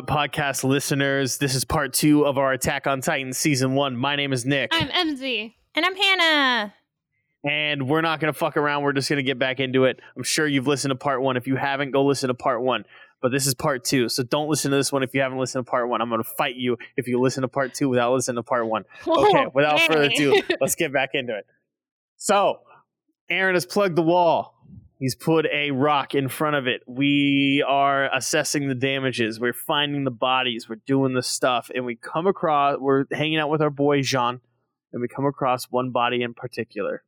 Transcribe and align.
Nani 0.00 0.06
What 0.06 0.30
podcast 0.30 0.64
listeners, 0.64 1.38
this 1.38 1.54
is 1.54 1.64
part 1.64 1.92
two 1.92 2.24
of 2.24 2.38
our 2.38 2.52
Attack 2.52 2.86
on 2.86 3.00
Titan 3.00 3.32
season 3.32 3.74
one. 3.74 3.96
My 3.96 4.16
name 4.16 4.32
is 4.32 4.46
Nick, 4.46 4.70
I'm 4.72 4.88
MZ. 4.88 5.52
And 5.74 5.84
I'm 5.84 5.94
Hannah. 5.94 6.74
and 7.44 7.88
we're 7.88 8.00
not 8.00 8.20
going 8.20 8.32
to 8.32 8.38
fuck 8.38 8.56
around. 8.56 8.82
We're 8.82 8.92
just 8.92 9.08
going 9.08 9.18
to 9.18 9.22
get 9.22 9.38
back 9.38 9.60
into 9.60 9.84
it. 9.84 10.00
I'm 10.16 10.22
sure 10.22 10.46
you've 10.46 10.66
listened 10.66 10.90
to 10.90 10.96
part 10.96 11.22
one. 11.22 11.36
If 11.36 11.46
you 11.46 11.56
haven't, 11.56 11.90
go 11.90 12.04
listen 12.04 12.28
to 12.28 12.34
part 12.34 12.62
one. 12.62 12.84
But 13.20 13.30
this 13.32 13.46
is 13.46 13.54
part 13.54 13.84
two, 13.84 14.08
so 14.08 14.22
don't 14.22 14.48
listen 14.48 14.70
to 14.70 14.76
this 14.78 14.90
one 14.90 15.02
if 15.02 15.12
you 15.12 15.20
haven't 15.20 15.38
listened 15.38 15.66
to 15.66 15.70
part 15.70 15.88
one. 15.88 16.00
I'm 16.00 16.08
going 16.08 16.22
to 16.22 16.28
fight 16.28 16.56
you 16.56 16.78
if 16.96 17.06
you 17.06 17.20
listen 17.20 17.42
to 17.42 17.48
part 17.48 17.74
two 17.74 17.88
without 17.90 18.12
listening 18.14 18.36
to 18.36 18.42
part 18.42 18.66
one. 18.66 18.84
Okay, 19.06 19.46
without 19.52 19.80
further 19.80 20.04
ado, 20.04 20.40
let's 20.60 20.74
get 20.76 20.92
back 20.92 21.10
into 21.12 21.36
it. 21.36 21.44
So, 22.16 22.60
Eren 23.30 23.54
has 23.54 23.66
plugged 23.66 23.96
the 23.96 24.02
wall. 24.02 24.54
He's 25.00 25.14
put 25.14 25.46
a 25.46 25.70
rock 25.70 26.14
in 26.14 26.28
front 26.28 26.56
of 26.56 26.66
it. 26.66 26.82
We 26.86 27.64
are 27.66 28.14
assessing 28.14 28.68
the 28.68 28.74
damages. 28.74 29.40
We're 29.40 29.54
finding 29.54 30.04
the 30.04 30.10
bodies. 30.10 30.68
We're 30.68 30.82
doing 30.86 31.14
the 31.14 31.22
stuff. 31.22 31.70
And 31.74 31.86
we 31.86 31.96
come 31.96 32.26
across, 32.26 32.76
we're 32.78 33.06
hanging 33.10 33.38
out 33.38 33.48
with 33.48 33.62
our 33.62 33.70
boy 33.70 34.02
Jean, 34.02 34.40
and 34.92 35.00
we 35.00 35.08
come 35.08 35.24
across 35.24 35.64
one 35.70 35.90
body 35.90 36.22
in 36.22 36.34
particular. 36.34 37.02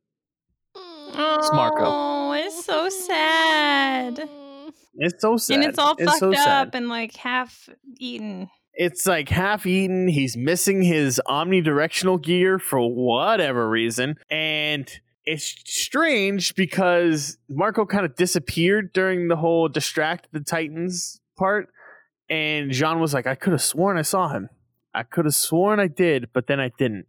Oh, 0.75 1.49
Marco. 1.53 1.83
Oh, 1.85 2.31
it's 2.31 2.65
so 2.65 2.89
sad. 2.89 4.27
It's 4.95 5.21
so 5.21 5.37
sad. 5.37 5.55
And 5.55 5.63
it's 5.63 5.77
all 5.77 5.95
fucked 5.95 6.19
so 6.19 6.33
up 6.33 6.73
and 6.73 6.89
like 6.89 7.15
half 7.15 7.69
eaten. 7.99 8.49
It's 8.73 9.05
like 9.05 9.29
half 9.29 9.67
eaten. 9.67 10.07
He's 10.07 10.35
missing 10.35 10.81
his 10.81 11.21
omnidirectional 11.27 12.19
gear 12.19 12.57
for 12.57 12.79
whatever 12.79 13.69
reason. 13.69 14.17
And 14.31 14.89
it's 15.25 15.55
strange 15.65 16.55
because 16.55 17.37
Marco 17.49 17.85
kind 17.85 18.05
of 18.05 18.15
disappeared 18.15 18.91
during 18.93 19.27
the 19.27 19.35
whole 19.35 19.67
distract 19.69 20.27
the 20.31 20.39
Titans 20.41 21.21
part. 21.37 21.69
And 22.29 22.71
Jean 22.71 22.99
was 22.99 23.13
like, 23.13 23.27
I 23.27 23.35
could 23.35 23.51
have 23.53 23.61
sworn 23.61 23.97
I 23.97 24.01
saw 24.01 24.29
him. 24.29 24.49
I 24.93 25.03
could 25.03 25.25
have 25.25 25.35
sworn 25.35 25.79
I 25.79 25.87
did, 25.87 26.29
but 26.33 26.47
then 26.47 26.59
I 26.59 26.71
didn't. 26.77 27.07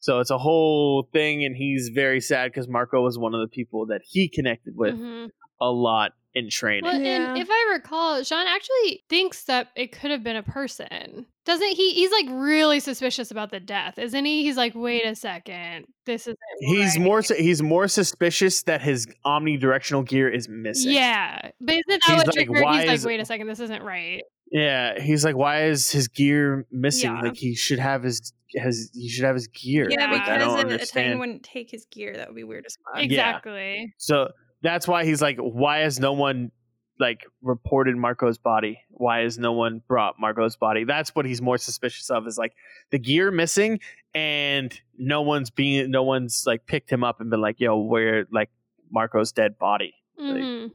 So 0.00 0.20
it's 0.20 0.30
a 0.30 0.38
whole 0.38 1.08
thing, 1.12 1.44
and 1.44 1.56
he's 1.56 1.88
very 1.88 2.20
sad 2.20 2.52
because 2.52 2.68
Marco 2.68 3.02
was 3.02 3.18
one 3.18 3.34
of 3.34 3.40
the 3.40 3.48
people 3.48 3.86
that 3.86 4.02
he 4.04 4.28
connected 4.28 4.76
with 4.76 4.94
Mhm. 4.94 5.30
a 5.60 5.70
lot 5.70 6.12
in 6.36 6.50
training. 6.50 6.84
Well, 6.84 7.00
Yeah. 7.00 7.30
and 7.30 7.38
if 7.38 7.48
I 7.50 7.70
recall, 7.72 8.22
Jean 8.22 8.46
actually 8.46 9.02
thinks 9.08 9.44
that 9.44 9.68
it 9.74 9.90
could 9.90 10.10
have 10.10 10.22
been 10.22 10.36
a 10.36 10.42
person. 10.42 11.24
Doesn't 11.46 11.68
he? 11.76 11.94
He's 11.94 12.10
like 12.10 12.26
really 12.28 12.78
suspicious 12.78 13.30
about 13.30 13.50
the 13.50 13.58
death, 13.60 13.98
isn't 13.98 14.24
he? 14.24 14.42
He's 14.42 14.56
like, 14.56 14.74
wait 14.74 15.06
a 15.06 15.14
second, 15.14 15.86
this 16.04 16.22
isn't. 16.22 16.38
He's 16.60 16.96
right." 16.96 17.04
more 17.04 17.22
su- 17.22 17.36
he's 17.36 17.62
more 17.62 17.88
suspicious 17.88 18.62
that 18.64 18.82
his 18.82 19.06
omnidirectional 19.24 20.06
gear 20.06 20.28
is 20.28 20.48
missing. 20.48 20.92
Yeah, 20.92 21.50
but 21.60 21.74
isn't 21.76 21.84
that 21.88 22.00
He's 22.04 22.16
what 22.16 22.26
like, 22.26 22.34
triggered? 22.34 22.62
why 22.62 22.86
He's 22.86 23.04
like, 23.04 23.08
wait 23.08 23.20
a 23.20 23.24
second, 23.24 23.46
this 23.46 23.60
isn't 23.60 23.82
right. 23.82 24.22
Yeah, 24.52 25.00
he's 25.00 25.24
like, 25.24 25.36
why 25.36 25.64
is 25.64 25.90
his 25.90 26.08
gear 26.08 26.66
missing? 26.70 27.12
Yeah. 27.14 27.22
Like 27.22 27.36
he 27.36 27.54
should 27.54 27.78
have 27.78 28.02
his 28.02 28.32
has 28.58 28.90
he 28.92 29.08
should 29.08 29.24
have 29.24 29.34
his 29.34 29.46
gear. 29.48 29.88
Yeah, 29.90 30.10
like, 30.10 30.22
I 30.22 30.36
because 30.38 30.60
don't 30.62 30.70
a, 30.72 30.74
a 30.74 30.78
Titan 30.86 31.18
wouldn't 31.18 31.42
take 31.44 31.70
his 31.70 31.86
gear. 31.86 32.16
That 32.16 32.28
would 32.28 32.36
be 32.36 32.44
weird 32.44 32.66
as 32.66 32.76
fuck. 32.84 32.96
Yeah. 32.98 33.04
Exactly. 33.04 33.94
So 33.98 34.28
that's 34.66 34.86
why 34.88 35.04
he's 35.04 35.22
like, 35.22 35.38
why 35.38 35.78
has 35.78 35.98
no 36.00 36.12
one 36.12 36.50
like 36.98 37.24
reported 37.42 37.96
Marco's 37.96 38.38
body? 38.38 38.80
Why 38.90 39.20
has 39.20 39.38
no 39.38 39.52
one 39.52 39.82
brought 39.86 40.14
Marco's 40.18 40.56
body? 40.56 40.84
That's 40.84 41.14
what 41.14 41.26
he's 41.26 41.40
more 41.42 41.58
suspicious 41.58 42.10
of. 42.10 42.26
Is 42.26 42.38
like 42.38 42.54
the 42.90 42.98
gear 42.98 43.30
missing, 43.30 43.80
and 44.14 44.78
no 44.98 45.22
one's 45.22 45.50
being 45.50 45.90
no 45.90 46.02
one's 46.02 46.44
like 46.46 46.66
picked 46.66 46.90
him 46.90 47.04
up 47.04 47.20
and 47.20 47.30
been 47.30 47.40
like, 47.40 47.60
yo, 47.60 47.76
where 47.78 48.26
like 48.32 48.50
Marco's 48.90 49.32
dead 49.32 49.58
body. 49.58 49.94
Mhm. 50.20 50.72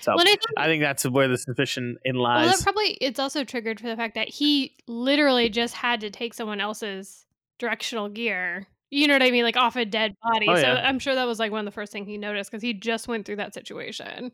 So 0.00 0.12
Well, 0.14 0.20
I 0.20 0.24
think 0.24 0.40
I 0.56 0.66
think 0.66 0.82
that's 0.82 1.04
where 1.04 1.28
the 1.28 1.38
suspicion 1.38 1.96
in 2.04 2.16
Well, 2.16 2.24
lies. 2.24 2.56
that 2.58 2.62
probably 2.62 2.90
it's 3.00 3.18
also 3.18 3.44
triggered 3.44 3.80
for 3.80 3.88
the 3.88 3.96
fact 3.96 4.14
that 4.14 4.28
he 4.28 4.76
literally 4.86 5.48
just 5.48 5.74
had 5.74 6.00
to 6.00 6.10
take 6.10 6.34
someone 6.34 6.60
else's 6.60 7.24
directional 7.58 8.08
gear. 8.10 8.66
You 8.90 9.08
know 9.08 9.14
what 9.14 9.22
I 9.22 9.30
mean? 9.30 9.44
Like 9.44 9.56
off 9.56 9.76
a 9.76 9.84
dead 9.84 10.14
body. 10.22 10.46
Oh, 10.48 10.54
so 10.54 10.60
yeah. 10.60 10.88
I'm 10.88 10.98
sure 10.98 11.14
that 11.14 11.24
was 11.26 11.38
like 11.38 11.50
one 11.50 11.60
of 11.60 11.64
the 11.66 11.72
first 11.72 11.92
things 11.92 12.06
he 12.06 12.18
noticed 12.18 12.50
because 12.50 12.62
he 12.62 12.72
just 12.74 13.08
went 13.08 13.26
through 13.26 13.36
that 13.36 13.52
situation. 13.54 14.30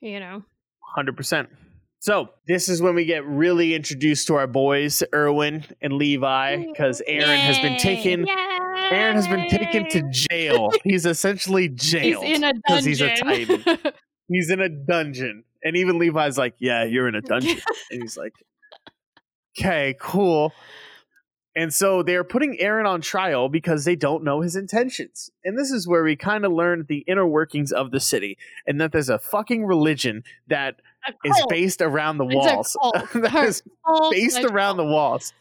You 0.00 0.20
know. 0.20 0.42
Hundred 0.94 1.16
percent. 1.16 1.48
So 2.00 2.28
this 2.46 2.68
is 2.68 2.82
when 2.82 2.94
we 2.94 3.06
get 3.06 3.24
really 3.26 3.74
introduced 3.74 4.26
to 4.26 4.34
our 4.34 4.46
boys, 4.46 5.02
Erwin 5.14 5.64
and 5.80 5.94
Levi, 5.94 6.64
because 6.66 7.00
Eren 7.08 7.36
has 7.38 7.58
been 7.60 7.72
Yay. 7.74 7.78
taken. 7.78 8.26
Eren 8.26 9.14
has 9.14 9.26
been 9.26 9.48
taken 9.48 9.88
to 9.88 10.02
jail. 10.10 10.70
He's 10.84 11.06
essentially 11.06 11.68
He's 11.68 11.90
jailed 11.92 12.24
in 12.24 12.44
a 12.44 12.52
'cause 12.52 12.84
dungeon. 12.84 12.88
he's 12.88 13.00
a 13.00 13.16
Titan. 13.16 13.78
He's 14.28 14.50
in 14.50 14.60
a 14.60 14.68
dungeon, 14.70 15.44
and 15.62 15.76
even 15.76 15.98
Levi's 15.98 16.38
like, 16.38 16.54
"Yeah, 16.58 16.84
you're 16.84 17.08
in 17.08 17.14
a 17.14 17.20
dungeon," 17.20 17.58
and 17.90 18.00
he's 18.02 18.16
like, 18.16 18.32
"Okay, 19.58 19.94
cool." 20.00 20.52
And 21.56 21.72
so 21.72 22.02
they're 22.02 22.24
putting 22.24 22.58
Eren 22.58 22.86
on 22.86 23.00
trial 23.00 23.48
because 23.48 23.84
they 23.84 23.94
don't 23.94 24.24
know 24.24 24.40
his 24.40 24.56
intentions. 24.56 25.30
And 25.44 25.56
this 25.56 25.70
is 25.70 25.86
where 25.86 26.02
we 26.02 26.16
kind 26.16 26.44
of 26.44 26.52
learn 26.52 26.84
the 26.88 27.04
inner 27.06 27.26
workings 27.26 27.70
of 27.70 27.92
the 27.92 28.00
city 28.00 28.36
and 28.66 28.80
that 28.80 28.90
there's 28.90 29.08
a 29.08 29.20
fucking 29.20 29.64
religion 29.64 30.24
that 30.48 30.80
is 31.24 31.40
based 31.48 31.80
around 31.80 32.18
the 32.18 32.24
walls. 32.24 32.76
that 33.14 33.44
is 33.44 33.62
based 34.10 34.42
around 34.42 34.78
the 34.78 34.84
walls. 34.84 35.32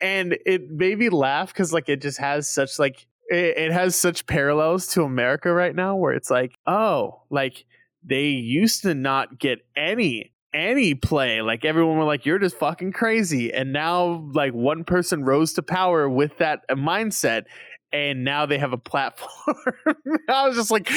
And 0.00 0.38
it 0.46 0.70
made 0.70 0.98
me 0.98 1.10
laugh 1.10 1.48
because 1.48 1.72
like 1.72 1.90
it 1.90 2.00
just 2.00 2.18
has 2.18 2.48
such 2.48 2.78
like 2.78 3.06
it, 3.28 3.58
it 3.58 3.72
has 3.72 3.94
such 3.96 4.26
parallels 4.26 4.86
to 4.88 5.02
America 5.02 5.52
right 5.52 5.74
now 5.74 5.96
where 5.96 6.14
it's 6.14 6.30
like, 6.30 6.52
oh, 6.66 7.20
like 7.28 7.66
they 8.02 8.28
used 8.28 8.82
to 8.82 8.94
not 8.94 9.38
get 9.38 9.58
any 9.76 10.32
any 10.52 10.94
play. 10.94 11.42
Like 11.42 11.64
everyone 11.64 11.96
were 11.96 12.04
like, 12.04 12.26
you're 12.26 12.38
just 12.38 12.58
fucking 12.58 12.92
crazy. 12.92 13.52
And 13.52 13.72
now 13.72 14.28
like 14.32 14.52
one 14.52 14.84
person 14.84 15.24
rose 15.24 15.52
to 15.54 15.62
power 15.62 16.08
with 16.08 16.38
that 16.38 16.68
mindset. 16.70 17.44
And 17.92 18.22
now 18.24 18.46
they 18.46 18.58
have 18.58 18.72
a 18.72 18.78
platform. 18.78 19.56
I 20.28 20.46
was 20.46 20.56
just 20.56 20.70
like, 20.70 20.88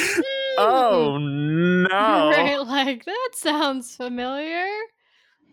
oh 0.58 1.18
no. 1.20 2.30
Right, 2.30 2.56
like 2.56 3.04
that 3.04 3.30
sounds 3.34 3.96
familiar. 3.96 4.66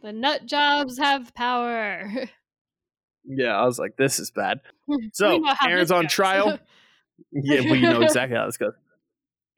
The 0.04 0.12
nut 0.14 0.46
jobs 0.46 0.98
have 0.98 1.34
power. 1.34 2.12
Yeah, 3.24 3.56
I 3.56 3.66
was 3.66 3.78
like, 3.78 3.98
this 3.98 4.20
is 4.20 4.32
bad. 4.32 4.62
So 5.14 5.44
Eren's 5.64 5.92
on 5.92 6.06
goes. 6.06 6.12
trial. 6.12 6.60
Yeah, 7.32 7.60
you 7.60 7.82
know 7.82 8.02
exactly 8.02 8.36
how 8.36 8.48
this 8.48 8.58
goes. 8.58 8.74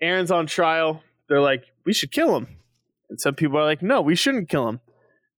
Eren's 0.04 0.32
on 0.32 0.48
trial. 0.48 1.02
They're 1.30 1.40
like, 1.40 1.64
we 1.86 1.94
should 1.94 2.12
kill 2.12 2.36
him. 2.36 2.48
And 3.14 3.22
some 3.22 3.36
people 3.36 3.60
are 3.60 3.64
like, 3.64 3.84
no, 3.84 4.02
we 4.02 4.16
shouldn't 4.16 4.50
kill 4.50 4.68
him. 4.68 4.80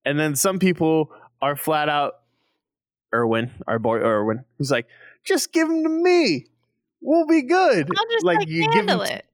And 0.06 0.18
then 0.18 0.38
some 0.38 0.60
people 0.60 1.12
are 1.42 1.58
flat 1.58 1.90
out, 1.90 2.14
Erwin, 3.14 3.52
our 3.68 3.80
boy 3.80 3.98
Erwin, 3.98 4.46
who's 4.58 4.72
like, 4.72 4.88
just 5.26 5.52
give 5.52 5.70
him 5.70 5.84
to 5.84 5.90
me. 5.90 6.46
We'll 7.02 7.28
be 7.28 7.42
good. 7.42 7.90
Just 8.14 8.24
like, 8.24 8.48
you 8.48 8.72
give 8.72 8.88
him, 8.88 9.02
it. 9.02 9.26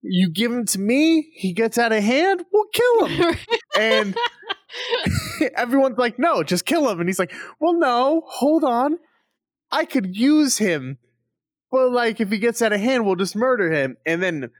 you 0.00 0.28
give 0.28 0.50
him 0.50 0.66
to 0.66 0.80
me. 0.80 1.30
He 1.34 1.52
gets 1.52 1.78
out 1.78 1.92
of 1.92 2.02
hand. 2.02 2.44
We'll 2.52 2.66
kill 2.72 3.06
him. 3.06 3.36
and 3.78 4.16
everyone's 5.54 5.98
like, 5.98 6.18
no, 6.18 6.42
just 6.42 6.66
kill 6.66 6.90
him. 6.90 6.98
And 6.98 7.08
he's 7.08 7.20
like, 7.20 7.32
well, 7.60 7.74
no, 7.74 8.24
hold 8.26 8.64
on. 8.64 8.98
I 9.70 9.84
could 9.84 10.16
use 10.16 10.58
him. 10.58 10.98
But 11.70 11.92
like, 11.92 12.20
if 12.20 12.28
he 12.28 12.38
gets 12.38 12.60
out 12.60 12.72
of 12.72 12.80
hand, 12.80 13.06
we'll 13.06 13.14
just 13.14 13.36
murder 13.36 13.70
him. 13.70 13.98
And 14.04 14.20
then 14.20 14.50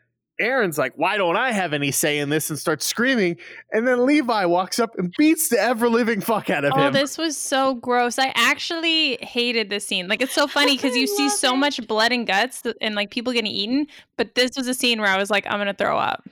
Eren's 0.41 0.79
like, 0.79 0.93
why 0.97 1.17
don't 1.17 1.37
I 1.37 1.53
have 1.53 1.73
any 1.73 1.91
say 1.91 2.19
in 2.19 2.29
this? 2.31 2.51
And 2.51 2.59
starts 2.59 2.87
screaming. 2.87 3.37
And 3.73 3.87
then 3.87 4.07
Levi 4.07 4.45
walks 4.47 4.79
up 4.79 4.91
and 4.99 5.13
beats 5.19 5.49
the 5.49 5.59
ever 5.61 5.89
living 5.89 6.21
fuck 6.21 6.51
out 6.51 6.65
of 6.65 6.73
Oh, 6.75 6.77
him. 6.79 6.83
Oh, 6.87 6.91
this 6.91 7.19
was 7.19 7.37
so 7.37 7.75
gross. 7.75 8.19
I 8.19 8.33
actually 8.35 9.19
hated 9.21 9.71
this 9.71 9.87
scene. 9.87 10.09
Like, 10.09 10.23
it's 10.23 10.33
so 10.35 10.47
funny 10.47 10.77
because 10.77 10.97
you 10.97 11.07
see 11.07 11.25
love 11.25 11.33
so 11.33 11.55
it. 11.55 11.59
much 11.59 11.87
blood 11.87 12.13
and 12.13 12.27
guts 12.27 12.63
and 12.81 12.95
like 12.95 13.11
people 13.11 13.33
getting 13.33 13.51
eaten. 13.53 13.87
But 14.17 14.35
this 14.35 14.53
was 14.57 14.67
a 14.69 14.75
scene 14.75 15.01
where 15.01 15.11
I 15.11 15.19
was 15.19 15.31
like, 15.31 15.47
I'm 15.47 15.59
gonna 15.59 15.75
throw 15.75 15.99
up. 15.99 16.25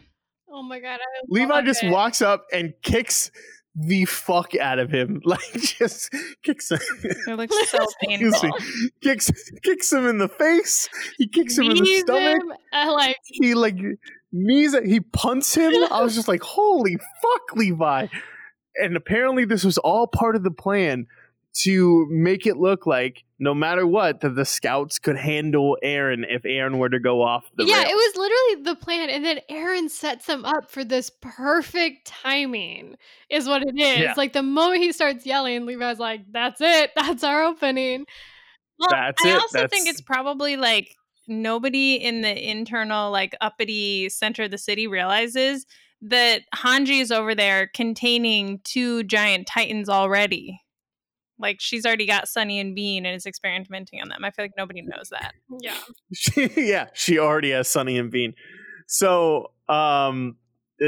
oh 0.51 0.63
my 0.63 0.81
god! 0.81 0.99
I 1.01 1.05
Levi 1.29 1.63
just 1.63 1.83
it. 1.85 1.91
walks 1.91 2.21
up 2.23 2.47
and 2.53 2.73
kicks 2.83 3.31
the 3.75 4.05
fuck 4.05 4.55
out 4.57 4.79
of 4.79 4.91
him. 4.91 5.21
Like, 5.31 5.41
just 5.53 6.13
kicks 6.43 6.71
him. 6.71 6.81
It 7.03 7.37
looks 7.37 7.71
so 7.71 7.79
Excuse 8.03 8.43
me. 8.43 8.51
painful. 8.51 8.91
Kicks, 9.01 9.31
kicks 9.63 9.93
him 9.93 10.07
in 10.07 10.19
the 10.19 10.29
face. 10.29 10.89
He 11.19 11.29
kicks 11.29 11.57
him 11.57 11.71
in 11.71 11.77
the 11.77 11.83
Knees 11.83 12.01
stomach. 12.01 12.43
him, 12.43 12.53
uh, 12.73 12.93
like 12.93 13.17
he 13.25 13.55
like 13.55 13.77
knees 14.33 14.75
it, 14.75 14.87
he 14.87 15.01
punts 15.01 15.55
him. 15.55 15.73
I 15.93 16.03
was 16.03 16.15
just 16.15 16.29
like, 16.29 16.43
holy 16.43 16.97
fuck, 16.97 17.57
Levi. 17.57 18.07
And 18.77 18.97
apparently 18.97 19.45
this 19.45 19.65
was 19.65 19.79
all 19.79 20.07
part 20.07 20.37
of 20.37 20.43
the 20.43 20.51
plan 20.51 21.07
to 21.63 22.07
make 22.11 22.47
it 22.47 22.57
look 22.57 22.87
like 22.87 23.25
no 23.41 23.55
matter 23.55 23.87
what, 23.87 24.21
that 24.21 24.37
the 24.37 24.45
scouts 24.45 24.99
could 24.99 25.17
handle 25.17 25.79
Eren 25.83 26.25
if 26.29 26.43
Eren 26.43 26.79
were 26.79 26.91
to 26.91 27.01
go 27.01 27.23
off 27.23 27.51
the 27.57 27.65
yeah, 27.65 27.79
rails. 27.79 27.89
it 27.91 27.95
was 27.95 28.17
literally 28.17 28.63
the 28.65 28.77
plan, 28.77 29.09
and 29.09 29.25
then 29.25 29.41
Eren 29.51 29.89
sets 29.89 30.29
him 30.29 30.45
up 30.45 30.71
for 30.71 30.85
this 30.85 31.11
perfect 31.23 32.07
timing. 32.07 32.97
Is 33.31 33.49
what 33.49 33.63
it 33.63 33.75
is. 33.77 33.99
Yeah. 33.99 34.15
Like 34.17 34.35
the 34.35 34.43
moment 34.43 34.83
he 34.83 34.93
starts 34.93 35.25
yelling, 35.25 35.65
Levi's 35.65 35.99
like, 35.99 36.21
"That's 36.31 36.61
it. 36.61 36.91
That's 36.97 37.25
our 37.25 37.45
opening." 37.45 38.05
Well, 38.79 38.91
That's 38.91 39.25
I 39.25 39.31
it. 39.31 39.35
also 39.35 39.67
think 39.69 39.89
it's 39.89 40.03
probably 40.03 40.57
like 40.57 40.95
nobody 41.27 41.95
in 41.95 42.21
the 42.21 42.51
internal, 42.51 43.11
like 43.11 43.35
uppity 43.41 44.11
center 44.11 44.45
of 44.45 44.51
the 44.51 44.59
city 44.59 44.87
realizes 44.87 45.65
that 46.03 46.43
Hanji 46.55 47.01
is 47.01 47.11
over 47.11 47.35
there 47.35 47.69
containing 47.75 48.61
two 48.65 49.03
giant 49.05 49.47
titans 49.47 49.89
already. 49.89 50.61
Like 51.41 51.61
she's 51.61 51.87
already 51.87 52.07
got 52.07 52.29
Sunny 52.29 52.61
and 52.61 52.75
Bean 52.75 53.07
and 53.07 53.17
is 53.17 53.27
experimenting 53.27 54.01
on 54.03 54.09
them. 54.09 54.25
I 54.25 54.31
feel 54.31 54.45
like 54.45 54.53
nobody 54.57 54.83
knows 54.83 55.09
that. 55.11 55.33
Yeah. 55.61 55.77
She, 56.15 56.51
yeah, 56.57 56.87
she 56.95 57.19
already 57.19 57.51
has 57.51 57.69
Sunny 57.69 57.99
and 57.99 58.11
Bean. 58.11 58.35
So 58.87 59.53
um, 59.69 60.37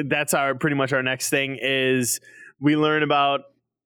that's 0.08 0.34
our 0.34 0.54
pretty 0.54 0.76
much 0.76 0.92
our 0.92 1.02
next 1.02 1.28
thing 1.30 1.58
is 1.60 2.20
we 2.60 2.76
learn 2.76 3.02
about 3.02 3.40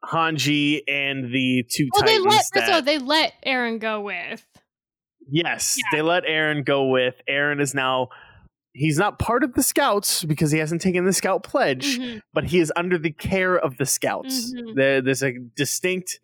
Hanji 0.04 0.80
and 0.88 1.32
the 1.32 1.64
two 1.70 1.88
Well, 1.92 2.02
they 2.04 2.18
titans. 2.18 2.26
let 2.34 2.44
that, 2.54 2.68
so 2.68 2.80
they 2.80 2.98
let 2.98 3.32
Eren 3.46 3.78
go 3.80 4.00
with. 4.00 4.44
yes, 5.28 5.78
they 5.92 6.02
let 6.02 6.24
Eren 6.24 6.64
go 6.64 6.86
with. 6.88 7.14
Eren 7.28 7.60
is 7.60 7.74
now 7.74 8.08
he's 8.72 8.98
not 8.98 9.18
part 9.18 9.42
of 9.42 9.54
the 9.54 9.62
scouts 9.62 10.22
because 10.24 10.50
he 10.52 10.58
hasn't 10.58 10.82
taken 10.82 11.04
the 11.06 11.12
scout 11.12 11.42
pledge, 11.42 11.98
Mhm. 11.98 12.20
but 12.34 12.44
he 12.44 12.58
is 12.58 12.70
under 12.76 12.98
the 12.98 13.10
care 13.10 13.56
of 13.56 13.78
the 13.78 13.86
scouts. 13.86 14.52
Mhm. 14.54 14.74
There, 14.76 15.00
there's 15.00 15.22
a 15.22 15.32
distinct 15.56 16.20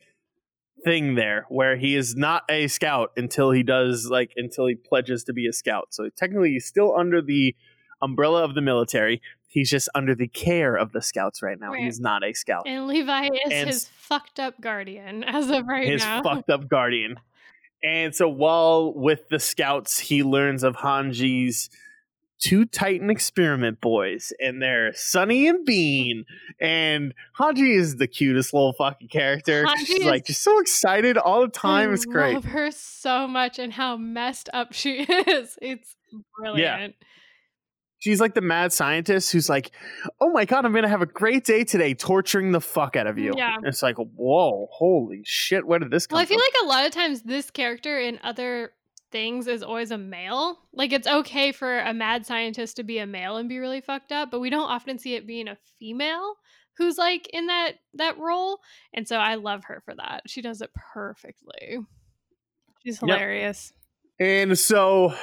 thing 0.85 1.15
there 1.15 1.47
where 1.49 1.77
he 1.77 1.95
is 1.95 2.17
not 2.17 2.45
a 2.49 2.67
scout 2.69 3.13
until 3.17 3.51
he 3.51 3.63
does 3.63 4.09
like 4.11 4.33
until 4.37 4.67
he 4.67 4.75
pledges 4.75 5.25
to 5.25 5.33
be 5.33 5.47
a 5.47 5.53
scout. 5.53 5.89
So 5.91 6.09
technically 6.17 6.51
he's 6.51 6.67
still 6.67 6.97
under 6.97 7.23
the 7.23 7.55
umbrella 8.01 8.45
of 8.45 8.55
the 8.55 8.61
military. 8.61 9.23
He's 9.47 9.71
just 9.71 9.89
under 9.95 10.15
the 10.15 10.29
care 10.29 10.77
of 10.77 10.93
the 10.93 11.03
scouts 11.03 11.43
right 11.43 11.59
now. 11.61 11.73
Right. 11.73 11.85
He's 11.85 12.01
not 12.01 12.25
a 12.25 12.33
scout. 12.33 12.65
And 12.67 12.87
Levi 12.87 13.27
is 13.27 13.53
And 13.53 13.69
his 13.69 13.89
fucked 13.89 14.41
up 14.41 14.61
guardian 14.61 15.25
as 15.25 15.51
of 15.51 15.67
right 15.67 15.87
his 15.87 16.03
now. 16.03 16.17
His 16.17 16.23
fucked 16.25 16.51
up 16.51 16.69
guardian. 16.69 17.17
And 17.85 18.15
so 18.15 18.29
while 18.29 18.95
with 18.95 19.29
the 19.29 19.39
scouts, 19.39 19.99
he 19.99 20.23
learns 20.23 20.63
of 20.63 20.77
Hanji's 20.77 21.69
two 22.43 22.65
Titan 22.65 23.09
experiment 23.09 23.81
boys, 23.81 24.33
and 24.41 24.61
they're 24.61 24.93
Sunny 24.95 25.47
and 25.47 25.65
Bean. 25.65 26.25
And 26.61 27.15
Hanji 27.39 27.77
is 27.77 27.97
the 27.97 28.09
cutest 28.09 28.53
little 28.53 28.73
fucking 28.73 29.09
character. 29.09 29.65
Hanji 29.65 29.87
She's 29.87 30.05
like 30.05 30.27
just 30.27 30.43
so 30.43 30.59
excited 30.59 31.17
all 31.17 31.43
the 31.43 31.49
time. 31.49 31.91
I 31.91 31.93
it's 31.93 32.05
great. 32.05 32.33
I 32.33 32.35
love 32.35 32.45
her 32.47 32.71
so 32.73 33.29
much 33.29 33.59
and 33.59 33.73
how 33.73 33.97
messed 33.97 34.49
up 34.53 34.73
she 34.73 35.03
is. 35.09 35.57
It's 35.63 35.97
brilliant. 36.39 36.97
She's 38.01 38.21
like 38.21 38.35
the 38.35 38.41
mad 38.41 38.73
scientist 38.73 39.31
who's 39.31 39.49
like, 39.49 39.71
"Oh 40.21 40.33
my 40.33 40.45
god, 40.45 40.65
I'm 40.65 40.73
gonna 40.73 40.89
have 40.89 41.03
a 41.03 41.07
great 41.07 41.45
day 41.45 41.63
today, 41.63 41.95
torturing 41.95 42.51
the 42.51 42.61
fuck 42.61 42.97
out 42.97 43.07
of 43.07 43.17
you." 43.17 43.33
Yeah. 43.37 43.55
And 43.55 43.65
it's 43.65 43.81
like, 43.81 43.95
"Whoa, 43.97 44.67
holy 44.73 45.21
shit, 45.25 45.65
where 45.65 45.79
did 45.79 45.93
this 45.93 46.09
come 46.09 46.17
Well, 46.17 46.23
I 46.23 46.27
feel 46.27 46.41
from?" 46.41 46.47
like 46.53 46.65
a 46.65 46.67
lot 46.67 46.85
of 46.87 46.91
times 46.91 47.23
this 47.23 47.53
character 47.53 48.01
in 48.01 48.19
other 48.25 48.73
things 49.13 49.47
is 49.47 49.63
always 49.63 49.91
a 49.91 49.99
male. 49.99 50.59
Like 50.73 50.93
it's 50.93 51.07
okay 51.07 51.53
for 51.53 51.79
a 51.81 51.93
mad 51.95 52.27
scientist 52.27 52.77
to 52.77 52.83
be 52.83 52.99
a 52.99 53.07
male 53.07 53.37
and 53.37 53.49
be 53.49 53.59
really 53.59 53.81
fucked 53.81 54.11
up, 54.13 54.31
but 54.31 54.41
we 54.41 54.51
don't 54.51 54.69
often 54.71 54.99
see 54.99 55.15
it 55.15 55.27
being 55.27 55.47
a 55.49 55.57
female 55.79 56.35
who's 56.79 56.97
like 56.99 57.29
in 57.33 57.47
that 57.47 57.73
that 57.95 58.19
role. 58.19 58.59
And 58.95 59.07
so 59.07 59.17
I 59.19 59.35
love 59.37 59.65
her 59.65 59.83
for 59.85 59.95
that. 59.95 60.23
She 60.27 60.41
does 60.43 60.61
it 60.63 60.71
perfectly. 60.95 61.79
She's 62.85 62.95
Yep. 63.01 63.09
hilarious. 63.09 63.73
And 64.19 64.59
so 64.59 65.15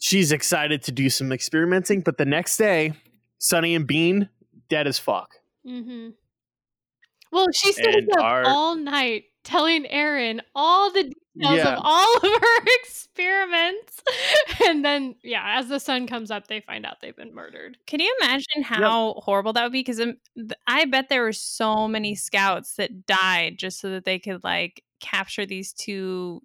she's 0.00 0.32
excited 0.32 0.82
to 0.82 0.92
do 0.92 1.08
some 1.08 1.32
experimenting, 1.32 2.00
but 2.00 2.18
the 2.18 2.24
next 2.24 2.56
day, 2.56 2.92
Sunny 3.38 3.74
and 3.74 3.86
Bean 3.86 4.28
dead 4.68 4.86
as 4.86 4.98
fuck. 4.98 5.34
Mm-hmm. 5.66 6.10
Well, 7.30 7.46
she 7.52 7.72
stays 7.72 7.94
And 7.96 8.12
up 8.12 8.20
our- 8.22 8.44
all 8.46 8.74
night 8.74 9.24
telling 9.44 9.84
Eren 9.84 10.40
all 10.54 10.90
the 10.92 11.02
details 11.04 11.16
Yeah. 11.34 11.74
of 11.74 11.80
all 11.82 12.16
of 12.22 12.22
her 12.22 12.64
experiments. 12.80 14.02
And 14.66 14.84
then, 14.84 15.16
yeah, 15.22 15.58
as 15.58 15.68
the 15.68 15.80
sun 15.80 16.06
comes 16.06 16.30
up, 16.30 16.46
they 16.46 16.60
find 16.60 16.86
out 16.86 17.00
they've 17.00 17.16
been 17.16 17.34
murdered. 17.34 17.76
Can 17.86 18.00
you 18.00 18.14
imagine 18.20 18.62
how 18.62 19.14
horrible 19.18 19.52
that 19.54 19.62
would 19.64 19.72
be? 19.72 19.80
Because 19.80 20.00
I 20.66 20.84
bet 20.86 21.08
there 21.08 21.22
were 21.22 21.32
so 21.32 21.88
many 21.88 22.14
scouts 22.14 22.74
that 22.76 23.06
died 23.06 23.58
just 23.58 23.80
so 23.80 23.90
that 23.90 24.04
they 24.04 24.18
could 24.18 24.42
like 24.44 24.82
capture 25.00 25.44
these 25.46 25.72
two 25.72 26.40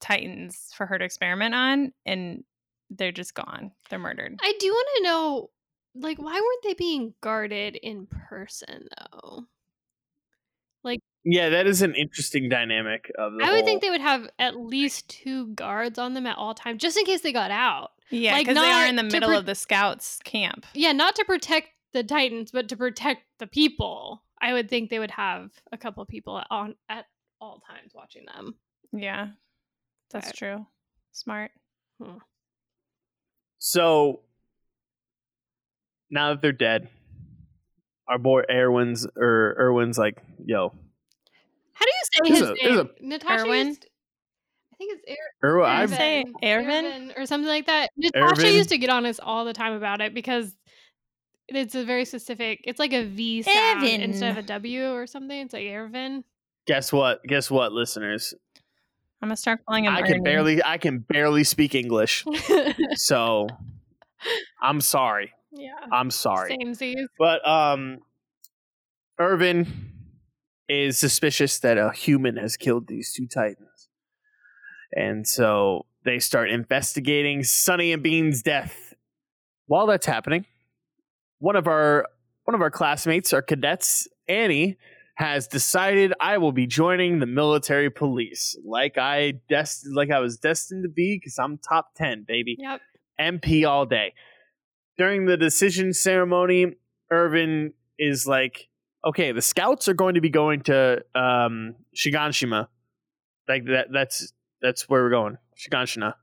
titans 0.00 0.68
for 0.76 0.86
her 0.86 0.98
to 0.98 1.04
experiment 1.04 1.54
on, 1.54 1.92
and 2.06 2.44
they're 2.90 3.12
just 3.12 3.34
gone. 3.34 3.72
They're 3.88 3.98
murdered. 3.98 4.38
I 4.42 4.54
do 4.58 4.68
want 4.68 4.88
to 4.96 5.02
know, 5.04 5.50
like, 5.94 6.18
why 6.18 6.32
weren't 6.34 6.62
they 6.64 6.74
being 6.74 7.14
guarded 7.20 7.76
in 7.76 8.06
person, 8.06 8.88
though? 9.12 9.44
Yeah, 11.24 11.50
that 11.50 11.66
is 11.66 11.82
an 11.82 11.94
interesting 11.94 12.48
dynamic 12.48 13.10
of 13.18 13.34
the 13.34 13.44
I 13.44 13.52
would 13.52 13.64
think 13.66 13.82
they 13.82 13.90
would 13.90 14.00
have 14.00 14.28
at 14.38 14.56
least 14.56 15.08
two 15.08 15.48
guards 15.48 15.98
on 15.98 16.14
them 16.14 16.26
at 16.26 16.38
all 16.38 16.54
times, 16.54 16.80
just 16.80 16.96
in 16.96 17.04
case 17.04 17.20
they 17.20 17.32
got 17.32 17.50
out. 17.50 17.90
Yeah, 18.10 18.32
Like, 18.32 18.46
because 18.46 18.62
they 18.62 18.70
are 18.70 18.86
in 18.86 18.96
the 18.96 19.02
middle 19.02 19.28
pro- 19.28 19.38
of 19.38 19.46
the 19.46 19.54
scouts 19.54 20.18
camp. 20.24 20.64
Yeah, 20.74 20.92
not 20.92 21.14
to 21.16 21.24
protect 21.24 21.68
the 21.92 22.02
Titans, 22.02 22.50
but 22.50 22.68
to 22.70 22.76
protect 22.76 23.22
the 23.38 23.46
people. 23.46 24.22
I 24.40 24.52
would 24.54 24.70
think 24.70 24.88
they 24.88 24.98
would 24.98 25.10
have 25.10 25.50
a 25.70 25.76
couple 25.76 26.04
people 26.06 26.42
on 26.50 26.74
at 26.88 27.04
all 27.40 27.60
times 27.66 27.92
watching 27.94 28.24
them. 28.24 28.54
Yeah, 28.92 29.28
that's 30.10 30.28
Right. 30.28 30.34
true. 30.36 30.66
Smart. 31.12 31.50
Hmm. 32.02 32.16
So 33.58 34.20
now 36.10 36.30
that 36.32 36.40
they're 36.42 36.52
dead, 36.52 36.88
our 38.08 38.18
boy 38.18 38.42
Erwin's 38.50 39.06
or 39.16 39.54
Erwin's 39.58 39.98
like, 39.98 40.20
yo, 40.44 40.68
How 40.68 40.74
do 40.74 40.78
you 40.78 40.89
say 42.24 42.30
his 42.30 42.40
a- 42.42 42.54
there's 42.62 42.76
name? 42.76 42.88
Natasha 43.00 43.44
Erwin? 43.44 43.66
used- 43.68 43.86
I 44.72 44.76
think 44.76 44.92
it's 45.06 45.20
Er- 45.20 45.46
Erwin, 45.48 45.70
I've- 45.70 45.82
I've 45.92 45.98
say 45.98 46.24
Ervin? 46.42 46.84
Ervin 46.86 47.12
or 47.16 47.26
something 47.26 47.48
like 47.48 47.66
that. 47.66 47.90
Natasha 47.96 48.40
Ervin? 48.42 48.54
used 48.54 48.68
to 48.70 48.78
get 48.78 48.88
on 48.90 49.04
us 49.06 49.20
all 49.22 49.44
the 49.44 49.52
time 49.52 49.74
about 49.74 50.00
it 50.00 50.14
because 50.14 50.54
it's 51.48 51.74
a 51.74 51.84
very 51.84 52.04
specific. 52.04 52.60
It's 52.64 52.78
like 52.78 52.92
a 52.92 53.04
V 53.04 53.42
sound 53.42 53.82
Ervin. 53.82 54.00
instead 54.00 54.30
of 54.30 54.38
a 54.38 54.42
W 54.46 54.92
or 54.92 55.06
something. 55.06 55.38
It's 55.38 55.52
like 55.52 55.66
Ervin. 55.66 56.24
guess 56.66 56.92
what? 56.92 57.22
Guess 57.24 57.50
what, 57.50 57.72
listeners? 57.72 58.32
I'm 59.22 59.28
gonna 59.28 59.36
start 59.36 59.60
calling 59.66 59.84
him. 59.84 59.94
I 59.94 60.00
can 60.02 60.22
barely 60.22 60.62
I 60.62 60.78
can 60.78 61.00
barely 61.00 61.44
speak 61.44 61.74
English. 61.74 62.24
So 62.94 63.48
I'm 64.62 64.80
sorry. 64.80 65.32
yeah. 65.52 65.72
I'm 65.92 66.10
sorry. 66.10 66.56
Same 66.58 66.72
Z's. 66.74 67.06
But 67.18 67.46
um 67.46 67.98
Irvin 69.18 69.66
is 70.70 70.96
suspicious 70.96 71.58
that 71.58 71.76
a 71.76 71.90
human 71.90 72.36
has 72.36 72.56
killed 72.56 72.86
these 72.86 73.12
two 73.12 73.26
titans. 73.26 73.88
And 74.92 75.26
so 75.26 75.86
they 76.04 76.20
start 76.20 76.50
investigating 76.50 77.42
Sunny 77.42 77.92
and 77.92 78.02
Bean's 78.02 78.40
death. 78.42 78.94
While 79.66 79.86
that's 79.86 80.06
happening, 80.06 80.46
one 81.40 81.56
of 81.56 81.66
our 81.66 82.06
one 82.44 82.54
of 82.54 82.60
our 82.60 82.70
classmates, 82.70 83.32
our 83.32 83.42
cadets, 83.42 84.08
Annie, 84.28 84.78
has 85.16 85.46
decided 85.46 86.12
I 86.20 86.38
will 86.38 86.52
be 86.52 86.66
joining 86.66 87.18
the 87.18 87.26
military 87.26 87.90
police, 87.90 88.56
like 88.64 88.96
I 88.96 89.34
dest- 89.48 89.86
like 89.92 90.10
I 90.10 90.20
was 90.20 90.38
destined 90.38 90.84
to 90.84 90.88
be, 90.88 91.16
because 91.16 91.38
I'm 91.38 91.58
top 91.58 91.94
ten, 91.96 92.24
baby. 92.26 92.56
Yep. 92.58 92.80
MP 93.20 93.68
all 93.68 93.86
day. 93.86 94.14
During 94.96 95.26
the 95.26 95.36
decision 95.36 95.92
ceremony, 95.92 96.76
Irvin 97.10 97.74
is 97.98 98.26
like, 98.26 98.69
okay, 99.04 99.32
the 99.32 99.42
scouts 99.42 99.88
are 99.88 99.94
going 99.94 100.14
to 100.14 100.20
be 100.20 100.30
going 100.30 100.62
to 100.62 101.04
um, 101.14 101.76
Shiganshima. 101.94 102.68
Like 103.48 103.64
that 103.66 103.88
that's 103.92 104.32
that's 104.62 104.88
where 104.88 105.02
we're 105.02 105.10
going. 105.10 105.38
Shiganshina. 105.56 106.14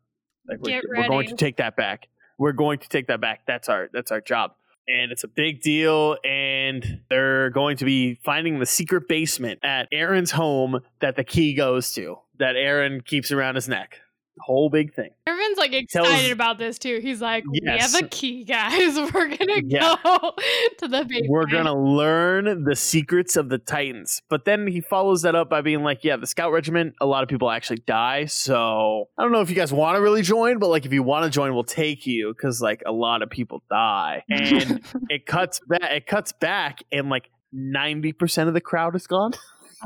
Like 0.48 0.60
we're, 0.62 0.82
we're 0.88 1.08
going 1.08 1.28
to 1.28 1.36
take 1.36 1.58
that 1.58 1.76
back. 1.76 2.08
We're 2.38 2.54
going 2.54 2.80
to 2.80 2.90
take 2.90 3.08
that 3.08 3.20
back. 3.20 3.42
That's 3.48 3.70
our 3.70 3.90
that's 3.92 4.12
our 4.12 4.22
job. 4.22 4.52
And 4.90 5.12
it's 5.12 5.26
a 5.26 5.28
big 5.28 5.62
deal, 5.62 6.16
and 6.24 7.02
they're 7.10 7.50
going 7.50 7.76
to 7.78 7.86
be 7.86 8.20
finding 8.24 8.60
the 8.60 8.66
secret 8.66 9.10
basement 9.10 9.60
at 9.62 9.92
Eren's 9.92 10.32
home 10.32 10.80
that 11.02 11.18
the 11.18 11.26
key 11.26 11.54
goes 11.56 11.92
to, 11.96 12.20
that 12.40 12.56
Eren 12.56 13.04
keeps 13.04 13.30
around 13.34 13.56
his 13.56 13.68
neck. 13.68 14.00
Whole 14.40 14.70
big 14.70 14.94
thing. 14.94 15.10
Ervin's 15.28 15.58
like 15.58 15.72
Tells- 15.90 16.08
excited 16.08 16.32
about 16.32 16.58
this 16.58 16.78
too. 16.80 17.00
He's 17.02 17.22
like, 17.22 17.44
"We 17.50 17.60
have 17.66 17.94
a 17.96 18.08
key, 18.08 18.44
guys. 18.44 18.98
We're 19.14 19.28
gonna 19.36 19.62
Yeah. 19.66 19.96
go 20.04 20.34
to 20.80 20.88
the 20.88 21.06
basement." 21.06 21.26
we're 21.30 21.46
gonna 21.48 21.76
learn 21.78 22.64
the 22.64 22.76
secrets 22.76 23.36
of 23.36 23.50
the 23.50 23.58
titans 23.58 24.22
but 24.30 24.46
then 24.46 24.68
he 24.68 24.82
follows 24.82 25.22
that 25.24 25.36
up 25.36 25.50
by 25.50 25.62
being 25.62 25.84
like 25.84 26.04
yeah 26.04 26.16
the 26.16 26.28
scout 26.28 26.52
regiment 26.52 26.94
a 27.02 27.06
lot 27.06 27.24
of 27.24 27.30
people 27.30 27.50
actually 27.50 27.80
die 27.86 28.26
so 28.26 29.06
i 29.18 29.24
don't 29.24 29.32
know 29.32 29.42
if 29.42 29.50
you 29.50 29.56
guys 29.56 29.74
want 29.74 29.96
to 29.96 30.02
really 30.02 30.22
join 30.22 30.60
but 30.60 30.68
like 30.68 30.86
if 30.86 30.94
you 30.94 31.04
want 31.04 31.24
to 31.26 31.30
join 31.30 31.54
we'll 31.54 31.64
take 31.64 32.06
you 32.06 32.34
because 32.34 32.62
like 32.62 32.82
a 32.86 32.92
lot 32.92 33.22
of 33.22 33.30
people 33.30 33.62
die 33.70 34.24
and 34.30 34.82
it 35.10 35.26
cuts 35.26 35.60
back 35.68 35.82
it 35.92 36.06
cuts 36.08 36.32
back 36.34 36.80
and 36.92 37.10
like 37.10 37.30
90% 37.56 38.48
of 38.48 38.54
the 38.54 38.62
crowd 38.62 38.96
is 38.96 39.08
gone 39.08 39.34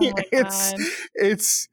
Oh 0.02 0.12
it's 0.32 0.74
it's 1.16 1.68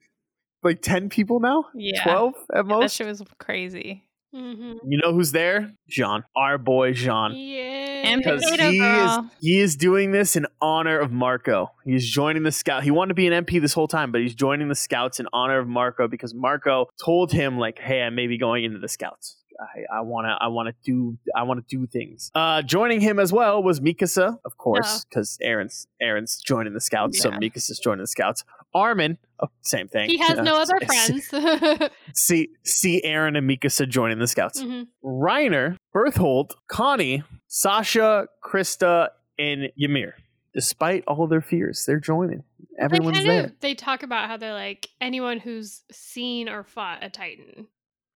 like 0.63 0.81
10 0.81 1.09
people 1.09 1.39
now 1.39 1.65
Yeah. 1.73 2.03
12 2.03 2.33
at 2.35 2.45
that 2.55 2.65
most 2.65 2.95
shit 2.95 3.07
was 3.07 3.23
crazy. 3.37 4.03
hmm 4.33 4.73
you 4.85 4.99
know 5.03 5.11
who's 5.13 5.31
there 5.31 5.71
jean 5.87 6.23
our 6.35 6.57
boy 6.57 6.93
jean 6.93 7.31
Yeah. 7.35 7.65
And 8.01 8.21
because 8.23 8.43
Potato 8.45 8.71
he 8.71 8.79
is 8.79 9.11
he 9.41 9.59
is 9.59 9.75
doing 9.75 10.11
this 10.11 10.35
in 10.37 10.45
honor 10.61 10.97
of 10.99 11.11
Marco. 11.11 11.71
He's 11.83 12.07
joining 12.09 12.43
the 12.43 12.51
scout. 12.51 12.83
He 12.83 12.91
wanted 12.91 13.09
to 13.09 13.13
be 13.15 13.27
an 13.27 13.45
MP 13.45 13.59
this 13.59 13.73
whole 13.73 13.89
time, 13.89 14.13
but 14.13 14.21
he's 14.21 14.33
joining 14.33 14.69
the 14.69 14.75
scouts 14.75 15.19
in 15.19 15.27
honor 15.33 15.59
of 15.59 15.67
Marco 15.67 16.07
because 16.07 16.33
Marco 16.33 16.85
told 17.03 17.33
him 17.33 17.57
like, 17.57 17.77
"Hey, 17.77 18.01
I 18.01 18.09
may 18.09 18.27
be 18.27 18.37
going 18.37 18.63
into 18.63 18.79
the 18.79 18.87
scouts. 18.87 19.35
I, 19.59 19.97
I 19.97 20.01
wanna 20.01 20.37
I 20.39 20.47
wanna 20.47 20.73
do 20.85 21.17
I 21.35 21.43
wanna 21.43 21.63
do 21.67 21.85
things. 21.87 22.31
Uh, 22.33 22.61
joining 22.61 23.01
him 23.01 23.19
as 23.19 23.33
well 23.33 23.61
was 23.61 23.79
Mikasa, 23.79 24.37
of 24.45 24.57
course, 24.57 25.05
because 25.05 25.37
Eren's 25.43 25.87
Eren's 26.01 26.41
joining 26.41 26.73
the 26.73 26.79
scouts, 26.81 27.21
so 27.21 27.29
Yeah. 27.29 27.37
Mikasa's 27.37 27.79
joining 27.79 28.01
the 28.01 28.07
scouts. 28.07 28.43
Armin, 28.73 29.17
oh, 29.41 29.47
same 29.61 29.87
thing. 29.87 30.09
He 30.09 30.17
has 30.19 30.37
Uh, 30.39 30.43
no 30.43 30.55
other 30.55 30.79
friends. 30.85 31.29
See 32.13 32.49
see 32.63 33.01
Eren 33.05 33.37
and 33.37 33.49
Mikasa 33.49 33.87
joining 33.87 34.19
the 34.19 34.27
scouts. 34.27 34.61
Mhm. 34.61 34.87
Reiner, 35.03 35.75
Bertholdt, 35.93 36.51
Connie, 36.67 37.23
Sasha, 37.47 38.27
Krista, 38.43 39.09
and 39.37 39.71
Ymir. 39.77 40.15
Despite 40.53 41.03
all 41.05 41.27
their 41.27 41.41
fears, 41.41 41.85
they're 41.85 41.99
joining. 41.99 42.43
Everyone's 42.79 43.17
they 43.19 43.23
there. 43.25 43.43
Of, 43.45 43.59
they 43.59 43.75
talk 43.75 44.03
about 44.03 44.27
how 44.27 44.37
they're 44.37 44.53
like 44.53 44.87
anyone 45.01 45.39
who's 45.39 45.83
seen 45.91 46.47
or 46.49 46.63
fought 46.63 47.03
a 47.03 47.09
Titan 47.09 47.67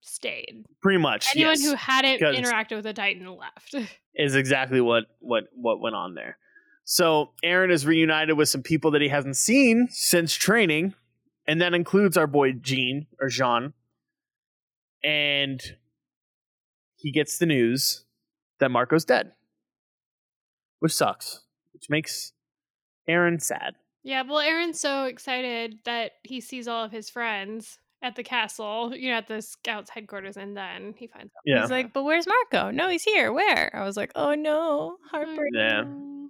stayed. 0.04 0.66
Pretty 0.82 1.00
much. 1.00 1.36
Anyone 1.36 1.60
yes. 1.60 1.66
who 1.66 1.76
hadn't 1.76 2.20
interacted 2.20 2.76
with 2.76 2.86
a 2.86 2.94
Titan 2.94 3.26
left. 3.28 3.76
is 4.16 4.36
exactly 4.36 4.82
what 4.82 5.06
what 5.20 5.46
what 5.56 5.80
went 5.80 5.96
on 5.96 6.14
there. 6.14 6.38
So 6.86 7.32
Eren 7.44 7.72
is 7.72 7.86
reunited 7.86 8.38
with 8.38 8.50
some 8.50 8.62
people 8.62 8.92
that 8.92 9.02
he 9.02 9.08
hasn't 9.08 9.38
seen 9.38 9.88
since 9.90 10.34
training, 10.34 10.94
and 11.48 11.62
that 11.62 11.74
includes 11.74 12.18
our 12.18 12.28
boy 12.28 12.52
Jean 12.52 13.08
or 13.22 13.30
Jean. 13.30 13.74
And 15.04 15.62
he 16.98 17.12
gets 17.12 17.38
the 17.38 17.46
news 17.46 18.06
that 18.60 18.72
Marco's 18.72 19.06
dead, 19.06 19.32
which 20.80 20.94
sucks, 20.94 21.42
which 21.74 21.90
makes 21.90 22.34
Eren 23.10 23.42
sad. 23.42 23.76
yeah, 24.04 24.22
well, 24.22 24.40
Eren's 24.40 24.80
so 24.80 25.06
excited 25.06 25.80
that 25.86 26.14
he 26.24 26.40
sees 26.40 26.68
all 26.68 26.86
of 26.86 26.92
his 26.92 27.10
friends 27.10 27.80
at 28.04 28.16
the 28.16 28.24
castle, 28.24 28.94
you 28.96 29.10
know, 29.10 29.18
at 29.18 29.28
the 29.28 29.42
scouts 29.42 29.90
headquarters, 29.90 30.38
and 30.38 30.56
then 30.56 30.94
he 30.98 31.08
finds 31.08 31.32
out. 31.36 31.42
Yeah, 31.46 31.62
He's 31.62 31.72
like, 31.72 31.92
but 31.94 32.04
where's 32.04 32.28
Marco? 32.28 32.70
No, 32.70 32.90
he's 32.90 33.04
here. 33.04 33.32
Where? 33.34 33.76
I 33.76 33.84
was 33.86 33.98
like, 33.98 34.12
oh 34.16 34.36
no, 34.36 34.98
heartbreak. 35.10 35.52
Yeah. 35.56 35.84
Mm, 35.86 36.28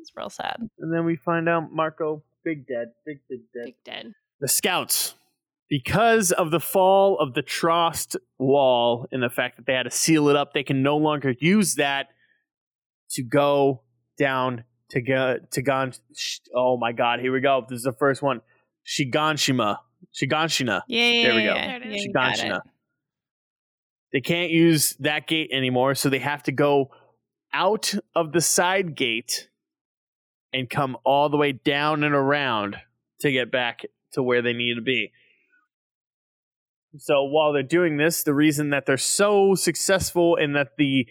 It's 0.00 0.12
real 0.16 0.30
sad. 0.30 0.58
and 0.78 0.94
then 0.94 1.04
we 1.04 1.16
find 1.16 1.48
out 1.48 1.72
Marco 1.72 2.22
big 2.44 2.66
dead, 2.68 2.92
big 3.04 3.18
big 3.28 3.40
dead. 3.52 3.64
Big 3.64 3.74
dead. 3.84 4.12
the 4.40 4.48
scouts 4.48 5.14
because 5.68 6.30
of 6.32 6.50
the 6.50 6.60
fall 6.60 7.18
of 7.18 7.34
the 7.34 7.42
Trost 7.42 8.16
wall 8.38 9.06
and 9.12 9.22
the 9.22 9.28
fact 9.28 9.56
that 9.56 9.66
they 9.66 9.74
had 9.74 9.82
to 9.82 9.90
seal 9.90 10.28
it 10.28 10.36
up 10.36 10.54
they 10.54 10.62
can 10.62 10.82
no 10.82 10.96
longer 10.96 11.34
use 11.40 11.74
that 11.74 12.08
to 13.10 13.22
go 13.22 13.82
down 14.18 14.64
to 14.90 15.02
go 15.02 15.36
to 15.50 15.60
Gan 15.62 15.92
oh 16.54 16.78
my 16.78 16.92
god 16.92 17.20
here 17.20 17.32
we 17.32 17.40
go 17.40 17.66
this 17.68 17.78
is 17.78 17.82
the 17.84 17.92
first 17.92 18.22
one 18.22 18.40
Shiganshima 18.86 19.76
Shiganshina 20.14 20.82
Yeah, 20.88 21.10
yeah, 21.10 21.22
There 21.28 21.34
we 21.36 21.42
go. 21.44 21.54
yeah. 21.54 21.66
There 21.66 21.76
it 21.76 21.86
is. 21.86 21.96
Yeah, 21.96 22.02
you 22.02 22.12
got 22.12 22.38
it. 22.38 22.40
Shiganshina 22.44 22.60
they 24.12 24.20
can't 24.20 24.50
use 24.50 24.96
that 25.00 25.26
gate 25.26 25.50
anymore 25.52 25.94
so 25.94 26.08
they 26.08 26.18
have 26.18 26.42
to 26.44 26.52
go 26.52 26.90
out 27.52 27.94
of 28.14 28.32
the 28.32 28.40
side 28.40 28.94
gate 28.96 29.48
and 30.52 30.68
come 30.70 30.96
all 31.04 31.28
the 31.28 31.36
way 31.36 31.52
down 31.52 32.02
and 32.02 32.14
around 32.14 32.76
to 33.20 33.30
get 33.30 33.50
back 33.50 33.82
to 34.12 34.22
where 34.22 34.40
they 34.40 34.52
need 34.54 34.76
to 34.76 34.80
be. 34.82 35.12
So 36.96 37.24
while 37.24 37.52
they're 37.52 37.62
doing 37.62 37.98
this, 37.98 38.22
the 38.22 38.32
reason 38.32 38.70
that 38.70 38.86
they're 38.86 38.96
so 38.96 39.54
successful 39.54 40.36
and 40.36 40.56
that 40.56 40.76
the 40.78 41.06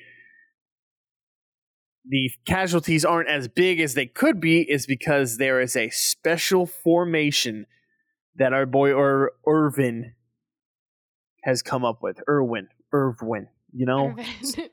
the 2.09 2.31
casualties 2.45 3.03
aren't 3.03 3.29
as 3.29 3.47
big 3.49 3.79
as 3.81 3.93
they 3.93 4.05
could 4.05 4.39
be 4.39 4.61
is 4.61 4.87
because 4.87 5.37
there 5.37 5.59
is 5.59 5.75
a 5.75 5.89
special 5.89 6.65
formation 6.65 7.65
that 8.37 8.53
our 8.53 8.65
boy 8.65 8.91
Ur- 8.91 9.31
Irvin 9.45 10.13
has 11.43 11.61
come 11.61 11.83
up 11.85 12.01
with. 12.01 12.19
Irwin, 12.27 12.67
Irwin, 12.93 13.47
you 13.73 13.85
know, 13.85 14.09
Irvin. 14.09 14.69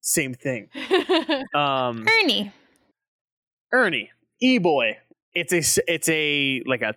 same 0.00 0.34
thing. 0.34 0.68
Um, 1.54 2.06
Ernie. 2.22 2.52
Ernie, 3.72 4.10
E 4.40 4.58
boy. 4.58 4.98
It's 5.32 5.52
a 5.52 5.82
it's 5.92 6.08
a 6.08 6.62
like 6.66 6.82
a 6.82 6.94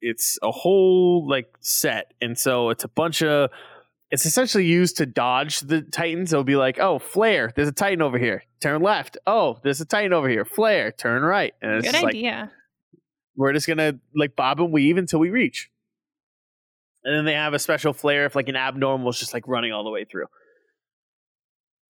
it's 0.00 0.38
a 0.42 0.50
whole 0.50 1.28
like 1.28 1.54
set, 1.60 2.12
and 2.20 2.38
so 2.38 2.70
it's 2.70 2.82
a 2.84 2.88
bunch 2.88 3.22
of 3.22 3.50
it's 4.10 4.24
essentially 4.24 4.64
used 4.64 4.96
to 4.98 5.06
dodge 5.06 5.60
the 5.60 5.82
titans. 5.82 6.32
It'll 6.32 6.44
be 6.44 6.56
like, 6.56 6.78
oh, 6.80 6.98
flare, 6.98 7.52
there's 7.54 7.68
a 7.68 7.72
titan 7.72 8.00
over 8.00 8.18
here, 8.18 8.42
turn 8.62 8.80
left. 8.80 9.18
Oh, 9.26 9.58
there's 9.62 9.80
a 9.82 9.84
titan 9.84 10.12
over 10.14 10.28
here, 10.28 10.44
flare, 10.46 10.92
turn 10.92 11.22
right, 11.22 11.52
and 11.60 11.72
it's 11.72 11.86
Good 11.86 11.92
just 11.92 12.04
like 12.04 12.14
idea. 12.14 12.50
We're 13.36 13.52
just 13.52 13.66
gonna 13.66 13.98
like 14.14 14.36
bob 14.36 14.60
and 14.60 14.72
weave 14.72 14.96
until 14.96 15.18
we 15.18 15.30
reach. 15.30 15.70
And 17.04 17.14
then 17.14 17.24
they 17.26 17.34
have 17.34 17.52
a 17.54 17.58
special 17.58 17.92
flare 17.92 18.24
if 18.26 18.34
like 18.34 18.48
an 18.48 18.56
abnormal 18.56 19.10
is 19.10 19.18
just 19.18 19.34
like 19.34 19.46
running 19.46 19.72
all 19.72 19.84
the 19.84 19.90
way 19.90 20.04
through. 20.04 20.26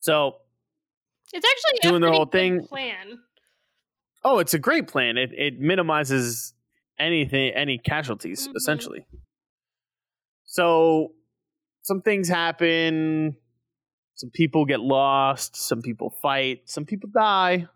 So 0.01 0.37
it's 1.33 1.47
actually 1.47 1.91
Doing 1.91 2.03
a 2.03 2.07
the 2.07 2.13
whole 2.13 2.27
thing. 2.27 2.67
plan. 2.67 3.19
Oh, 4.25 4.39
it's 4.39 4.55
a 4.55 4.59
great 4.59 4.89
plan. 4.89 5.17
It 5.17 5.33
it 5.33 5.61
minimizes 5.61 6.55
anything 6.99 7.53
any 7.55 7.79
casualties 7.79 8.49
Mhm. 8.49 8.57
essentially. 8.57 9.07
So 10.47 11.13
some 11.83 12.01
things 12.03 12.29
happen, 12.29 13.37
some 14.15 14.31
people 14.31 14.65
get 14.65 14.81
lost, 14.81 15.57
some 15.57 15.83
people 15.83 16.11
fight, 16.23 16.69
some 16.69 16.85
people 16.87 17.11
die, 17.13 17.67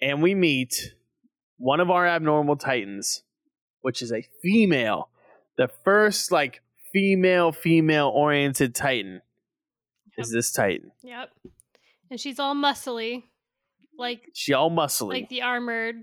and 0.00 0.22
we 0.22 0.34
meet 0.34 0.94
one 1.62 1.78
of 1.78 1.90
our 1.92 2.04
abnormal 2.04 2.56
titans, 2.56 3.22
which 3.82 4.02
is 4.02 4.12
a 4.12 4.26
female, 4.42 5.08
the 5.56 5.68
first 5.84 6.32
like 6.32 6.60
female 6.92 7.52
female 7.52 8.08
oriented 8.08 8.74
titan 8.74 9.22
is 10.18 10.32
this 10.32 10.50
titan. 10.50 10.90
Yep. 11.04 11.30
And 12.10 12.18
she's 12.18 12.40
all 12.40 12.56
muscly, 12.56 13.22
like 13.96 14.22
She 14.34 14.52
all 14.52 14.72
muscly. 14.72 15.10
like 15.10 15.28
the 15.28 15.42
armored 15.42 16.02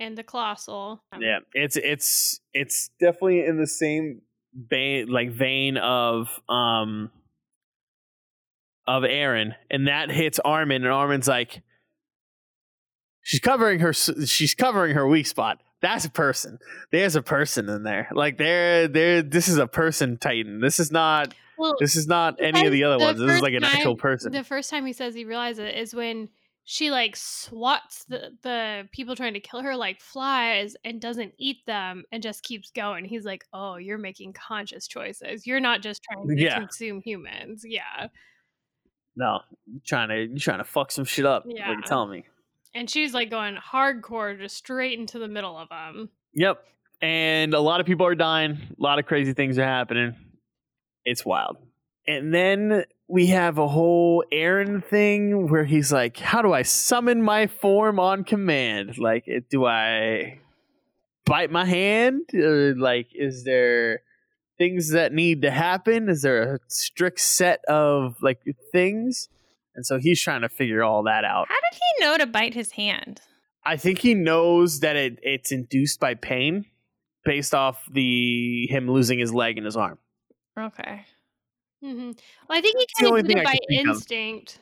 and 0.00 0.16
the 0.16 0.22
colossal. 0.22 1.02
Yeah, 1.20 1.40
it's 1.52 1.76
it's 1.76 2.40
it's 2.54 2.88
definitely 2.98 3.44
in 3.44 3.58
the 3.58 3.66
same 3.66 4.22
vein, 4.54 5.08
like 5.08 5.32
vein 5.32 5.76
of 5.76 6.28
um 6.48 7.10
of 8.86 9.02
Eren, 9.02 9.54
and 9.70 9.86
that 9.86 10.10
hits 10.10 10.38
Armin, 10.38 10.82
and 10.82 10.92
Armin's 10.92 11.28
like, 11.28 11.60
she's 13.22 13.40
covering 13.40 13.80
her, 13.80 13.92
she's 13.92 14.54
covering 14.54 14.94
her 14.94 15.06
weak 15.06 15.26
spot. 15.26 15.60
That's 15.80 16.04
a 16.04 16.10
person. 16.10 16.58
There's 16.92 17.16
a 17.16 17.22
person 17.22 17.68
in 17.68 17.82
there. 17.82 18.08
Like 18.12 18.38
there, 18.38 18.86
there. 18.86 19.22
This 19.22 19.48
is 19.48 19.58
a 19.58 19.66
person 19.66 20.16
Titan. 20.18 20.60
This 20.60 20.78
is 20.78 20.92
not. 20.92 21.34
Well, 21.58 21.74
This 21.80 21.96
is 21.96 22.06
not 22.06 22.36
any 22.40 22.66
of 22.66 22.72
the 22.72 22.84
other 22.84 22.98
the 22.98 23.04
ones. 23.04 23.18
This 23.18 23.36
is 23.36 23.42
like 23.42 23.54
an 23.54 23.64
actual 23.64 23.96
person. 23.96 24.32
the 24.32 24.44
first 24.44 24.70
time 24.70 24.86
he 24.86 24.92
says 24.92 25.14
he 25.14 25.24
realizes 25.24 25.58
it 25.60 25.76
is 25.76 25.94
when 25.94 26.28
she 26.64 26.90
like 26.92 27.16
swats 27.16 28.04
the 28.04 28.30
the 28.42 28.88
people 28.92 29.16
trying 29.16 29.34
to 29.34 29.40
kill 29.40 29.60
her 29.62 29.74
like 29.76 30.00
flies 30.00 30.76
and 30.84 31.00
doesn't 31.00 31.34
eat 31.36 31.58
them 31.66 32.04
and 32.12 32.22
just 32.22 32.42
keeps 32.44 32.70
going. 32.70 33.04
He's 33.04 33.24
like, 33.24 33.44
"Oh, 33.52 33.76
you're 33.76 33.98
making 33.98 34.32
conscious 34.34 34.86
choices. 34.86 35.46
You're 35.46 35.60
not 35.60 35.82
just 35.82 36.00
trying 36.04 36.28
to 36.28 36.40
Yeah. 36.40 36.58
consume 36.60 37.00
humans." 37.04 37.64
Yeah. 37.66 38.06
no, 39.16 39.40
trying 39.84 40.08
to 40.10 40.16
you're 40.30 40.38
trying 40.38 40.58
to 40.58 40.64
fuck 40.64 40.90
some 40.92 41.04
shit 41.04 41.26
up. 41.26 41.44
Yeah. 41.46 41.70
You 41.72 41.82
telling 41.82 42.10
me? 42.10 42.24
And 42.74 42.88
she's 42.88 43.12
like 43.12 43.30
going 43.30 43.56
hardcore 43.56 44.38
just 44.38 44.56
straight 44.56 44.98
into 44.98 45.18
the 45.18 45.28
middle 45.28 45.56
of 45.56 45.68
them. 45.68 46.10
Yep. 46.34 46.64
And 47.00 47.52
a 47.52 47.60
lot 47.60 47.80
of 47.80 47.86
people 47.86 48.06
are 48.06 48.14
dying. 48.14 48.52
A 48.52 48.82
lot 48.82 48.98
of 48.98 49.06
crazy 49.06 49.32
things 49.32 49.58
are 49.58 49.64
happening. 49.64 50.14
It's 51.04 51.24
wild. 51.24 51.56
And 52.06 52.32
then 52.32 52.84
we 53.08 53.26
have 53.26 53.58
a 53.58 53.68
whole 53.68 54.24
Eren 54.32 54.84
thing 54.84 55.48
where 55.48 55.64
he's 55.64 55.92
like, 55.92 56.16
How 56.16 56.42
do 56.42 56.52
I 56.52 56.62
summon 56.62 57.22
my 57.22 57.46
form 57.46 58.00
on 58.00 58.24
command? 58.24 58.98
Like, 58.98 59.28
do 59.50 59.66
I 59.66 60.40
bite 61.26 61.50
my 61.50 61.64
hand? 61.64 62.22
Or, 62.34 62.74
like, 62.74 63.08
is 63.14 63.44
there 63.44 64.02
things 64.58 64.90
that 64.90 65.12
need 65.12 65.42
to 65.42 65.50
happen? 65.50 66.08
Is 66.08 66.22
there 66.22 66.54
a 66.54 66.58
strict 66.68 67.20
set 67.20 67.64
of, 67.66 68.16
like, 68.22 68.40
things? 68.72 69.28
And 69.74 69.86
so 69.86 69.98
he's 69.98 70.20
trying 70.20 70.42
to 70.42 70.48
figure 70.48 70.82
all 70.82 71.02
that 71.04 71.24
out. 71.24 71.46
How 71.48 71.54
did 71.54 71.78
he 71.78 72.04
know 72.04 72.18
to 72.18 72.26
bite 72.26 72.54
his 72.54 72.72
hand? 72.72 73.20
I 73.64 73.76
think 73.76 73.98
he 73.98 74.14
knows 74.14 74.80
that 74.80 74.96
it, 74.96 75.18
it's 75.22 75.52
induced 75.52 76.00
by 76.00 76.14
pain 76.14 76.66
based 77.24 77.54
off 77.54 77.78
the 77.90 78.66
him 78.68 78.90
losing 78.90 79.18
his 79.18 79.32
leg 79.32 79.56
and 79.56 79.64
his 79.64 79.76
arm. 79.76 79.98
Okay. 80.58 81.04
Mm-hmm. 81.82 82.10
Well, 82.48 82.58
I 82.58 82.60
think 82.60 82.76
he 82.78 82.86
kind 83.04 83.18
of 83.18 83.26
did 83.26 83.38
it 83.38 83.44
by 83.44 83.52
can 83.52 83.60
think 83.68 83.88
of. 83.88 83.96
instinct. 83.96 84.58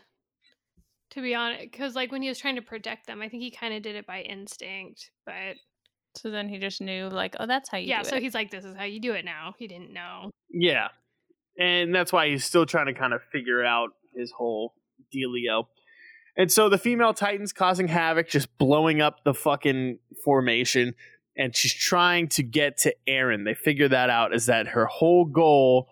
To 1.12 1.22
be 1.22 1.34
honest, 1.34 1.62
because 1.62 1.96
like 1.96 2.12
when 2.12 2.22
he 2.22 2.28
was 2.28 2.38
trying 2.38 2.54
to 2.56 2.62
protect 2.62 3.06
them, 3.08 3.20
I 3.20 3.28
think 3.28 3.42
he 3.42 3.50
kind 3.50 3.74
of 3.74 3.82
did 3.82 3.96
it 3.96 4.06
by 4.06 4.20
instinct. 4.20 5.10
But 5.26 5.56
So 6.14 6.30
then 6.30 6.48
he 6.48 6.58
just 6.58 6.80
knew, 6.80 7.08
like, 7.08 7.34
oh, 7.40 7.46
that's 7.46 7.68
how 7.68 7.78
you 7.78 7.88
yeah, 7.88 8.02
do 8.02 8.10
so 8.10 8.16
it. 8.16 8.22
he's 8.22 8.34
like, 8.34 8.50
"This 8.50 8.64
is 8.64 8.76
how 8.76 8.84
you 8.84 9.00
do 9.00 9.12
it 9.14 9.24
now." 9.24 9.54
He 9.58 9.66
didn't 9.66 9.92
know. 9.92 10.30
Yeah. 10.50 10.88
And 11.58 11.94
that's 11.94 12.12
why 12.12 12.28
he's 12.28 12.44
still 12.44 12.64
trying 12.64 12.86
to 12.86 12.94
kind 12.94 13.12
of 13.12 13.22
figure 13.32 13.64
out 13.64 13.90
his 14.14 14.30
whole 14.30 14.72
dealio. 15.14 15.66
And 16.36 16.50
so 16.50 16.68
the 16.68 16.78
female 16.78 17.12
Titan's 17.12 17.52
causing 17.52 17.88
havoc, 17.88 18.28
just 18.28 18.56
blowing 18.58 19.00
up 19.00 19.24
the 19.24 19.34
fucking 19.34 19.98
formation. 20.24 20.94
And 21.36 21.54
she's 21.56 21.74
trying 21.74 22.28
to 22.30 22.42
get 22.42 22.76
to 22.78 22.94
Eren. 23.08 23.44
They 23.44 23.54
figure 23.54 23.88
that 23.88 24.10
out 24.10 24.34
is 24.34 24.46
that 24.46 24.68
her 24.68 24.86
whole 24.86 25.24
goal 25.24 25.88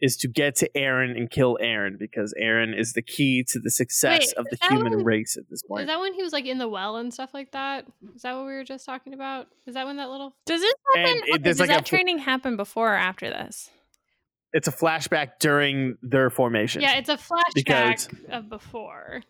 is 0.00 0.16
to 0.16 0.28
get 0.28 0.56
to 0.56 0.70
Eren 0.74 1.14
and 1.16 1.30
kill 1.30 1.58
Eren 1.62 1.98
because 1.98 2.34
Eren 2.40 2.76
is 2.78 2.94
the 2.94 3.02
key 3.02 3.44
to 3.48 3.60
the 3.60 3.70
success 3.70 4.20
Wait, 4.28 4.32
of 4.38 4.46
the 4.50 4.56
human 4.68 4.96
when- 4.96 5.04
race 5.04 5.36
at 5.36 5.44
this 5.50 5.62
point. 5.62 5.82
Is 5.82 5.86
that 5.88 6.00
when 6.00 6.14
he 6.14 6.22
was 6.22 6.32
like 6.32 6.46
in 6.46 6.56
the 6.58 6.68
well 6.68 6.96
and 6.96 7.12
stuff 7.12 7.34
like 7.34 7.52
that? 7.52 7.86
Is 8.14 8.22
that 8.22 8.34
what 8.34 8.46
we 8.46 8.52
were 8.52 8.64
just 8.64 8.86
talking 8.86 9.12
about? 9.12 9.48
Is 9.66 9.74
that 9.74 9.86
when 9.86 9.96
that 9.98 10.08
little 10.08 10.34
Does 10.46 10.62
this 10.62 10.74
And 10.96 11.06
happen? 11.06 11.22
it- 11.26 11.34
okay, 11.34 11.42
does 11.42 11.60
like 11.60 11.68
that 11.68 11.86
fl- 11.86 11.96
training 11.96 12.18
happen 12.18 12.56
before 12.56 12.92
or 12.94 12.96
after 12.96 13.28
this? 13.28 13.70
It's 14.52 14.68
a 14.68 14.72
flashback 14.72 15.38
during 15.40 15.96
their 16.02 16.30
formation. 16.30 16.82
Yeah, 16.82 16.96
it's 16.96 17.08
a 17.08 17.16
flashback 17.16 17.54
Because- 17.54 18.08
of 18.30 18.48
before. 18.48 19.22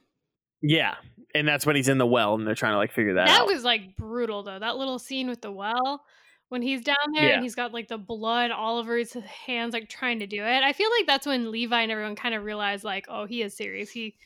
Yeah, 0.62 0.96
and 1.34 1.48
that's 1.48 1.64
when 1.64 1.76
he's 1.76 1.88
in 1.88 1.98
the 1.98 2.06
well 2.06 2.34
and 2.34 2.46
they're 2.46 2.54
trying 2.54 2.72
to 2.74 2.78
like 2.78 2.92
figure 2.92 3.14
that, 3.14 3.22
out. 3.22 3.26
That 3.28 3.40
out. 3.42 3.46
was 3.46 3.64
like 3.64 3.96
brutal 3.96 4.42
though. 4.42 4.58
That 4.58 4.76
little 4.76 4.98
scene 4.98 5.28
with 5.28 5.40
the 5.40 5.50
well 5.52 6.02
when 6.50 6.62
he's 6.62 6.82
down 6.82 6.96
there 7.14 7.28
Yeah. 7.28 7.34
and 7.34 7.42
he's 7.42 7.54
got 7.54 7.72
like 7.72 7.88
the 7.88 7.96
blood 7.96 8.50
all 8.50 8.78
over 8.78 8.96
his 8.96 9.12
hands, 9.14 9.72
like 9.72 9.88
trying 9.88 10.18
to 10.18 10.26
do 10.26 10.42
it. 10.42 10.62
I 10.62 10.72
feel 10.72 10.90
like 10.98 11.06
that's 11.06 11.26
when 11.26 11.50
Levi 11.50 11.80
and 11.80 11.92
everyone 11.92 12.16
kind 12.16 12.34
of 12.34 12.44
realized 12.44 12.82
like, 12.84 13.06
oh, 13.08 13.24
he 13.24 13.40
is 13.42 13.56
serious. 13.56 13.90
He 13.90 14.16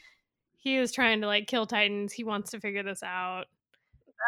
he 0.56 0.76
is 0.76 0.90
trying 0.92 1.20
to 1.20 1.26
like 1.26 1.46
kill 1.46 1.66
Titans. 1.66 2.12
He 2.12 2.24
wants 2.24 2.50
to 2.52 2.60
figure 2.60 2.82
this 2.82 3.02
out. 3.02 3.44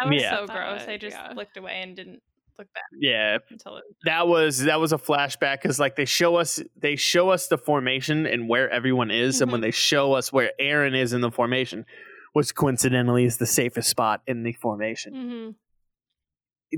That 0.00 0.10
was 0.10 0.22
Yeah. 0.22 0.30
so 0.36 0.46
gross. 0.46 0.86
I 0.86 0.98
just 0.98 1.16
yeah. 1.16 1.32
looked 1.34 1.56
away 1.56 1.80
and 1.82 1.96
didn't 1.96 2.22
look 2.58 2.72
back 2.74 2.84
yeah, 3.00 3.38
until 3.50 3.76
it. 3.76 3.84
that 4.04 4.26
was 4.28 4.64
that 4.64 4.80
was 4.80 4.92
a 4.92 4.98
flashback 4.98 5.60
because 5.62 5.78
like 5.78 5.96
they 5.96 6.04
show 6.04 6.36
us 6.36 6.62
they 6.76 6.96
show 6.96 7.30
us 7.30 7.48
the 7.48 7.58
formation 7.58 8.26
and 8.26 8.48
where 8.48 8.70
everyone 8.70 9.10
is, 9.10 9.40
and 9.40 9.50
when 9.52 9.60
they 9.60 9.70
show 9.70 10.12
us 10.14 10.32
where 10.32 10.52
Eren 10.60 10.96
is 10.96 11.12
in 11.12 11.20
the 11.20 11.30
formation, 11.30 11.84
which 12.32 12.54
coincidentally 12.54 13.24
is 13.24 13.36
the 13.38 13.46
safest 13.46 13.88
spot 13.90 14.22
in 14.26 14.42
the 14.42 14.52
formation, 14.54 15.14
hmm 15.14 15.50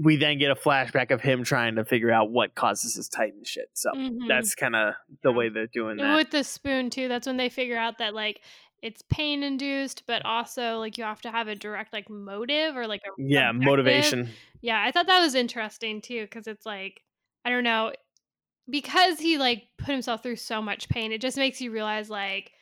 we 0.05 0.17
then 0.17 0.39
get 0.39 0.51
a 0.51 0.55
flashback 0.55 1.11
of 1.11 1.23
him 1.23 1.43
trying 1.43 1.77
to 1.77 1.85
figure 1.85 2.11
out 2.13 2.31
what 2.31 2.55
causes 2.55 2.95
his 2.95 3.09
Titan 3.09 3.43
shit. 3.43 3.71
So 3.73 3.91
Mhm. 3.97 4.29
that's 4.29 4.55
kind 4.55 4.77
of 4.77 4.95
the 5.23 5.33
way 5.33 5.49
they're 5.49 5.67
doing 5.67 5.93
And 5.93 6.01
that. 6.01 6.17
with 6.17 6.31
the 6.31 6.45
spoon 6.45 6.91
too, 6.91 7.09
that's 7.09 7.27
when 7.27 7.39
they 7.39 7.49
figure 7.49 7.79
out 7.79 7.97
that 7.99 8.13
like 8.15 8.43
it's 8.83 9.03
pain 9.11 9.43
induced, 9.43 10.05
but 10.07 10.25
also 10.25 10.79
like 10.79 10.99
you 10.99 11.05
have 11.05 11.23
to 11.23 11.31
have 11.31 11.49
a 11.49 11.55
direct 11.55 11.93
like 11.93 12.09
motive 12.09 12.77
or 12.77 12.87
like 12.87 13.01
a 13.07 13.11
Yeah, 13.19 13.51
objective. 13.51 13.67
motivation. 13.67 14.29
Yeah, 14.61 14.83
I 14.83 14.93
thought 14.93 15.07
that 15.07 15.21
was 15.21 15.35
interesting 15.35 16.01
too 16.01 16.23
because 16.23 16.47
it's 16.47 16.67
like 16.67 17.03
I 17.45 17.51
don't 17.51 17.65
know 17.65 17.93
because 18.71 19.19
he 19.19 19.39
like 19.39 19.65
put 19.79 19.93
himself 19.93 20.23
through 20.23 20.37
so 20.37 20.61
much 20.63 20.89
pain. 20.89 21.13
It 21.13 21.21
just 21.21 21.37
makes 21.37 21.61
you 21.61 21.71
realize 21.71 22.11
like 22.11 22.53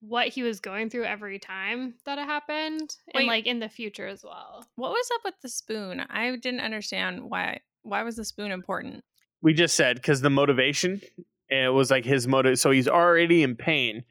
what 0.00 0.28
he 0.28 0.42
was 0.42 0.60
going 0.60 0.90
through 0.90 1.04
every 1.04 1.38
time 1.38 1.94
that 2.04 2.18
it 2.18 2.26
happened, 2.26 2.94
Wait. 3.14 3.20
and 3.20 3.26
like 3.26 3.46
in 3.46 3.58
the 3.58 3.68
future 3.68 4.06
as 4.06 4.22
well. 4.22 4.66
What 4.76 4.90
was 4.90 5.08
up 5.14 5.22
with 5.24 5.34
the 5.42 5.48
spoon? 5.48 6.00
I 6.10 6.36
didn't 6.36 6.60
understand 6.60 7.22
why. 7.30 7.60
Why 7.82 8.02
was 8.02 8.16
the 8.16 8.24
spoon 8.24 8.50
important? 8.50 9.02
We 9.42 9.52
just 9.54 9.74
said 9.74 9.96
because 9.96 10.20
the 10.20 10.30
motivation, 10.30 11.02
it 11.48 11.72
was 11.72 11.90
like 11.90 12.04
his 12.04 12.26
motive. 12.26 12.58
So 12.58 12.70
he's 12.70 12.88
already 12.88 13.42
in 13.42 13.56
pain, 13.56 14.04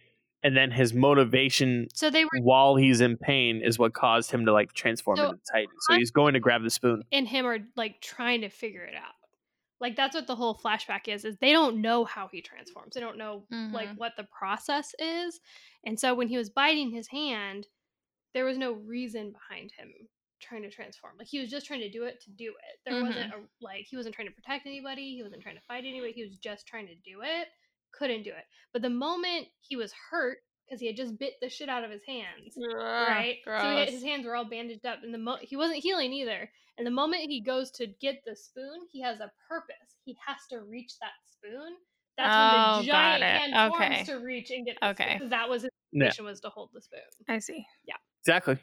and 0.43 0.55
then 0.57 0.71
his 0.71 0.93
motivation 0.93 1.87
So 1.93 2.09
they 2.09 2.25
were 2.25 2.29
while 2.41 2.75
he's 2.75 3.01
in 3.01 3.17
pain 3.17 3.61
is 3.63 3.79
what 3.79 3.93
caused 3.93 4.31
him 4.31 4.45
to 4.45 4.53
like 4.53 4.73
transform 4.73 5.17
So, 5.17 5.23
into 5.29 5.39
Titan. 5.51 5.69
So 5.81 5.93
I- 5.93 5.97
he's 5.97 6.11
going 6.11 6.33
to 6.33 6.39
grab 6.39 6.63
the 6.63 6.69
spoon. 6.69 7.03
and 7.11 7.27
him 7.27 7.45
are 7.45 7.59
like 7.75 8.01
trying 8.01 8.41
to 8.41 8.49
figure 8.49 8.83
it 8.83 8.95
out. 8.95 9.13
Like 9.79 9.95
that's 9.95 10.15
what 10.15 10.27
the 10.27 10.35
whole 10.35 10.55
flashback 10.55 11.07
is 11.07 11.25
is 11.25 11.35
they 11.41 11.51
don't 11.51 11.81
know 11.81 12.05
how 12.05 12.27
he 12.31 12.41
transforms. 12.41 12.93
They 12.95 13.01
don't 13.01 13.17
know 13.17 13.45
like 13.71 13.89
Mhm. 13.89 13.97
what 13.97 14.13
the 14.17 14.23
process 14.25 14.93
is. 14.99 15.39
And 15.85 15.99
so 15.99 16.13
when 16.13 16.27
he 16.29 16.37
was 16.37 16.49
biting 16.49 16.89
his 16.91 17.07
hand, 17.07 17.67
there 18.33 18.45
was 18.45 18.57
no 18.57 18.71
reason 18.71 19.31
behind 19.31 19.71
him 19.73 19.91
trying 20.39 20.61
to 20.63 20.69
transform. 20.69 21.13
Like 21.17 21.27
he 21.27 21.39
was 21.39 21.49
just 21.49 21.65
trying 21.65 21.81
to 21.81 21.89
do 21.89 22.03
it 22.03 22.21
to 22.21 22.29
do 22.31 22.49
it. 22.49 22.79
There 22.85 23.01
wasn't 23.03 23.33
a 23.33 23.39
like 23.61 23.85
he 23.89 23.95
wasn't 23.97 24.15
trying 24.15 24.27
to 24.29 24.33
protect 24.33 24.65
anybody, 24.65 25.15
he 25.15 25.23
wasn't 25.23 25.41
trying 25.41 25.55
to 25.55 25.61
fight 25.61 25.83
anybody, 25.85 26.11
he 26.13 26.23
was 26.23 26.35
just 26.37 26.65
trying 26.67 26.87
to 26.87 26.95
do 26.95 27.21
it. 27.21 27.47
Couldn't 27.97 28.23
do 28.23 28.29
it. 28.31 28.45
But 28.73 28.81
the 28.81 28.89
moment 28.89 29.47
he 29.61 29.75
was 29.75 29.93
hurt 30.11 30.37
because 30.65 30.79
he 30.79 30.87
had 30.87 30.95
just 30.97 31.17
bit 31.19 31.33
the 31.41 31.49
shit 31.49 31.69
out 31.69 31.83
of 31.83 31.91
his 31.91 32.01
hands, 32.07 32.55
right? 32.57 33.37
So 33.45 33.69
he 33.69 33.75
had, 33.77 33.89
his 33.89 34.03
hands 34.03 34.25
were 34.25 34.35
all 34.35 34.45
bandaged 34.49 34.85
up, 34.85 34.99
and 35.03 35.13
the 35.13 35.17
mo- 35.17 35.37
he 35.41 35.55
wasn't 35.55 35.79
healing 35.83 36.11
either. 36.13 36.49
And 36.77 36.87
the 36.87 36.91
moment 36.91 37.21
he 37.29 37.41
goes 37.41 37.69
to 37.71 37.85
get 38.01 38.23
the 38.25 38.35
spoon, 38.35 38.87
he 38.91 39.01
has 39.01 39.19
a 39.19 39.31
purpose. 39.47 39.75
He 40.05 40.17
has 40.25 40.37
to 40.49 40.61
reach 40.61 40.93
that 41.01 41.11
spoon. 41.31 41.75
That's 42.17 42.35
Oh, 42.35 42.39
when 42.39 42.85
the 42.85 42.91
oh, 42.91 42.93
got 42.93 43.19
giant 43.19 43.23
it. 43.23 43.53
hand 43.53 43.73
Okay. 43.73 43.95
forms 43.95 44.07
to 44.07 44.15
reach 44.25 44.49
and 44.51 44.65
get 44.65 44.77
the 44.81 44.87
Okay. 44.89 45.03
spoon. 45.03 45.19
'cause 45.19 45.29
That 45.29 45.49
was 45.49 45.61
his 45.63 45.71
Yeah. 45.91 46.05
mission 46.05 46.25
was 46.25 46.39
to 46.41 46.49
hold 46.49 46.71
the 46.73 46.81
spoon. 46.81 46.99
I 47.27 47.39
see. 47.39 47.65
Yeah, 47.85 47.95
exactly. 48.21 48.57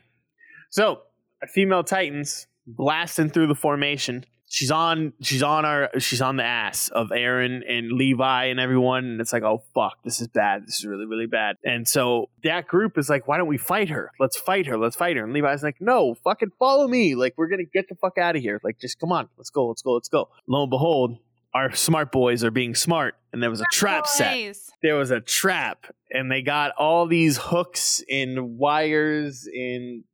So 0.71 1.03
a 1.43 1.47
female 1.47 1.85
Titans 1.85 2.47
blasting 2.67 3.31
through 3.31 3.47
the 3.49 3.55
formation. 3.55 4.25
She's 4.53 4.73
on. 4.73 5.13
She's 5.23 5.45
on 5.45 5.65
our. 5.65 5.91
She's 5.99 6.21
on 6.21 6.37
the 6.37 6.45
ass 6.45 6.89
of 6.89 7.11
Eren 7.11 7.61
and 7.69 7.93
Levi 7.93 8.47
and 8.47 8.59
everyone. 8.59 9.05
And 9.05 9.21
it's 9.21 9.33
like, 9.33 9.45
oh 9.45 9.63
fuck, 9.75 10.03
this 10.05 10.21
is 10.21 10.27
bad. 10.27 10.67
This 10.67 10.79
is 10.79 10.85
really 10.85 11.07
really 11.07 11.27
bad. 11.27 11.57
And 11.65 11.87
so 11.87 12.29
that 12.43 12.67
group 12.67 12.99
is 12.99 13.09
like, 13.09 13.29
why 13.29 13.39
don't 13.39 13.47
we 13.47 13.59
fight 13.59 13.91
her? 13.91 14.11
Let's 14.19 14.37
fight 14.37 14.67
her. 14.67 14.77
Let's 14.77 14.97
fight 14.97 15.17
her. 15.17 15.23
And 15.23 15.33
Levi's 15.33 15.63
like, 15.63 15.81
no, 15.81 16.17
fucking 16.25 16.51
follow 16.59 16.89
me. 16.89 17.15
Like 17.15 17.35
we're 17.37 17.49
gonna 17.49 17.63
get 17.65 17.89
the 17.89 17.95
fuck 17.95 18.19
out 18.19 18.35
of 18.35 18.43
here. 18.43 18.61
Like 18.65 18.81
just 18.81 18.99
come 18.99 19.13
on, 19.13 19.29
let's 19.39 19.51
go, 19.51 19.69
let's 19.69 19.83
go, 19.83 19.93
let's 19.93 20.09
go. 20.09 20.29
Lo 20.49 20.63
and 20.63 20.71
behold, 20.71 21.19
our 21.55 21.73
smart 21.73 22.11
boys 22.11 22.43
are 22.43 22.51
being 22.51 22.75
smart, 22.75 23.15
and 23.33 23.41
there 23.41 23.51
was 23.51 23.61
a 23.61 23.67
trap 23.73 24.07
set 24.07 24.37
there 24.83 24.97
was 24.97 25.11
a 25.11 25.21
trap 25.21 25.87
and 26.11 26.31
they 26.31 26.43
got 26.43 26.73
all 26.73 27.07
these 27.07 27.37
hooks 27.37 28.03
and 28.11 28.59
wires 28.59 29.49
and 29.53 30.05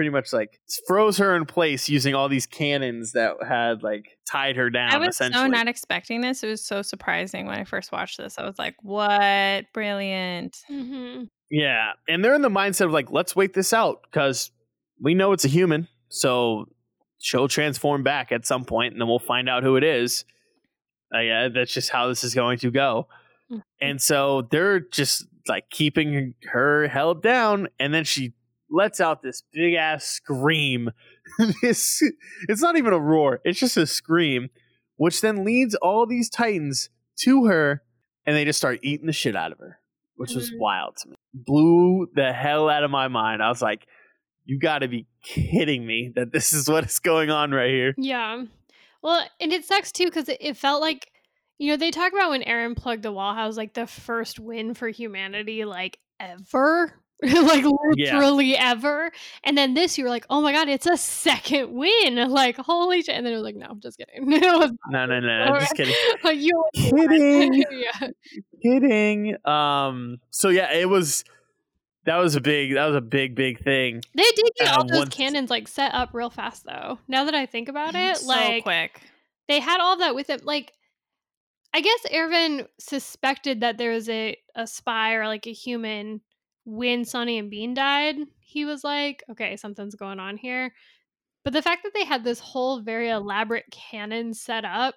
pretty 0.00 0.08
much 0.08 0.32
like 0.32 0.58
froze 0.86 1.18
her 1.18 1.36
in 1.36 1.44
place 1.44 1.90
using 1.90 2.14
all 2.14 2.26
these 2.26 2.46
cannons 2.46 3.12
that 3.12 3.34
had 3.46 3.82
like 3.82 4.16
tied 4.26 4.56
her 4.56 4.70
down 4.70 4.90
I 4.94 4.96
was 4.96 5.18
so 5.18 5.28
not 5.28 5.68
expecting 5.68 6.22
this. 6.22 6.42
It 6.42 6.46
was 6.46 6.64
so 6.64 6.80
surprising 6.80 7.44
when 7.44 7.58
I 7.58 7.64
first 7.64 7.92
watched 7.92 8.16
this. 8.16 8.38
I 8.38 8.46
was 8.46 8.58
like, 8.58 8.76
"What? 8.80 9.66
Brilliant!" 9.74 10.56
Mm-hmm. 10.70 11.24
yeah 11.50 11.90
and 12.08 12.24
they're 12.24 12.34
in 12.34 12.40
the 12.40 12.48
mindset 12.48 12.86
of 12.86 12.92
like 12.92 13.10
let's 13.10 13.36
wait 13.36 13.52
this 13.52 13.74
out 13.74 14.00
because 14.04 14.50
we 15.02 15.12
know 15.12 15.32
it's 15.32 15.44
a 15.44 15.48
human 15.48 15.86
so 16.08 16.64
she'll 17.18 17.46
transform 17.46 18.02
back 18.02 18.32
at 18.32 18.46
some 18.46 18.64
point 18.64 18.94
and 18.94 19.02
then 19.02 19.06
we'll 19.06 19.18
find 19.18 19.50
out 19.50 19.62
who 19.62 19.76
it 19.76 19.84
is 19.84 20.24
uh, 21.14 21.18
yeah 21.18 21.48
that's 21.54 21.74
just 21.74 21.90
how 21.90 22.08
this 22.08 22.24
is 22.24 22.34
going 22.34 22.56
to 22.60 22.70
go 22.70 23.06
Mhm. 23.52 23.62
And 23.80 24.00
so 24.00 24.42
they're 24.50 24.80
just 24.80 25.26
like 25.48 25.68
keeping 25.70 26.34
her 26.52 26.88
held 26.88 27.22
down, 27.22 27.68
and 27.78 27.92
then 27.92 28.04
she 28.04 28.32
lets 28.70 29.00
out 29.00 29.22
this 29.22 29.42
big 29.52 29.74
ass 29.74 30.04
scream. 30.04 30.90
it's, 31.62 32.02
it's 32.48 32.62
not 32.62 32.76
even 32.76 32.92
a 32.92 32.98
roar, 32.98 33.40
it's 33.44 33.58
just 33.60 33.76
a 33.76 33.86
scream, 33.86 34.50
which 34.96 35.20
then 35.20 35.44
leads 35.44 35.74
all 35.76 36.06
these 36.06 36.30
Titans 36.30 36.88
to 37.22 37.46
her, 37.46 37.82
and 38.26 38.36
they 38.36 38.44
just 38.44 38.58
start 38.58 38.80
eating 38.82 39.06
the 39.06 39.12
shit 39.12 39.36
out 39.36 39.52
of 39.52 39.58
her, 39.58 39.78
which 40.16 40.34
was 40.34 40.50
Mhm. 40.50 40.58
wild 40.58 40.96
to 40.98 41.10
me. 41.10 41.16
Blew 41.34 42.08
the 42.14 42.32
hell 42.32 42.68
out 42.68 42.84
of 42.84 42.90
my 42.90 43.08
mind. 43.08 43.42
I 43.42 43.48
was 43.48 43.62
like, 43.62 43.86
you 44.44 44.58
got 44.58 44.78
to 44.80 44.88
be 44.88 45.06
kidding 45.22 45.86
me 45.86 46.12
that 46.16 46.32
this 46.32 46.52
is 46.52 46.68
what 46.68 46.84
is 46.84 46.98
going 46.98 47.30
on 47.30 47.50
right 47.52 47.70
here. 47.70 47.94
Yeah. 47.98 48.44
Well, 49.02 49.24
and 49.40 49.52
it 49.52 49.64
sucks 49.64 49.92
too 49.92 50.06
because 50.06 50.28
it, 50.28 50.38
it 50.40 50.56
felt 50.56 50.80
like, 50.80 51.10
you 51.58 51.70
know, 51.70 51.76
they 51.76 51.90
talk 51.90 52.12
about 52.12 52.30
when 52.30 52.42
Eren 52.42 52.76
plugged 52.76 53.02
the 53.02 53.12
wall, 53.12 53.34
how 53.34 53.44
it 53.44 53.48
was 53.48 53.56
like 53.56 53.74
the 53.74 53.86
first 53.86 54.38
win 54.40 54.74
for 54.74 54.88
humanity, 54.88 55.64
like 55.64 55.98
ever. 56.18 56.94
like 57.42 57.64
Yeah. 57.96 58.16
literally 58.18 58.56
ever. 58.56 59.10
And 59.44 59.56
then 59.58 59.74
this, 59.74 59.98
you 59.98 60.04
were 60.04 60.10
like, 60.10 60.26
oh 60.30 60.40
my 60.40 60.52
God, 60.52 60.68
it's 60.68 60.86
a 60.86 60.96
second 60.96 61.72
win. 61.72 62.16
Like, 62.30 62.56
holy 62.56 63.02
shit. 63.02 63.14
And 63.14 63.24
then 63.26 63.32
it 63.32 63.36
was 63.36 63.44
like, 63.44 63.56
no, 63.56 63.66
I'm 63.68 63.80
just 63.80 63.98
kidding. 63.98 64.28
No, 64.90 65.06
no, 65.06 65.20
no, 65.20 65.28
I'm 65.28 65.60
just 65.60 65.74
kidding. 65.74 65.94
like, 66.24 66.38
you 66.38 66.64
Kidding. 66.74 67.64
yeah. 67.70 68.08
kidding. 68.62 69.36
Um. 69.44 70.18
So 70.30 70.48
yeah, 70.48 70.72
it 70.72 70.88
was. 70.88 71.24
That 72.06 72.16
was 72.16 72.34
a 72.34 72.40
big. 72.40 72.74
That 72.74 72.86
was 72.86 72.96
a 72.96 73.00
big, 73.02 73.34
big 73.34 73.62
thing. 73.62 74.00
They 74.14 74.22
did 74.22 74.50
get 74.58 74.68
Uh, 74.68 74.76
all 74.78 74.84
those 74.86 74.98
once- 75.00 75.14
cannons 75.14 75.50
like 75.50 75.68
set 75.68 75.92
up 75.94 76.10
real 76.12 76.30
fast 76.30 76.64
though. 76.64 76.98
Now 77.08 77.24
that 77.24 77.34
I 77.34 77.44
think 77.46 77.68
about 77.68 77.94
it, 77.94 78.16
so 78.18 78.26
like 78.26 78.62
quick. 78.62 79.00
they 79.48 79.60
had 79.60 79.80
all 79.80 79.98
that 79.98 80.14
with 80.14 80.30
it. 80.30 80.44
Like, 80.44 80.72
I 81.74 81.82
guess 81.82 82.00
Ervin 82.12 82.66
suspected 82.78 83.60
that 83.60 83.76
there 83.76 83.90
was 83.92 84.08
a, 84.08 84.36
a 84.56 84.66
spy 84.66 85.14
or 85.14 85.26
like 85.26 85.46
a 85.46 85.52
human 85.52 86.22
when 86.70 87.04
Sonny 87.04 87.38
and 87.38 87.50
Bean 87.50 87.74
died. 87.74 88.16
He 88.38 88.64
was 88.64 88.84
like, 88.84 89.24
okay, 89.30 89.56
something's 89.56 89.94
going 89.94 90.20
on 90.20 90.36
here. 90.36 90.72
But 91.44 91.52
the 91.52 91.62
fact 91.62 91.82
that 91.84 91.92
they 91.94 92.04
had 92.04 92.22
this 92.22 92.38
whole 92.38 92.80
very 92.80 93.08
elaborate 93.08 93.64
cannon 93.70 94.34
set 94.34 94.64
up 94.64 94.94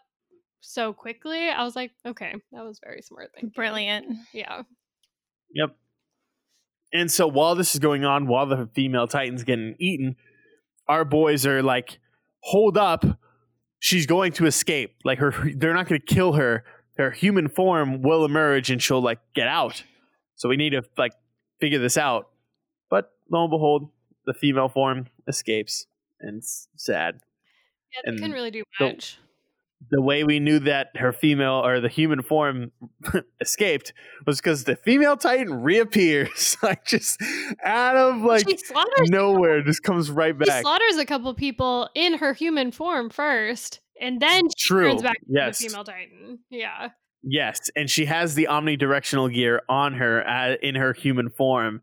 so 0.59 0.93
quickly, 0.93 1.49
I 1.49 1.63
was 1.63 1.75
like, 1.75 1.91
okay, 2.05 2.35
that 2.51 2.63
was 2.63 2.79
very 2.83 3.01
smart 3.01 3.31
thinking. 3.33 3.51
Brilliant. 3.55 4.05
Yeah. 4.33 4.63
Yep. 5.53 5.75
And 6.93 7.11
so 7.11 7.27
while 7.27 7.55
this 7.55 7.73
is 7.73 7.79
going 7.79 8.05
on, 8.05 8.27
while 8.27 8.45
the 8.45 8.69
female 8.73 9.07
Titan's 9.07 9.43
getting 9.43 9.75
eaten, 9.79 10.15
our 10.87 11.03
boys 11.03 11.45
are 11.45 11.63
like, 11.63 11.99
"Hold 12.41 12.77
up! 12.77 13.03
She's 13.79 14.05
going 14.05 14.31
to 14.33 14.45
escape. 14.45 14.95
Like 15.03 15.17
her, 15.19 15.33
they're 15.55 15.73
not 15.73 15.87
going 15.87 15.99
to 15.99 16.05
kill 16.05 16.33
her. 16.33 16.63
Her 16.97 17.09
human 17.09 17.47
form 17.47 18.03
will 18.03 18.25
emerge, 18.25 18.69
and 18.69 18.81
she'll 18.81 19.01
like 19.01 19.19
get 19.33 19.47
out. 19.47 19.83
So 20.35 20.49
we 20.49 20.57
need 20.57 20.71
to 20.71 20.83
like 20.97 21.13
figure 21.63 21.79
this 21.79 21.97
out." 21.97 22.29
But 22.89 23.11
lo 23.31 23.43
and 23.43 23.51
behold, 23.51 23.89
the 24.25 24.33
female 24.33 24.69
form 24.69 25.07
escapes, 25.27 25.87
and 26.19 26.37
it's 26.37 26.67
sad. 26.75 27.19
Yeah, 27.93 28.11
they 28.11 28.17
couldn't 28.17 28.33
really 28.33 28.51
do 28.51 28.63
the- 28.79 28.85
much. 28.85 29.17
the 29.91 30.01
way 30.01 30.23
we 30.23 30.39
knew 30.39 30.59
that 30.59 30.87
her 30.95 31.11
female 31.11 31.61
or 31.65 31.79
the 31.81 31.89
human 31.89 32.21
form 32.21 32.71
escaped 33.41 33.91
was 34.25 34.39
because 34.39 34.63
the 34.63 34.75
female 34.77 35.17
Titan 35.17 35.61
reappears, 35.61 36.55
like 36.63 36.85
just 36.85 37.21
out 37.63 37.95
of 37.97 38.21
like 38.21 38.47
she 38.47 38.57
nowhere, 39.09 39.61
just 39.61 39.83
comes 39.83 40.09
right 40.09 40.35
She 40.39 40.45
back. 40.45 40.61
slaughters 40.61 40.95
a 40.97 41.05
couple 41.05 41.33
people 41.33 41.89
in 41.95 42.13
her 42.19 42.33
human 42.33 42.71
form 42.71 43.09
first, 43.09 43.79
and 43.99 44.21
then 44.21 44.43
she 44.57 44.67
True. 44.67 44.89
turns 44.91 45.01
back 45.03 45.17
Yes. 45.27 45.57
to 45.57 45.63
the 45.65 45.69
female 45.69 45.83
Titan. 45.83 46.39
Yeah. 46.49 46.89
Yes, 47.23 47.69
and 47.75 47.89
she 47.89 48.05
has 48.05 48.35
the 48.35 48.47
omnidirectional 48.49 49.33
gear 49.33 49.61
on 49.69 49.93
her 49.93 50.27
uh, 50.27 50.55
in 50.61 50.75
her 50.75 50.91
human 50.93 51.29
form, 51.29 51.81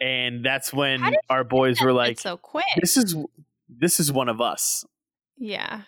and 0.00 0.44
that's 0.44 0.72
when 0.72 1.02
our 1.28 1.42
boys 1.42 1.80
were 1.80 1.92
like, 1.92 2.20
so 2.20 2.36
quick. 2.36 2.64
"This 2.80 2.96
is 2.96 3.16
this 3.68 3.98
is 3.98 4.12
one 4.12 4.28
of 4.28 4.40
us." 4.40 4.84
Yeah. 5.36 5.82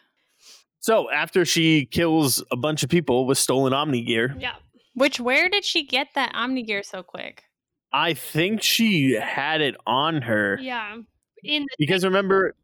So 0.81 1.09
after 1.13 1.45
she 1.45 1.87
kills 1.87 2.43
a 2.51 2.57
bunch 2.57 2.83
of 2.83 2.91
people 2.91 3.25
with 3.25 3.39
stolen 3.39 3.73
Omni 3.73 4.03
gear, 4.03 4.35
Yeah. 4.39 4.57
Which 4.95 5.21
where 5.21 5.49
did 5.49 5.65
she 5.65 5.87
get 5.87 6.09
that 6.17 6.33
Omni 6.35 6.65
gear 6.65 6.83
so 6.83 7.05
quick? 7.05 7.45
I 7.93 8.15
think 8.15 8.63
she 8.63 9.13
had 9.13 9.61
it 9.61 9.77
on 9.87 10.23
her 10.23 10.59
Yeah. 10.61 10.97
In 11.45 11.63
the 11.63 11.69
because 11.79 12.05
remember, 12.05 12.57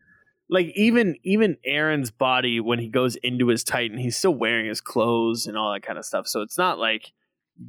like 0.51 0.67
even 0.75 1.17
even 1.25 1.57
Eren's 1.69 2.11
body 2.11 2.61
when 2.61 2.79
he 2.79 2.89
goes 2.89 3.17
into 3.17 3.49
his 3.49 3.65
Titan, 3.65 3.99
he's 3.99 4.17
still 4.17 4.35
wearing 4.35 4.67
his 4.67 4.81
clothes 4.81 5.47
and 5.47 5.57
all 5.57 5.73
that 5.73 5.83
kind 5.83 5.99
of 5.99 6.05
stuff. 6.05 6.27
So 6.27 6.41
it's 6.43 6.57
not 6.59 6.79
like 6.79 7.13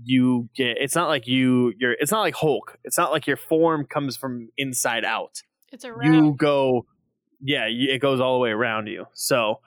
you 0.04 0.50
get. 0.56 0.78
It's 0.80 0.96
not 0.96 1.08
like 1.08 1.28
you. 1.28 1.74
You're. 1.78 1.94
It's 1.94 2.12
not 2.12 2.22
like 2.22 2.36
Hulk. 2.36 2.78
It's 2.84 2.98
not 2.98 3.12
like 3.12 3.28
your 3.28 3.38
form 3.38 3.86
comes 3.86 4.16
from 4.18 4.50
inside 4.58 5.04
out. 5.04 5.42
it's 5.72 5.84
a 5.84 5.92
round. 5.94 6.14
you 6.16 6.34
go 6.38 6.86
yeah 7.42 7.66
y- 7.68 7.88
it 7.92 8.00
goes 8.00 8.20
all 8.20 8.34
the 8.34 8.40
way 8.40 8.50
around 8.50 8.88
you 8.88 9.06
so 9.14 9.62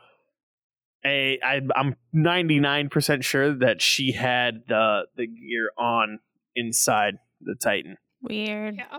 I, 1.04 1.38
I 1.42 1.60
i'm 1.74 1.96
99% 2.14 3.24
sure 3.24 3.54
that 3.54 3.80
she 3.80 4.12
had 4.12 4.62
the 4.68 5.06
the 5.16 5.26
gear 5.26 5.70
on 5.78 6.18
inside 6.54 7.14
the 7.40 7.54
titan 7.54 7.96
Weird. 8.20 8.76
Yeah. 8.76 8.98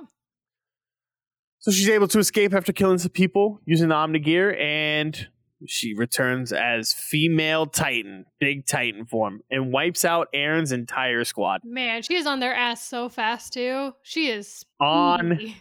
So 1.63 1.71
she's 1.71 1.87
able 1.87 2.09
to 2.09 2.19
escape 2.19 2.53
after 2.53 2.73
killing 2.73 2.97
some 2.97 3.11
people 3.11 3.61
using 3.65 3.87
the 3.87 3.95
omni 3.95 4.19
gear 4.19 4.53
and 4.59 5.27
she 5.65 5.93
returns 5.93 6.51
as 6.51 6.91
female 6.91 7.65
titan 7.65 8.25
big 8.37 8.65
titan 8.65 9.05
form 9.05 9.39
and 9.49 9.71
wipes 9.71 10.03
out 10.03 10.27
eren's 10.35 10.73
entire 10.73 11.23
squad 11.23 11.61
Man, 11.63 12.01
she 12.01 12.15
is 12.15 12.25
on 12.25 12.41
their 12.41 12.53
ass 12.53 12.85
so 12.85 13.07
fast 13.07 13.53
too. 13.53 13.93
She 14.01 14.27
is 14.29 14.65
on 14.81 15.37
speedy. 15.37 15.55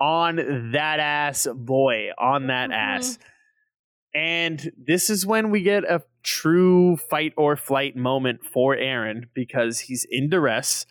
on 0.00 0.70
that 0.72 0.98
ass 0.98 1.46
boy 1.54 2.08
on 2.18 2.48
that 2.48 2.70
Mhm. 2.70 2.74
ass 2.74 3.18
and 4.12 4.72
this 4.76 5.08
is 5.08 5.24
when 5.24 5.50
we 5.50 5.62
get 5.62 5.84
a 5.84 6.02
true 6.24 6.96
fight 6.96 7.32
or 7.36 7.56
flight 7.56 7.94
moment 7.94 8.40
for 8.44 8.74
eren 8.76 9.26
because 9.32 9.78
he's 9.78 10.04
in 10.10 10.28
duress 10.28 10.86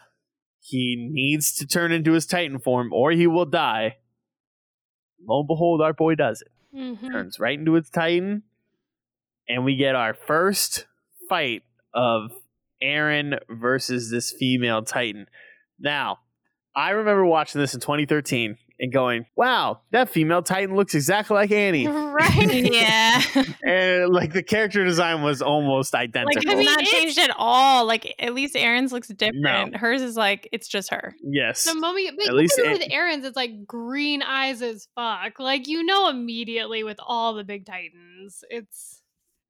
he 0.62 0.96
needs 1.12 1.54
to 1.56 1.68
turn 1.68 1.92
into 1.92 2.14
his 2.14 2.26
titan 2.26 2.58
form 2.58 2.94
or 2.94 3.12
he 3.12 3.28
will 3.28 3.46
die 3.46 3.98
lo 5.28 5.40
and 5.40 5.48
behold 5.48 5.82
our 5.82 5.94
boy 5.94 6.16
does 6.16 6.42
it. 6.42 6.52
Mhm. 6.76 7.12
turns 7.12 7.40
right 7.40 7.58
into 7.58 7.76
its 7.76 7.90
titan 7.90 8.44
and 9.48 9.66
we 9.66 9.76
get 9.76 9.96
our 9.96 10.14
first 10.14 10.86
fight 11.28 11.64
of 11.96 12.32
eren 12.84 13.40
versus 13.50 14.12
this 14.12 14.32
female 14.32 14.84
titan. 14.84 15.28
Now 15.80 16.20
i 16.76 16.92
remember 16.92 17.26
watching 17.26 17.60
this 17.60 17.74
in 17.74 17.80
2013 17.80 18.58
and 18.80 18.92
going 18.94 19.26
wow 19.36 19.80
that 19.92 20.10
female 20.10 20.42
titan 20.42 20.76
looks 20.76 20.96
exactly 20.96 21.36
like 21.36 21.52
annie 21.52 21.88
right. 22.20 22.74
yeah. 22.74 23.22
and 23.64 24.12
like 24.14 24.34
the 24.34 24.44
character 24.44 24.84
design 24.84 25.22
was 25.22 25.42
almost 25.42 25.94
identical 25.96 26.36
like 26.36 26.44
it's 26.44 26.52
I 26.52 26.56
mean, 26.56 26.66
not 26.66 26.84
changed 26.84 27.18
at 27.20 27.32
all. 27.38 27.86
Like 27.86 28.14
at 28.20 28.34
least 28.34 28.56
Eren's 28.56 28.92
looks 28.92 29.08
different. 29.08 29.76
Hers 29.76 30.02
is 30.02 30.16
like 30.18 30.48
it's 30.52 30.68
just 30.68 30.90
her. 30.92 31.16
yes 31.24 31.66
The 31.66 31.76
moment, 31.76 32.16
but 32.18 32.24
At 32.26 32.28
even 32.28 32.36
least 32.38 32.58
with 32.58 32.82
it- 32.82 32.92
Eren's, 32.92 33.24
it's 33.26 33.36
like 33.36 33.66
green 33.66 34.22
eyes 34.22 34.62
as 34.62 34.88
fuck. 34.96 35.40
Like 35.40 35.68
you 35.68 35.84
know 35.84 36.10
immediately 36.10 36.84
with 36.84 37.00
all 37.06 37.34
the 37.34 37.44
big 37.44 37.66
titans. 37.66 38.44
It's 38.50 38.99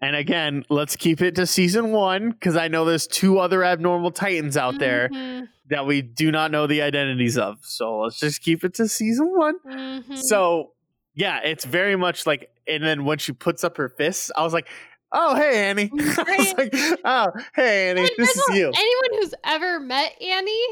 and 0.01 0.15
again 0.15 0.63
let's 0.69 0.95
keep 0.95 1.21
it 1.21 1.35
to 1.35 1.45
season 1.45 1.91
one 1.91 2.31
because 2.31 2.55
i 2.55 2.67
know 2.67 2.85
there's 2.85 3.07
two 3.07 3.39
other 3.39 3.63
abnormal 3.63 4.11
titans 4.11 4.55
out 4.57 4.79
there 4.79 5.09
Mhm, 5.09 5.47
that 5.69 5.85
we 5.85 6.01
do 6.01 6.31
not 6.31 6.51
know 6.51 6.67
the 6.67 6.81
identities 6.81 7.37
of 7.37 7.57
so 7.61 7.99
let's 7.99 8.19
just 8.19 8.41
keep 8.41 8.63
it 8.63 8.73
to 8.75 8.87
season 8.87 9.31
one 9.35 9.59
mhm. 9.67 10.17
So 10.17 10.71
yeah, 11.15 11.39
it's 11.43 11.65
very 11.65 11.97
much 11.97 12.25
like, 12.25 12.49
and 12.65 12.81
then 12.81 13.03
when 13.03 13.17
she 13.17 13.33
puts 13.33 13.65
up 13.65 13.75
her 13.75 13.89
fists, 13.89 14.31
I 14.37 14.43
was 14.43 14.53
like, 14.53 14.69
"Oh, 15.11 15.35
hey, 15.35 15.69
Annie." 15.69 15.91
I 15.99 16.35
was 16.37 16.53
like, 16.57 16.99
"Oh, 17.03 17.31
hey, 17.55 17.89
Annie, 17.89 18.09
this 18.17 18.29
is 18.37 18.55
you." 18.55 18.67
Anyone 18.73 19.19
who's 19.19 19.33
ever 19.43 19.81
met 19.81 20.13
Annie 20.21 20.67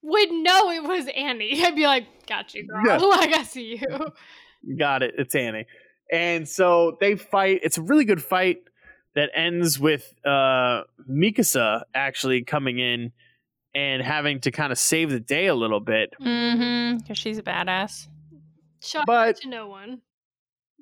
would 0.00 0.30
know 0.30 0.70
it 0.70 0.84
was 0.84 1.06
Annie. 1.14 1.62
I'd 1.66 1.76
be 1.76 1.86
like, 1.86 2.06
"Got 2.26 2.54
you, 2.54 2.66
girl. 2.66 2.82
Yeah. 2.86 2.96
Like 2.96 3.32
I 3.34 3.42
see 3.42 3.76
you." 3.82 4.76
Got 4.78 5.02
it. 5.02 5.14
It's 5.18 5.34
Annie. 5.34 5.66
And 6.10 6.48
so 6.48 6.96
they 7.00 7.16
fight. 7.16 7.60
It's 7.62 7.76
a 7.76 7.82
really 7.82 8.06
good 8.06 8.22
fight 8.22 8.62
that 9.14 9.30
ends 9.34 9.78
with 9.78 10.12
uh, 10.24 10.82
Mikasa 11.10 11.82
actually 11.94 12.44
coming 12.44 12.78
in 12.78 13.12
and 13.74 14.02
having 14.02 14.40
to 14.40 14.50
kind 14.50 14.72
of 14.72 14.78
save 14.78 15.10
the 15.10 15.20
day 15.20 15.46
a 15.46 15.54
little 15.54 15.80
bit. 15.80 16.12
Mm-hmm. 16.20 16.98
Because 16.98 17.18
she's 17.18 17.38
a 17.38 17.42
badass. 17.42 18.06
Shock 18.82 19.04
But 19.06 19.36
to 19.42 19.48
no 19.48 19.68
one. 19.68 20.00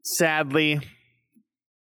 sadly, 0.04 0.80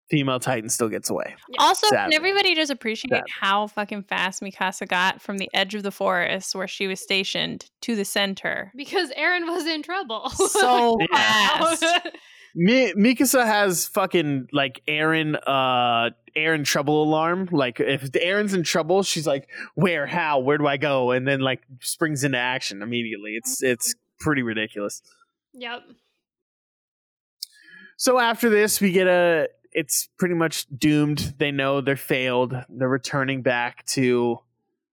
female 0.09 0.39
Titan 0.39 0.69
still 0.69 0.89
gets 0.89 1.09
away. 1.09 1.35
Yeah. 1.49 1.61
Also, 1.61 1.87
can 1.87 1.97
Sadly. 1.97 2.15
everybody 2.15 2.55
just 2.55 2.71
appreciate 2.71 3.11
Sadly. 3.11 3.31
how 3.39 3.67
fucking 3.67 4.03
fast 4.03 4.41
Mikasa 4.41 4.87
got 4.87 5.21
from 5.21 5.37
the 5.37 5.49
edge 5.53 5.75
of 5.75 5.83
the 5.83 5.91
forest 5.91 6.55
where 6.55 6.67
she 6.67 6.87
was 6.87 6.99
stationed 6.99 7.65
to 7.81 7.95
the 7.95 8.05
center? 8.05 8.71
Because 8.75 9.11
Eren 9.11 9.45
was 9.47 9.65
in 9.67 9.83
trouble. 9.83 10.29
So 10.49 10.97
Yeah. 11.11 11.57
fast. 11.75 11.85
Mi- 12.61 12.93
Mikasa 12.93 13.45
has 13.45 13.87
fucking 13.87 14.49
like 14.51 14.81
Eren 14.85 15.39
uh 15.47 16.09
Eren 16.35 16.65
trouble 16.65 17.03
alarm. 17.03 17.47
Like 17.53 17.79
if 17.79 18.11
Eren's 18.11 18.53
in 18.53 18.63
trouble, 18.63 19.01
she's 19.01 19.25
like, 19.25 19.47
"Where? 19.75 20.05
How? 20.05 20.39
Where 20.39 20.57
do 20.57 20.67
I 20.67 20.75
go?" 20.75 21.11
And 21.11 21.25
then 21.25 21.39
like 21.39 21.61
springs 21.79 22.25
into 22.25 22.37
action 22.37 22.81
immediately. 22.81 23.35
It's 23.35 23.63
it's 23.63 23.95
pretty 24.19 24.41
ridiculous. 24.41 25.01
yep. 25.53 25.83
So 27.95 28.19
after 28.19 28.49
this, 28.49 28.81
we 28.81 28.91
get 28.91 29.07
a. 29.07 29.47
It's 29.71 30.09
pretty 30.17 30.35
much 30.35 30.65
doomed. 30.77 31.35
They 31.37 31.51
know 31.51 31.79
they're 31.79 31.95
failed. 31.95 32.55
They're 32.67 32.89
returning 32.89 33.41
back 33.41 33.85
to 33.87 34.39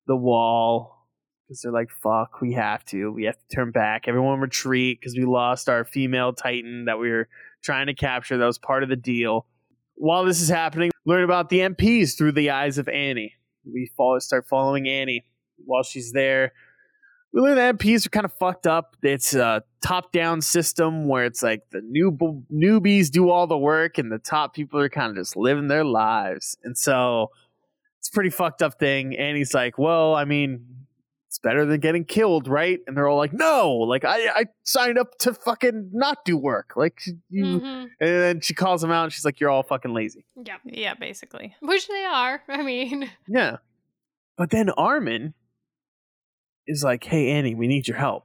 the 0.06 0.16
wall 0.16 1.08
because 1.48 1.62
they're 1.62 1.72
like, 1.72 1.90
"Fuck, 1.90 2.40
we 2.40 2.52
have 2.52 2.84
to. 2.86 3.10
We 3.10 3.24
have 3.24 3.36
to 3.36 3.56
turn 3.56 3.72
back. 3.72 4.06
Everyone 4.06 4.38
retreat 4.38 5.00
because 5.00 5.16
we 5.16 5.24
lost 5.24 5.68
our 5.68 5.84
female 5.84 6.32
titan 6.32 6.84
that 6.84 7.00
we 7.00 7.10
were 7.10 7.28
trying 7.66 7.88
to 7.88 7.94
capture. 7.94 8.38
That 8.38 8.46
was 8.46 8.58
part 8.58 8.82
of 8.82 8.88
the 8.88 8.96
deal." 8.96 9.46
While 9.96 10.24
this 10.24 10.40
is 10.40 10.48
happening, 10.48 10.90
learn 11.04 11.24
about 11.24 11.48
the 11.48 11.60
MPs 11.60 12.16
through 12.16 12.32
the 12.32 12.50
eyes 12.50 12.78
of 12.78 12.88
Annie. 12.88 13.34
We 13.64 13.90
follow, 13.96 14.18
start 14.20 14.46
following 14.46 14.88
Annie 14.88 15.24
while 15.64 15.82
she's 15.82 16.12
there. 16.12 16.52
We 17.32 17.40
learn 17.40 17.56
the 17.56 17.62
MPs 17.62 18.06
are 18.06 18.10
kind 18.10 18.24
of 18.24 18.32
fucked 18.34 18.66
up. 18.66 18.96
It's 19.02 19.34
a 19.34 19.62
top-down 19.82 20.40
system 20.40 21.08
where 21.08 21.24
it's 21.24 21.42
like 21.42 21.62
the 21.70 21.80
new 21.82 22.12
newbies 22.52 23.10
do 23.10 23.28
all 23.30 23.46
the 23.46 23.58
work, 23.58 23.98
and 23.98 24.12
the 24.12 24.18
top 24.18 24.54
people 24.54 24.80
are 24.80 24.88
kind 24.88 25.10
of 25.10 25.16
just 25.16 25.36
living 25.36 25.68
their 25.68 25.84
lives. 25.84 26.56
And 26.62 26.78
so 26.78 27.30
it's 27.98 28.08
a 28.08 28.12
pretty 28.12 28.30
fucked 28.30 28.62
up 28.62 28.78
thing. 28.78 29.16
And 29.16 29.36
he's 29.36 29.52
like, 29.54 29.76
"Well, 29.78 30.14
I 30.14 30.24
mean, 30.24 30.85
it's 31.36 31.42
better 31.42 31.66
than 31.66 31.80
getting 31.80 32.04
killed, 32.04 32.48
right?" 32.48 32.80
And 32.86 32.96
they're 32.96 33.06
all 33.06 33.18
like, 33.18 33.32
"No, 33.34 33.70
like 33.72 34.04
I, 34.04 34.26
I 34.28 34.44
signed 34.64 34.98
up 34.98 35.18
to 35.18 35.34
fucking 35.34 35.90
not 35.92 36.24
do 36.24 36.36
work. 36.36 36.72
Like 36.76 37.00
you." 37.28 37.44
Mhm. 37.44 37.82
And 38.00 38.08
then 38.08 38.40
she 38.40 38.54
calls 38.54 38.80
them 38.80 38.90
out, 38.90 39.04
and 39.04 39.12
she's 39.12 39.24
like, 39.24 39.38
"You're 39.38 39.50
all 39.50 39.62
fucking 39.62 39.92
lazy." 39.92 40.24
Yep. 40.42 40.60
Yeah, 40.64 40.94
basically. 40.94 41.54
Which 41.60 41.86
they 41.88 42.04
are. 42.04 42.42
I 42.48 42.62
mean, 42.62 43.10
Yeah. 43.28 43.58
But 44.38 44.50
then 44.50 44.70
Armin 44.70 45.34
is 46.66 46.82
like, 46.84 47.04
hey, 47.04 47.30
Annie, 47.30 47.54
we 47.54 47.66
need 47.68 47.88
your 47.88 47.96
help. 47.96 48.24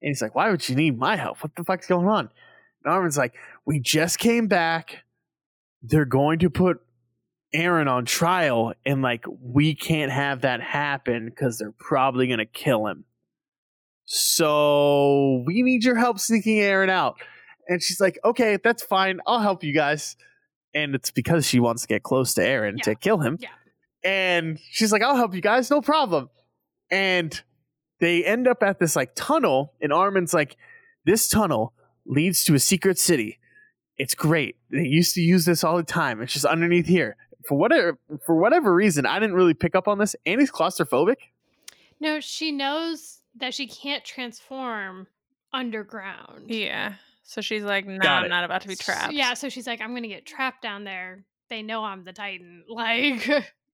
And 0.00 0.08
he's 0.08 0.20
like, 0.22 0.34
why 0.34 0.50
would 0.50 0.68
you 0.68 0.74
need 0.74 0.98
my 0.98 1.14
help? 1.16 1.42
What 1.44 1.54
the 1.54 1.62
fuck's 1.62 1.86
going 1.86 2.08
on? 2.08 2.28
And 2.84 2.92
Armin's 2.92 3.16
like, 3.18 3.34
we 3.64 3.78
just 3.78 4.18
came 4.18 4.48
back. 4.48 5.04
They're 5.82 6.04
going 6.04 6.40
to 6.40 6.50
put 6.50 6.80
Eren 7.54 7.88
on 7.88 8.04
trial. 8.04 8.72
And 8.86 9.02
like, 9.02 9.24
we 9.40 9.74
can't 9.74 10.12
have 10.12 10.42
that 10.42 10.60
happen 10.60 11.26
because 11.26 11.58
they're 11.58 11.74
probably 11.78 12.26
to 12.38 12.46
kill 12.46 12.86
him. 12.86 13.04
So 14.04 15.42
we 15.46 15.62
need 15.62 15.84
your 15.84 15.96
help 15.96 16.18
sneaking 16.18 16.58
Eren 16.58 16.90
out. 16.90 17.16
And 17.68 17.82
she's 17.82 18.00
like, 18.00 18.18
okay, 18.24 18.58
that's 18.62 18.82
fine. 18.82 19.20
I'll 19.26 19.40
help 19.40 19.62
you 19.62 19.72
guys. 19.72 20.16
And 20.74 20.94
it's 20.94 21.10
because 21.10 21.46
she 21.46 21.60
wants 21.60 21.82
to 21.82 21.88
get 21.88 22.02
close 22.02 22.34
to 22.34 22.40
Eren 22.40 22.74
Yeah. 22.78 22.84
to 22.84 22.94
kill 22.94 23.18
him. 23.18 23.38
Yeah. 23.40 23.48
And 24.04 24.58
she's 24.70 24.90
like, 24.92 25.02
I'll 25.02 25.16
help 25.16 25.34
you 25.34 25.40
guys, 25.40 25.70
no 25.70 25.80
problem. 25.80 26.28
And 26.90 27.40
they 28.00 28.24
end 28.24 28.48
up 28.48 28.62
at 28.62 28.80
this 28.80 28.96
like 28.96 29.14
tunnel, 29.14 29.74
and 29.80 29.92
Armin's 29.92 30.34
like, 30.34 30.56
this 31.06 31.28
tunnel 31.28 31.72
leads 32.04 32.42
to 32.44 32.54
a 32.54 32.58
secret 32.58 32.98
city. 32.98 33.38
It's 33.96 34.14
great. 34.14 34.56
They 34.70 34.82
used 34.82 35.14
to 35.14 35.20
use 35.20 35.44
this 35.44 35.62
all 35.62 35.76
the 35.76 35.84
time. 35.84 36.20
It's 36.20 36.32
just 36.32 36.44
underneath 36.44 36.86
here. 36.86 37.16
For 37.46 37.56
whatever 37.56 37.98
for 38.24 38.34
whatever 38.36 38.74
reason, 38.74 39.06
I 39.06 39.18
didn't 39.18 39.34
really 39.34 39.54
pick 39.54 39.74
up 39.74 39.88
on 39.88 39.98
this. 39.98 40.14
Annie's 40.26 40.50
claustrophobic. 40.50 41.16
No, 42.00 42.20
she 42.20 42.52
knows 42.52 43.20
that 43.36 43.54
she 43.54 43.66
can't 43.66 44.04
transform 44.04 45.06
underground. 45.52 46.50
Yeah. 46.50 46.94
So 47.24 47.40
she's 47.40 47.62
like, 47.62 47.86
no, 47.86 47.98
Got 47.98 48.24
I'm 48.24 48.30
not 48.30 48.44
about 48.44 48.62
to 48.62 48.68
be 48.68 48.72
S- 48.74 48.80
trapped. 48.80 49.12
Yeah, 49.12 49.34
so 49.34 49.48
she's 49.48 49.66
like, 49.66 49.80
I'm 49.80 49.94
gonna 49.94 50.08
get 50.08 50.26
trapped 50.26 50.62
down 50.62 50.84
there. 50.84 51.24
They 51.48 51.62
know 51.62 51.84
I'm 51.84 52.04
the 52.04 52.12
Titan. 52.12 52.64
Like 52.68 53.22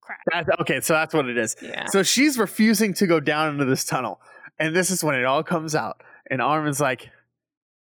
crap. 0.01 0.21
That's, 0.33 0.49
okay, 0.61 0.81
so 0.81 0.95
that's 0.95 1.13
what 1.15 1.29
it 1.29 1.37
is. 1.37 1.57
Yeah. 1.61 1.87
So 1.87 2.03
she's 2.03 2.39
refusing 2.39 2.95
to 2.95 3.07
go 3.07 3.21
down 3.21 3.53
into 3.53 3.65
this 3.67 3.85
tunnel. 3.85 4.21
And 4.59 4.75
this 4.75 4.91
is 4.91 5.05
when 5.05 5.15
it 5.15 5.25
all 5.25 5.43
comes 5.43 5.75
out. 5.75 6.03
And 6.31 6.41
Armin's 6.43 6.81
like, 6.81 7.11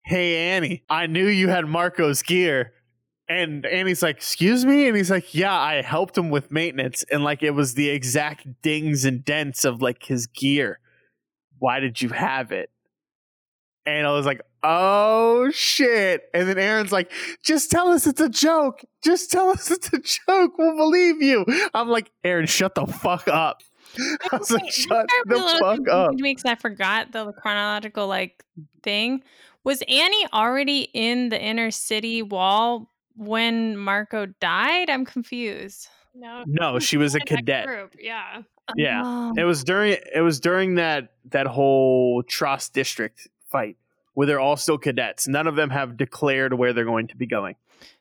Hey, 0.04 0.36
Annie, 0.50 0.84
I 0.88 1.06
knew 1.06 1.26
you 1.26 1.48
had 1.48 1.66
Marco's 1.66 2.22
gear. 2.22 2.72
And 3.28 3.66
Annie's 3.66 4.02
like, 4.02 4.16
Excuse 4.16 4.64
me? 4.64 4.88
And 4.88 4.96
he's 4.96 5.10
like, 5.10 5.34
Yeah, 5.34 5.56
I 5.58 5.82
helped 5.82 6.16
him 6.16 6.30
with 6.30 6.50
maintenance. 6.50 7.04
And 7.10 7.24
like, 7.24 7.42
it 7.42 7.50
was 7.50 7.74
the 7.74 7.90
exact 7.90 8.46
dings 8.62 9.04
and 9.04 9.24
dents 9.24 9.64
of 9.64 9.82
like 9.82 10.04
his 10.04 10.26
gear. 10.26 10.80
Why 11.58 11.80
did 11.80 12.00
you 12.00 12.08
have 12.10 12.52
it? 12.52 12.70
And 13.86 14.06
I 14.06 14.12
was 14.12 14.26
like, 14.26 14.40
Oh 14.62 15.50
shit. 15.50 16.22
And 16.34 16.48
then 16.48 16.56
Eren's 16.56 16.90
like, 16.92 17.10
Just 17.42 17.70
tell 17.70 17.88
us 17.88 18.06
it's 18.06 18.20
a 18.20 18.28
joke. 18.30 18.80
Just 19.04 19.30
tell 19.30 19.50
us 19.50 19.70
it's 19.70 19.92
a 19.92 19.98
joke. 19.98 20.52
We'll 20.58 20.76
believe 20.76 21.20
you. 21.22 21.44
I'm 21.74 21.88
like, 21.88 22.10
Eren, 22.24 22.48
shut 22.48 22.74
the 22.74 22.86
fuck 22.86 23.28
up. 23.28 23.62
I 24.32 24.36
was 24.36 24.50
like, 24.50 24.70
shut 24.70 24.88
the 25.06 25.24
part 25.24 25.28
was 25.28 25.40
a 25.40 25.44
little 25.44 25.60
fuck 25.60 25.88
up. 25.88 26.08
confusing 26.10 26.16
to 26.18 26.22
me 26.22 26.34
'cause 26.34 26.44
I 26.46 26.54
forgot 26.54 27.12
the 27.12 27.32
chronological 27.32 28.06
like 28.06 28.42
thing. 28.82 29.22
Was 29.64 29.82
Annie 29.88 30.26
already 30.32 30.88
in 30.94 31.28
the 31.28 31.40
inner 31.40 31.70
city 31.70 32.22
wall 32.22 32.90
when 33.18 33.76
Marco 33.76 34.26
died? 34.40 34.88
I'm 34.90 35.04
confused. 35.04 35.88
No. 36.14 36.44
No, 36.46 36.78
she 36.78 36.96
was 36.96 37.14
a 37.14 37.20
cadet. 37.20 37.66
Group. 37.66 37.96
Yeah. 37.98 38.42
Yeah. 38.76 39.02
Oh. 39.04 39.34
It 39.36 39.44
was 39.44 39.64
during 39.64 39.96
it 40.14 40.20
was 40.20 40.40
during 40.40 40.76
that 40.76 41.12
that 41.30 41.46
whole 41.46 42.22
Trost 42.22 42.72
district 42.72 43.28
fight 43.50 43.76
where 44.14 44.26
they're 44.26 44.40
all 44.40 44.56
still 44.56 44.78
cadets. 44.78 45.28
None 45.28 45.46
of 45.46 45.56
them 45.56 45.70
have 45.70 45.96
declared 45.96 46.54
where 46.54 46.72
they're 46.72 46.84
going 46.84 47.06
to 47.08 47.16
be 47.16 47.26
going. 47.26 47.54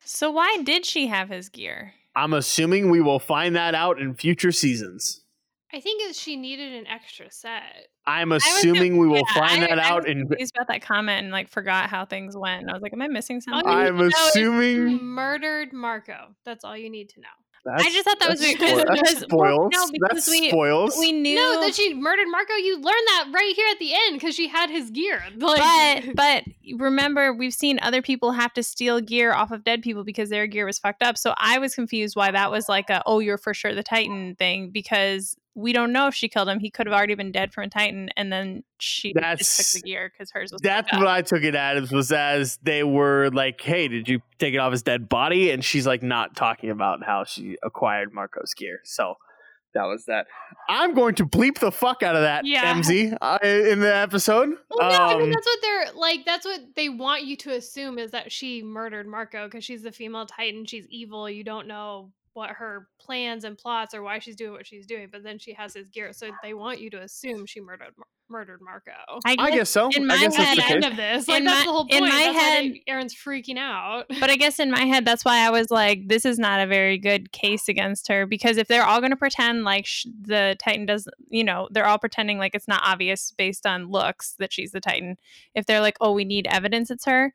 So 0.03 0.31
why 0.31 0.57
did 0.63 0.85
she 0.85 1.07
have 1.07 1.29
his 1.29 1.49
gear? 1.49 1.93
I'm 2.15 2.33
assuming 2.33 2.89
we 2.89 3.01
will 3.01 3.19
find 3.19 3.55
that 3.55 3.75
out 3.75 3.99
in 3.99 4.15
future 4.15 4.51
seasons. 4.51 5.21
I 5.73 5.81
think 5.81 6.01
it's 6.09 6.19
she 6.19 6.37
needed 6.37 6.73
an 6.73 6.87
extra 6.87 7.29
set. 7.31 7.61
I'm 8.05 8.29
was 8.29 8.43
assuming 8.45 8.97
we 8.97 9.07
will 9.07 9.17
Yeah, 9.17 9.33
find 9.33 9.63
I- 9.63 9.67
that 9.67 9.79
I 9.79 9.89
out 9.89 10.03
was 10.03 10.11
in 10.11 10.27
confused 10.27 10.55
about 10.55 10.67
that 10.69 10.81
comment 10.81 11.23
and 11.23 11.31
like 11.31 11.49
forgot 11.49 11.89
how 11.89 12.05
things 12.05 12.37
went. 12.37 12.61
And 12.61 12.69
I 12.69 12.73
was 12.73 12.81
like, 12.81 12.93
am 12.93 13.01
I 13.01 13.07
missing 13.07 13.41
something? 13.41 13.67
I'm 13.69 13.97
to 13.97 14.03
know 14.03 14.05
is 14.07 14.13
who 14.13 14.27
assuming 14.29 15.03
murdered 15.03 15.73
Marco. 15.73 16.35
That's 16.45 16.63
all 16.63 16.77
you 16.77 16.89
need 16.89 17.09
to 17.09 17.19
know. 17.19 17.27
that's, 17.65 17.83
I 17.85 17.89
just 17.89 18.05
thought 18.05 18.17
that 18.21 18.29
was 18.29 18.39
that's 18.39 18.53
because- 18.53 18.69
spoil- 18.69 18.77
that 18.85 18.93
because- 18.93 19.17
spoils. 19.19 19.29
well, 19.29 19.69
no, 19.73 19.79
that 19.87 19.99
because 20.09 20.27
we- 20.29 20.47
spoils. 20.49 20.97
we 20.97 21.11
knew 21.11 21.35
No, 21.35 21.59
that 21.59 21.75
she 21.75 21.93
murdered 21.93 22.27
Marco. 22.29 22.53
You 22.53 22.75
learned 22.75 22.85
that 23.07 23.25
right 23.33 23.53
here 23.53 23.67
at 23.69 23.79
the 23.79 23.93
end 23.93 24.13
because 24.13 24.35
she 24.35 24.47
had 24.47 24.69
his 24.69 24.89
gear. 24.91 25.21
Like, 25.37 26.05
but 26.05 26.15
but 26.15 26.43
remember 26.79 27.33
we've 27.33 27.53
seen 27.53 27.77
other 27.81 28.01
people 28.01 28.31
have 28.31 28.53
to 28.53 28.63
steal 28.63 29.01
gear 29.01 29.33
off 29.33 29.51
of 29.51 29.65
dead 29.65 29.81
people 29.81 30.05
because 30.05 30.29
their 30.29 30.47
gear 30.47 30.65
was 30.65 30.77
fucked 30.79 31.01
up 31.01 31.17
so 31.17 31.33
i 31.37 31.57
was 31.59 31.73
confused 31.75 32.15
why 32.15 32.29
that 32.29 32.51
was 32.51 32.67
like 32.67 32.89
a 32.89 33.01
oh 33.05 33.19
you're 33.19 33.37
for 33.37 33.53
sure 33.53 33.73
the 33.73 33.83
titan 33.83 34.35
thing 34.35 34.69
because 34.69 35.37
we 35.57 35.73
don't 35.73 35.91
know 35.91 36.07
if 36.07 36.13
she 36.13 36.29
killed 36.29 36.47
him 36.47 36.59
he 36.59 36.69
could 36.69 36.85
have 36.85 36.93
already 36.93 37.15
been 37.15 37.31
dead 37.31 37.51
from 37.51 37.63
a 37.63 37.69
titan 37.69 38.09
and 38.15 38.31
then 38.31 38.63
she 38.77 39.11
just 39.11 39.21
That's- 39.21 39.73
took 39.73 39.81
the 39.81 39.87
gear 39.87 40.09
because 40.13 40.29
hers 40.31 40.51
was 40.51 40.61
That's 40.61 40.91
what. 40.93 41.07
I 41.07 41.23
took 41.23 41.41
it 41.43 41.55
as 41.55 41.91
was 41.91 42.11
as 42.11 42.57
they 42.61 42.83
were 42.83 43.29
like, 43.31 43.59
"Hey, 43.59 43.87
did 43.87 44.07
you 44.07 44.21
take 44.37 44.53
it 44.53 44.57
off 44.57 44.71
his 44.71 44.83
dead 44.83 45.09
body?" 45.09 45.49
And 45.51 45.65
she's 45.65 45.87
like, 45.87 46.03
not 46.03 46.35
talking 46.35 46.69
about 46.69 47.03
how 47.03 47.23
she 47.23 47.57
acquired 47.63 48.13
Marco's 48.13 48.53
gear. 48.53 48.81
So 48.83 49.15
that 49.73 49.83
was 49.85 50.05
that. 50.05 50.27
I'm 50.69 50.93
going 50.93 51.15
to 51.15 51.25
bleep 51.25 51.59
the 51.59 51.71
fuck 51.71 52.03
out 52.03 52.15
of 52.15 52.21
that, 52.21 52.45
Yeah. 52.45 52.73
MZ, 52.73 53.17
uh, 53.21 53.37
in 53.43 53.79
the 53.79 53.95
episode. 53.95 54.49
Well, 54.69 54.89
no, 54.91 54.97
I 54.97 55.13
mean 55.15 55.23
Um, 55.23 55.29
that's 55.31 55.45
what 55.45 55.59
they're 55.61 55.85
like. 55.95 56.19
That's 56.25 56.45
what 56.45 56.61
they 56.75 56.89
want 56.89 57.25
you 57.25 57.35
to 57.37 57.53
assume 57.55 57.97
is 57.97 58.11
that 58.11 58.31
she 58.31 58.61
murdered 58.63 59.07
Marco 59.07 59.45
because 59.47 59.63
she's 59.63 59.81
the 59.83 59.91
female 59.91 60.25
Titan. 60.27 60.65
She's 60.65 60.85
evil. 60.89 61.27
You 61.29 61.43
don't 61.43 61.67
know 61.67 62.11
what 62.37 62.51
her 62.51 62.87
plans 62.99 63.43
and 63.43 63.57
plots 63.57 63.93
or 63.95 64.03
why 64.03 64.19
she's 64.19 64.35
doing 64.35 64.51
what 64.51 64.65
she's 64.67 64.85
doing, 64.85 65.07
but 65.11 65.23
then 65.23 65.39
she 65.39 65.53
has 65.53 65.73
his 65.73 65.89
gear, 65.89 66.13
so 66.13 66.29
they 66.43 66.53
want 66.53 66.79
you 66.79 66.89
to 66.91 67.01
assume 67.01 67.45
she 67.47 67.59
murdered 67.59 67.93
murdered 68.29 68.59
Marco. 68.61 68.91
I 69.25 69.51
guess 69.51 69.69
so. 69.69 69.89
in 69.89 70.03
I 70.03 70.05
my 70.15 70.17
guess 70.21 70.37
At 70.37 70.43
that's 70.43 70.55
the 70.57 70.61
the 70.61 70.73
end 70.73 70.83
case. 70.83 70.91
of 70.91 70.97
this, 70.97 71.27
like 71.29 71.37
In 71.39 71.45
that's 71.45 71.59
my- 71.59 71.65
the 71.65 71.71
whole 71.71 71.85
point. 71.87 71.93
in 71.93 72.03
my 72.03 72.09
That's 72.09 72.37
head- 72.37 72.63
they- 72.65 72.83
Eren's 72.91 73.15
freaking 73.15 73.57
out. 73.57 74.05
but 74.19 74.29
I 74.29 74.35
guess 74.35 74.59
in 74.59 74.69
my 74.69 74.81
head, 74.83 75.05
that's 75.05 75.23
why 75.23 75.47
I 75.47 75.49
was 75.49 75.71
like, 75.71 76.09
this 76.09 76.25
is 76.25 76.37
not 76.37 76.59
a 76.59 76.67
very 76.67 76.97
good 76.97 77.31
case 77.31 77.69
against 77.69 78.09
her 78.09 78.25
because 78.25 78.57
if 78.57 78.67
they're 78.67 78.83
all 78.85 78.99
going 78.99 79.11
to 79.11 79.15
pretend 79.17 79.63
like 79.63 79.85
sh- 79.85 80.07
the 80.21 80.57
Titan 80.59 80.85
doesn't, 80.85 81.15
you 81.29 81.43
know, 81.45 81.69
they're 81.71 81.85
all 81.87 81.97
pretending 81.97 82.37
like 82.37 82.53
it's 82.53 82.67
not 82.67 82.81
obvious 82.85 83.31
based 83.31 83.65
on 83.65 83.89
looks 83.91 84.33
that 84.39 84.51
she's 84.51 84.71
the 84.73 84.81
Titan. 84.81 85.17
If 85.55 85.65
they're 85.65 85.79
like, 85.81 85.95
oh, 86.01 86.11
we 86.11 86.25
need 86.25 86.47
evidence 86.47 86.91
it's 86.91 87.05
her, 87.05 87.33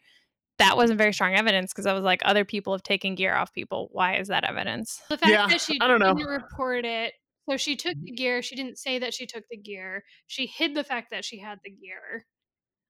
that 0.58 0.76
wasn't 0.76 0.98
very 0.98 1.12
strong 1.12 1.34
evidence 1.34 1.72
because 1.72 1.86
I 1.86 1.92
was 1.92 2.04
like, 2.04 2.22
other 2.24 2.44
people 2.44 2.72
have 2.72 2.82
taken 2.82 3.14
gear 3.14 3.34
off 3.34 3.52
people. 3.52 3.88
Why 3.92 4.16
is 4.16 4.28
that 4.28 4.44
evidence? 4.44 5.00
The 5.08 5.16
fact 5.18 5.30
Yeah, 5.32 5.46
that 5.48 5.60
she 5.60 5.78
I 5.80 5.86
don't 5.88 5.98
know. 6.00 6.14
didn't 6.14 6.28
report 6.30 6.84
it. 6.84 7.14
So 7.50 7.56
she 7.56 7.74
took 7.74 7.94
the 8.00 8.12
gear. 8.12 8.40
She 8.42 8.54
didn't 8.54 8.78
say 8.78 8.98
that 9.00 9.12
she 9.14 9.26
took 9.26 9.44
the 9.50 9.56
gear. 9.56 10.04
She 10.28 10.46
hid 10.46 10.74
the 10.76 10.84
fact 10.84 11.10
that 11.10 11.24
she 11.24 11.40
had 11.40 11.58
the 11.64 11.70
gear. 11.70 12.24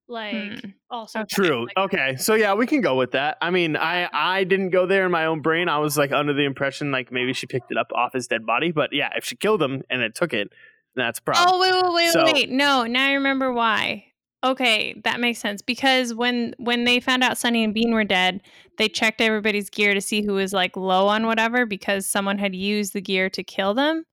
Like 0.09 0.35
Hmm. 0.61 0.71
also 0.91 1.21
Okay. 1.21 1.29
True. 1.35 1.67
Like, 1.67 1.77
Okay. 1.77 2.17
So 2.17 2.35
yeah, 2.35 2.55
we 2.55 2.67
can 2.67 2.81
go 2.83 2.97
with 2.97 3.13
that. 3.13 3.39
I 3.41 3.51
mean, 3.51 3.77
I 3.77 4.09
I 4.13 4.45
didn't 4.45 4.71
go 4.71 4.85
there 4.85 5.07
in 5.07 5.13
my 5.13 5.27
own 5.27 5.41
brain. 5.41 5.69
I 5.69 5.79
was 5.79 5.97
like 5.97 6.13
under 6.13 6.35
the 6.35 6.45
impression 6.45 6.91
like 6.91 7.11
maybe 7.13 7.33
she 7.33 7.47
picked 7.47 7.71
it 7.71 7.79
up 7.79 7.87
off 7.95 8.13
his 8.13 8.27
dead 8.27 8.45
body. 8.45 8.73
But 8.73 8.91
yeah, 8.93 9.11
if 9.17 9.25
she 9.25 9.37
killed 9.37 9.63
him 9.63 9.83
and 9.89 10.03
it 10.03 10.15
took 10.15 10.35
it, 10.35 10.49
that's 10.97 11.21
a 11.21 11.23
problem. 11.23 11.49
Oh 11.51 11.61
wait, 11.61 11.73
wait, 11.83 11.95
wait, 11.95 12.11
So- 12.13 12.25
wait. 12.25 12.51
No, 12.51 12.85
now 12.85 13.07
I 13.09 13.13
remember 13.13 13.53
why. 13.53 14.07
Okay, 14.45 15.01
that 15.05 15.21
makes 15.21 15.39
sense 15.39 15.63
because 15.63 16.15
when 16.15 16.55
when 16.59 16.85
they 16.85 16.99
found 16.99 17.23
out 17.23 17.39
Sunny 17.39 17.63
and 17.63 17.73
Bean 17.73 17.93
were 17.93 18.05
dead, 18.05 18.41
they 18.77 18.89
checked 18.89 19.21
everybody's 19.21 19.71
gear 19.71 19.95
to 19.95 20.01
see 20.01 20.23
who 20.23 20.35
was 20.35 20.53
like 20.53 20.77
low 20.77 21.07
on 21.07 21.27
whatever 21.27 21.65
because 21.65 22.07
someone 22.07 22.39
had 22.39 22.55
used 22.55 22.93
the 22.93 23.01
gear 23.01 23.31
to 23.31 23.45
kill 23.45 23.73
them. 23.75 24.05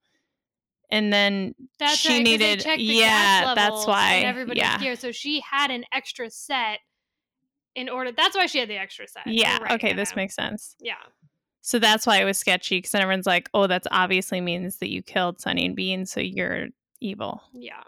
And 0.92 1.12
then 1.12 1.54
That's 1.78 1.96
she 1.96 2.08
right, 2.14 2.22
needed- 2.22 2.64
yeah, 2.78 3.54
that's 3.54 3.86
why, 3.86 4.18
everybody's 4.24 4.60
yeah. 4.60 4.78
gear. 4.78 4.96
So 4.96 5.12
she 5.12 5.40
had 5.40 5.70
an 5.70 5.84
extra 5.92 6.30
set 6.30 6.80
in 7.76 7.88
order. 7.88 8.10
That's 8.10 8.36
why 8.36 8.46
she 8.46 8.58
had 8.58 8.68
the 8.68 8.76
extra 8.76 9.06
set. 9.06 9.26
Yeah, 9.26 9.58
right, 9.58 9.72
okay, 9.72 9.92
this 9.92 10.16
makes 10.16 10.34
sense. 10.34 10.74
yeah. 10.80 10.94
So 11.62 11.78
that's 11.78 12.06
why 12.06 12.20
it 12.20 12.24
was 12.24 12.38
sketchy 12.38 12.78
because 12.78 12.94
everyone's 12.94 13.26
like, 13.26 13.50
"Oh, 13.52 13.66
that's 13.66 13.86
obviously 13.90 14.40
means 14.40 14.78
that 14.78 14.88
you 14.90 15.02
killed 15.02 15.40
Sunny 15.40 15.66
and 15.66 15.76
Bean, 15.76 16.06
so 16.06 16.18
you're 16.18 16.68
evil." 17.00 17.42
Yeah. 17.52 17.82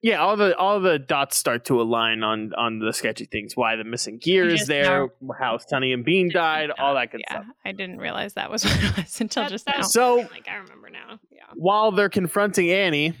Yeah, 0.00 0.18
all 0.18 0.36
the 0.36 0.56
all 0.56 0.78
the 0.80 0.98
dots 0.98 1.36
start 1.36 1.64
to 1.66 1.80
align 1.80 2.22
on 2.22 2.52
on 2.54 2.78
the 2.78 2.92
sketchy 2.92 3.24
things. 3.24 3.56
Why 3.56 3.74
the 3.74 3.82
missing 3.84 4.18
gear 4.18 4.46
is 4.46 4.60
just 4.60 4.68
there, 4.68 5.08
how 5.40 5.58
Sunny 5.58 5.92
and 5.92 6.04
Bean 6.04 6.30
died, 6.32 6.70
all 6.78 6.94
that 6.94 7.10
good 7.10 7.22
yeah, 7.28 7.40
stuff. 7.42 7.46
I 7.64 7.72
didn't 7.72 7.98
realize 7.98 8.34
that 8.34 8.48
was 8.50 8.64
what 8.66 8.76
it 8.80 8.96
was 8.96 9.20
until 9.20 9.42
That- 9.44 9.50
just 9.50 9.66
that 9.66 9.76
now. 9.78 9.82
So 9.82 10.16
Like 10.30 10.46
I 10.48 10.54
remember 10.56 10.88
now. 10.90 11.18
Yeah. 11.32 11.42
while 11.54 11.90
they're 11.90 12.08
confronting 12.08 12.70
Annie, 12.70 13.14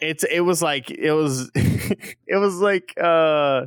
it's 0.00 0.24
it 0.24 0.40
was 0.40 0.60
like 0.60 0.90
it 0.90 1.12
was 1.12 1.50
it 1.54 2.36
was 2.36 2.56
like 2.56 2.92
uh 3.00 3.66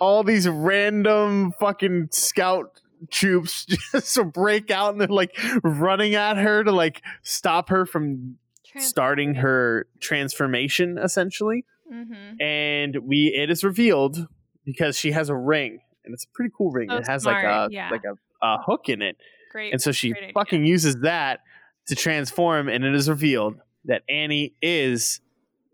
all 0.00 0.24
these 0.24 0.48
random 0.48 1.52
fucking 1.60 2.08
scout 2.10 2.80
troops 3.10 3.64
just 3.92 4.18
break 4.32 4.72
out 4.72 4.92
and 4.92 5.00
they're 5.00 5.06
like 5.08 5.38
running 5.62 6.16
at 6.16 6.36
her 6.36 6.64
to 6.64 6.72
like 6.72 7.02
stop 7.22 7.68
her 7.68 7.86
from 7.86 8.02
Trans- 8.18 8.36
starting 8.76 9.34
her 9.36 9.86
transformation 10.00 10.98
essentially 10.98 11.64
Mm-hmm. 11.92 12.38
and 12.42 12.96
we 13.02 13.32
it 13.34 13.50
is 13.50 13.64
revealed 13.64 14.26
because 14.66 14.98
she 14.98 15.12
has 15.12 15.30
a 15.30 15.34
ring 15.34 15.78
and 16.04 16.12
it's 16.12 16.24
a 16.24 16.28
pretty 16.34 16.52
cool 16.54 16.70
ring 16.70 16.90
Oh, 16.90 16.98
it 16.98 17.06
has 17.06 17.24
like 17.24 17.42
a 17.42 17.68
yeah. 17.70 17.88
like 17.90 18.02
a, 18.04 18.12
a 18.46 18.58
hook 18.62 18.90
in 18.90 19.00
it 19.00 19.16
Great. 19.52 19.72
and 19.72 19.80
so 19.80 19.90
she 19.90 20.10
great 20.10 20.24
idea. 20.24 20.32
fucking 20.34 20.66
uses 20.66 20.96
that 21.00 21.40
to 21.86 21.94
transform, 21.94 22.68
and 22.68 22.84
it 22.84 22.94
is 22.94 23.08
revealed 23.08 23.54
that 23.86 24.02
Annie 24.06 24.52
is 24.60 25.22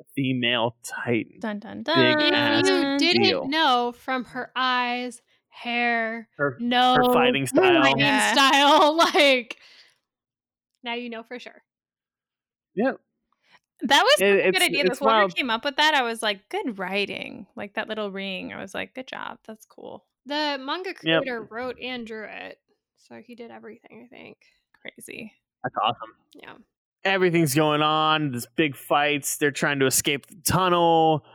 a 0.01 0.05
female 0.15 0.77
Titan. 0.85 1.41
Dun 1.41 1.59
dun 1.59 1.79
Big 1.79 1.85
dun. 1.85 2.33
ass 2.33 2.69
you 2.69 2.97
didn't 2.99 3.23
deal. 3.25 3.49
know 3.49 3.93
from 3.99 4.25
her 4.27 4.53
eyes, 4.55 5.21
hair, 5.49 6.29
Her, 6.37 6.57
no 6.61 6.95
her 6.95 7.13
fighting 7.13 7.49
style. 7.49 7.83
fighting 7.83 7.99
Yeah. 7.99 8.33
style. 8.35 8.97
Like 9.15 9.57
now 10.85 10.95
you 10.95 11.11
know 11.11 11.25
for 11.25 11.41
sure. 11.41 11.61
That 12.77 14.03
was 14.03 14.21
It- 14.21 14.47
a 14.47 14.53
good 14.53 14.63
idea. 14.63 14.85
it's 14.85 14.99
The 14.99 15.05
whoever 15.05 15.29
came 15.29 15.51
up 15.51 15.65
with 15.65 15.77
that, 15.77 15.95
I 15.95 16.03
was 16.03 16.23
like, 16.23 16.49
good 16.49 16.79
writing. 16.79 17.47
Like 17.57 17.75
that 17.75 17.89
little 17.89 18.11
ring. 18.11 18.53
I 18.53 18.61
was 18.61 18.75
like, 18.75 18.95
good 18.95 19.07
job. 19.07 19.39
That's 19.47 19.67
cool. 19.67 20.05
The 20.27 20.59
manga 20.61 20.91
Yep. 21.03 21.23
creator 21.23 21.43
wrote 21.43 21.79
and 21.81 22.07
drew 22.07 22.25
it, 22.25 22.59
so 22.97 23.17
he 23.17 23.35
did 23.35 23.51
everything. 23.51 24.09
I 24.11 24.15
think. 24.15 24.39
Crazy. 24.81 25.33
That's 25.63 25.75
awesome. 25.83 26.15
Yeah. 26.35 26.55
Everything's 27.05 27.55
going 27.55 27.83
on. 27.83 28.31
There's 28.31 28.47
big 28.47 28.75
fights. 28.77 29.37
They're 29.37 29.51
trying 29.51 29.79
to 29.81 29.87
escape 29.87 30.27
the 30.27 30.37
tunnel. 30.37 31.27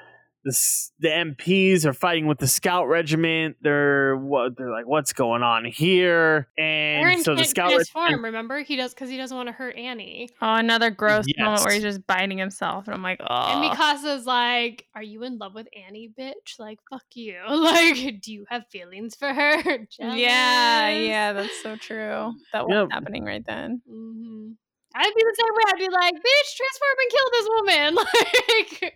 The 0.45 0.89
the 0.99 1.09
MPs 1.09 1.83
are 1.85 1.93
fighting 1.93 2.25
with 2.27 2.37
the 2.39 2.47
scout 2.47 2.87
regiment. 2.87 3.57
They're 3.61 4.15
what 4.15 4.55
they're 4.57 4.71
like, 4.71 4.87
what's 4.87 5.11
going 5.11 5.43
on 5.43 5.65
here? 5.65 6.47
And 6.57 7.05
Eren 7.05 7.23
so 7.23 7.31
the 7.31 7.41
can't 7.41 7.49
scout 7.49 7.69
transform. 7.71 8.03
regiment, 8.05 8.23
Remember, 8.23 8.59
he 8.61 8.75
does 8.77 8.93
because 8.93 9.09
he 9.09 9.17
doesn't 9.17 9.35
want 9.35 9.47
to 9.47 9.53
hurt 9.53 9.75
Annie. 9.75 10.29
Oh, 10.41 10.53
another 10.55 10.91
gross 10.91 11.25
moment 11.37 11.63
where 11.63 11.73
he's 11.73 11.83
just 11.83 12.07
biting 12.07 12.37
himself, 12.37 12.85
and 12.87 12.95
I'm 12.95 13.03
like, 13.03 13.19
oh. 13.21 13.25
And 13.27 13.63
Mikasa's 13.63 14.25
like, 14.25 14.85
"Are 14.95 15.03
you 15.03 15.23
in 15.23 15.37
love 15.39 15.53
with 15.55 15.67
Annie, 15.87 16.11
bitch? 16.17 16.57
Like, 16.57 16.79
fuck 16.89 17.03
you. 17.15 17.35
Like, 17.49 18.21
do 18.21 18.31
you 18.31 18.45
have 18.49 18.63
feelings 18.71 19.15
for 19.15 19.33
her? 19.33 19.61
yeah, 19.99 20.89
yeah, 20.89 21.33
that's 21.33 21.61
so 21.61 21.75
true. 21.75 22.33
That 22.53 22.65
was 22.65 22.73
Yep. 22.75 22.87
happening 22.91 23.25
right 23.25 23.45
then. 23.45 23.81
hmm 23.87 24.51
I'd 24.95 25.13
be 25.15 25.23
the 25.23 25.35
same 25.37 25.53
way. 25.53 25.63
I'd 25.67 25.79
be 25.79 25.89
like, 25.89 26.15
"Bitch, 26.15 26.55
transform 26.57 26.97
and 26.99 27.11
kill 27.11 27.29
this 27.31 27.49
woman!" 27.55 27.95
Like, 28.49 28.93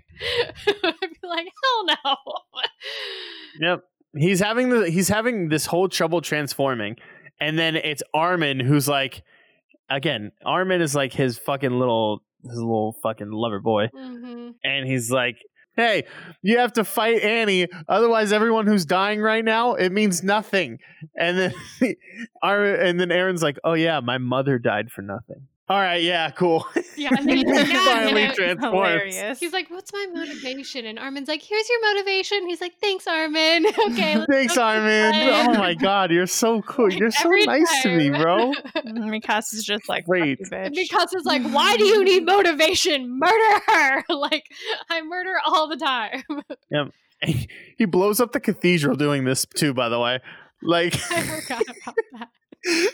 I'd 1.04 1.10
be 1.22 1.28
like, 1.28 1.48
"Hell 1.64 1.86
no!" 1.86 2.16
Yep. 3.60 3.80
He's 4.16 4.40
having 4.40 4.70
the 4.70 4.90
he's 4.90 5.10
having 5.10 5.50
this 5.50 5.66
whole 5.66 5.90
trouble 5.90 6.22
transforming. 6.22 6.98
And 7.40 7.58
then 7.58 7.76
it's 7.76 8.04
Armin 8.14 8.60
who's 8.60 8.88
like 8.88 9.24
again, 9.90 10.32
Armin 10.46 10.82
is 10.82 10.96
like 10.96 11.14
his 11.14 11.38
fucking 11.38 11.72
little 11.72 12.22
his 12.44 12.58
little 12.58 12.96
fucking 13.04 13.32
lover 13.32 13.60
boy. 13.60 13.88
hmm 13.96 14.52
And 14.64 14.88
he's 14.88 15.10
like, 15.12 15.38
Hey, 15.76 16.04
you 16.44 16.60
have 16.60 16.74
to 16.74 16.84
fight 16.84 17.24
Annie, 17.24 17.68
otherwise 17.88 18.32
everyone 18.32 18.68
who's 18.68 18.86
dying 18.86 19.20
right 19.20 19.44
now, 19.44 19.74
it 19.74 19.92
means 19.92 20.24
nothing. 20.24 20.78
And 21.18 21.38
then 21.38 21.54
and 22.44 23.00
then 23.00 23.10
Eren's 23.10 23.42
like, 23.42 23.58
Oh 23.64 23.74
yeah, 23.74 24.00
my 24.00 24.18
mother 24.20 24.60
died 24.60 24.92
for 24.92 25.02
nothing. 25.02 25.48
All 25.74 25.80
right, 25.80 26.04
yeah, 26.04 26.30
cool. 26.30 26.68
Yeah, 26.96 27.10
and 27.18 27.28
then 27.28 27.38
he's 27.38 27.48
like, 27.48 27.68
"Yeah," 27.68 27.86
Finally 27.86 28.24
and 28.26 28.34
transforms. 28.36 29.40
He's 29.40 29.52
like, 29.52 29.68
"What's 29.72 29.92
my 29.92 30.06
motivation?" 30.14 30.86
And 30.86 31.00
Armin's 31.00 31.28
like, 31.28 31.42
"Here's 31.42 31.68
your 31.68 31.94
motivation." 31.94 32.48
He's 32.48 32.62
like, 32.62 32.74
"Thanks, 32.80 33.08
Armin. 33.08 33.66
okay, 33.88 34.16
let's 34.16 34.32
Thanks, 34.32 34.58
Armin. 34.60 35.16
Oh 35.16 35.54
my 35.56 35.74
god, 35.74 36.12
you're 36.12 36.28
so 36.28 36.62
cool. 36.62 36.94
You're 36.94 37.10
so 37.10 37.24
every 37.24 37.46
nice 37.48 37.82
to 37.82 37.98
me, 37.98 38.12
bro. 38.12 38.54
And 38.76 39.00
Mikasa's 39.10 39.64
just 39.64 39.90
like, 39.90 40.06
Great. 40.06 40.38
Fuck 40.38 40.52
you, 40.52 40.58
bitch. 40.58 40.66
And 40.68 40.76
Mikasa's 40.76 41.26
like, 41.26 41.42
"Why 41.52 41.76
do 41.78 41.86
you 41.86 42.04
need 42.04 42.26
motivation? 42.26 43.18
Murder 43.18 43.62
her! 43.66 44.04
like, 44.10 44.46
I 44.92 45.02
murder 45.02 45.34
all 45.44 45.68
the 45.68 45.78
time." 45.78 46.24
Yep. 46.70 46.92
he 47.78 47.86
blows 47.86 48.22
up 48.22 48.34
the 48.34 48.40
cathedral 48.40 48.96
doing 48.96 49.24
this 49.24 49.48
too, 49.56 49.74
by 49.74 49.90
the 49.90 50.00
way. 50.00 50.20
Like 50.62 50.94
I 51.12 51.22
forgot 51.24 51.64
about 51.64 51.96
that. 52.14 52.30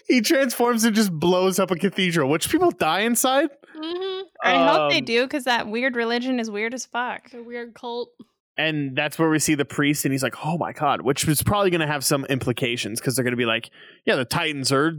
He 0.08 0.22
transforms 0.22 0.84
and 0.84 0.96
just 0.96 1.12
blows 1.12 1.60
up 1.60 1.70
a 1.72 1.76
cathedral, 1.76 2.30
which 2.30 2.50
people 2.50 2.72
die 2.72 3.02
inside. 3.02 3.50
hmm 3.76 4.22
I 4.44 4.58
hope 4.66 4.92
they 4.92 5.00
Um, 5.00 5.06
do 5.06 5.24
because 5.26 5.44
that 5.44 5.68
weird 5.68 5.96
religion 5.96 6.40
is 6.40 6.50
weird 6.50 6.74
as 6.74 6.86
fuck. 6.86 7.30
The 7.32 7.44
weird 7.44 7.74
cult. 7.74 8.10
And 8.58 8.94
that's 8.96 9.18
where 9.18 9.30
we 9.30 9.40
see 9.40 9.56
the 9.56 9.64
priest, 9.64 10.04
and 10.04 10.12
he's 10.12 10.22
like, 10.24 10.36
"Oh 10.46 10.58
my 10.58 10.74
god!" 10.74 11.02
Which 11.02 11.26
is 11.28 11.42
probably 11.44 11.70
going 11.70 11.80
to 11.82 11.88
have 11.88 12.04
some 12.04 12.26
implications 12.26 13.00
because 13.00 13.16
they're 13.16 13.24
going 13.24 13.32
to 13.32 13.38
be 13.38 13.46
like, 13.46 13.70
"Yeah, 14.06 14.16
the 14.18 14.26
Titans 14.26 14.70
are 14.74 14.92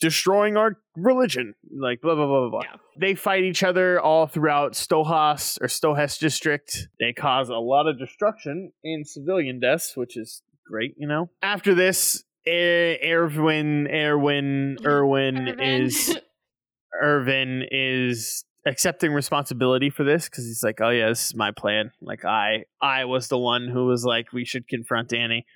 destroying 0.00 0.56
our 0.56 0.78
religion." 0.96 1.54
Like 1.78 2.00
blah 2.00 2.14
blah 2.14 2.26
blah 2.26 2.40
blah 2.48 2.50
blah. 2.50 2.60
Yeah. 2.64 2.76
They 2.98 3.14
fight 3.14 3.44
each 3.44 3.62
other 3.62 4.00
all 4.00 4.26
throughout 4.26 4.72
Stohas 4.72 5.60
or 5.60 5.66
Stohess 5.66 6.18
district. 6.18 6.88
They 7.00 7.12
cause 7.12 7.50
a 7.50 7.54
lot 7.56 7.86
of 7.86 7.98
destruction 7.98 8.72
and 8.84 9.06
civilian 9.06 9.60
deaths, 9.60 9.92
which 9.94 10.16
is 10.16 10.42
great, 10.70 10.94
you 10.96 11.06
know. 11.08 11.28
After 11.42 11.74
this, 11.74 12.24
Er, 12.46 12.96
Erwin, 13.04 13.86
Erwin, 13.88 14.78
Erwin 14.84 15.60
is 15.60 16.16
Erwin 17.02 17.64
is 17.70 18.44
accepting 18.66 19.12
responsibility 19.12 19.90
for 19.90 20.04
this 20.04 20.28
because 20.28 20.44
he's 20.44 20.62
like, 20.62 20.80
oh 20.80 20.90
yeah, 20.90 21.08
this 21.08 21.26
is 21.26 21.34
my 21.34 21.50
plan. 21.50 21.92
Like 22.00 22.24
I, 22.24 22.64
I 22.80 23.04
was 23.04 23.28
the 23.28 23.38
one 23.38 23.68
who 23.68 23.86
was 23.86 24.04
like, 24.04 24.32
we 24.32 24.44
should 24.44 24.68
confront 24.68 25.12
Annie 25.12 25.46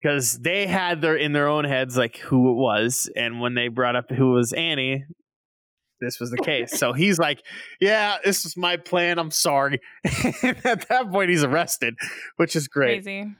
because 0.00 0.38
they 0.38 0.66
had 0.66 1.00
their 1.00 1.16
in 1.16 1.32
their 1.32 1.48
own 1.48 1.64
heads 1.64 1.96
like 1.96 2.16
who 2.18 2.50
it 2.50 2.54
was, 2.54 3.10
and 3.16 3.40
when 3.40 3.54
they 3.54 3.68
brought 3.68 3.96
up 3.96 4.10
who 4.10 4.32
was 4.32 4.52
Annie, 4.52 5.04
this 6.00 6.20
was 6.20 6.30
the 6.30 6.38
case. 6.38 6.78
so 6.78 6.92
he's 6.92 7.18
like, 7.18 7.42
yeah, 7.80 8.18
this 8.24 8.44
is 8.44 8.56
my 8.56 8.76
plan. 8.76 9.18
I'm 9.18 9.30
sorry. 9.30 9.80
at 10.04 10.88
that 10.88 11.10
point, 11.10 11.30
he's 11.30 11.44
arrested, 11.44 11.94
which 12.36 12.54
is 12.54 12.68
great. 12.68 13.04
Crazy. 13.04 13.32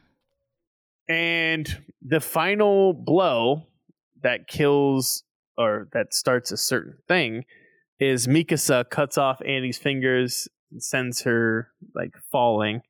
And 1.09 1.83
the 2.03 2.21
final 2.21 2.93
blow 2.93 3.67
that 4.23 4.47
kills 4.49 5.25
or 5.57 5.89
that 5.93 6.13
starts 6.13 6.53
a 6.53 6.57
certain 6.57 6.95
thing 7.09 7.45
is 7.99 8.27
Mikasa 8.27 8.89
cuts 8.91 9.17
off 9.19 9.41
Annie's 9.47 9.79
fingers 9.79 10.49
and 10.71 10.83
sends 10.83 11.23
her 11.23 11.69
like 11.95 12.13
falling. 12.31 12.83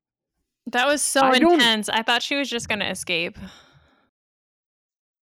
That 0.72 0.86
was 0.86 1.00
so 1.00 1.20
I 1.22 1.38
don't- 1.38 1.54
intense. 1.54 1.88
I 1.88 2.02
thought 2.02 2.22
she 2.22 2.36
was 2.36 2.50
just 2.50 2.68
gonna 2.68 2.90
escape. 2.90 3.38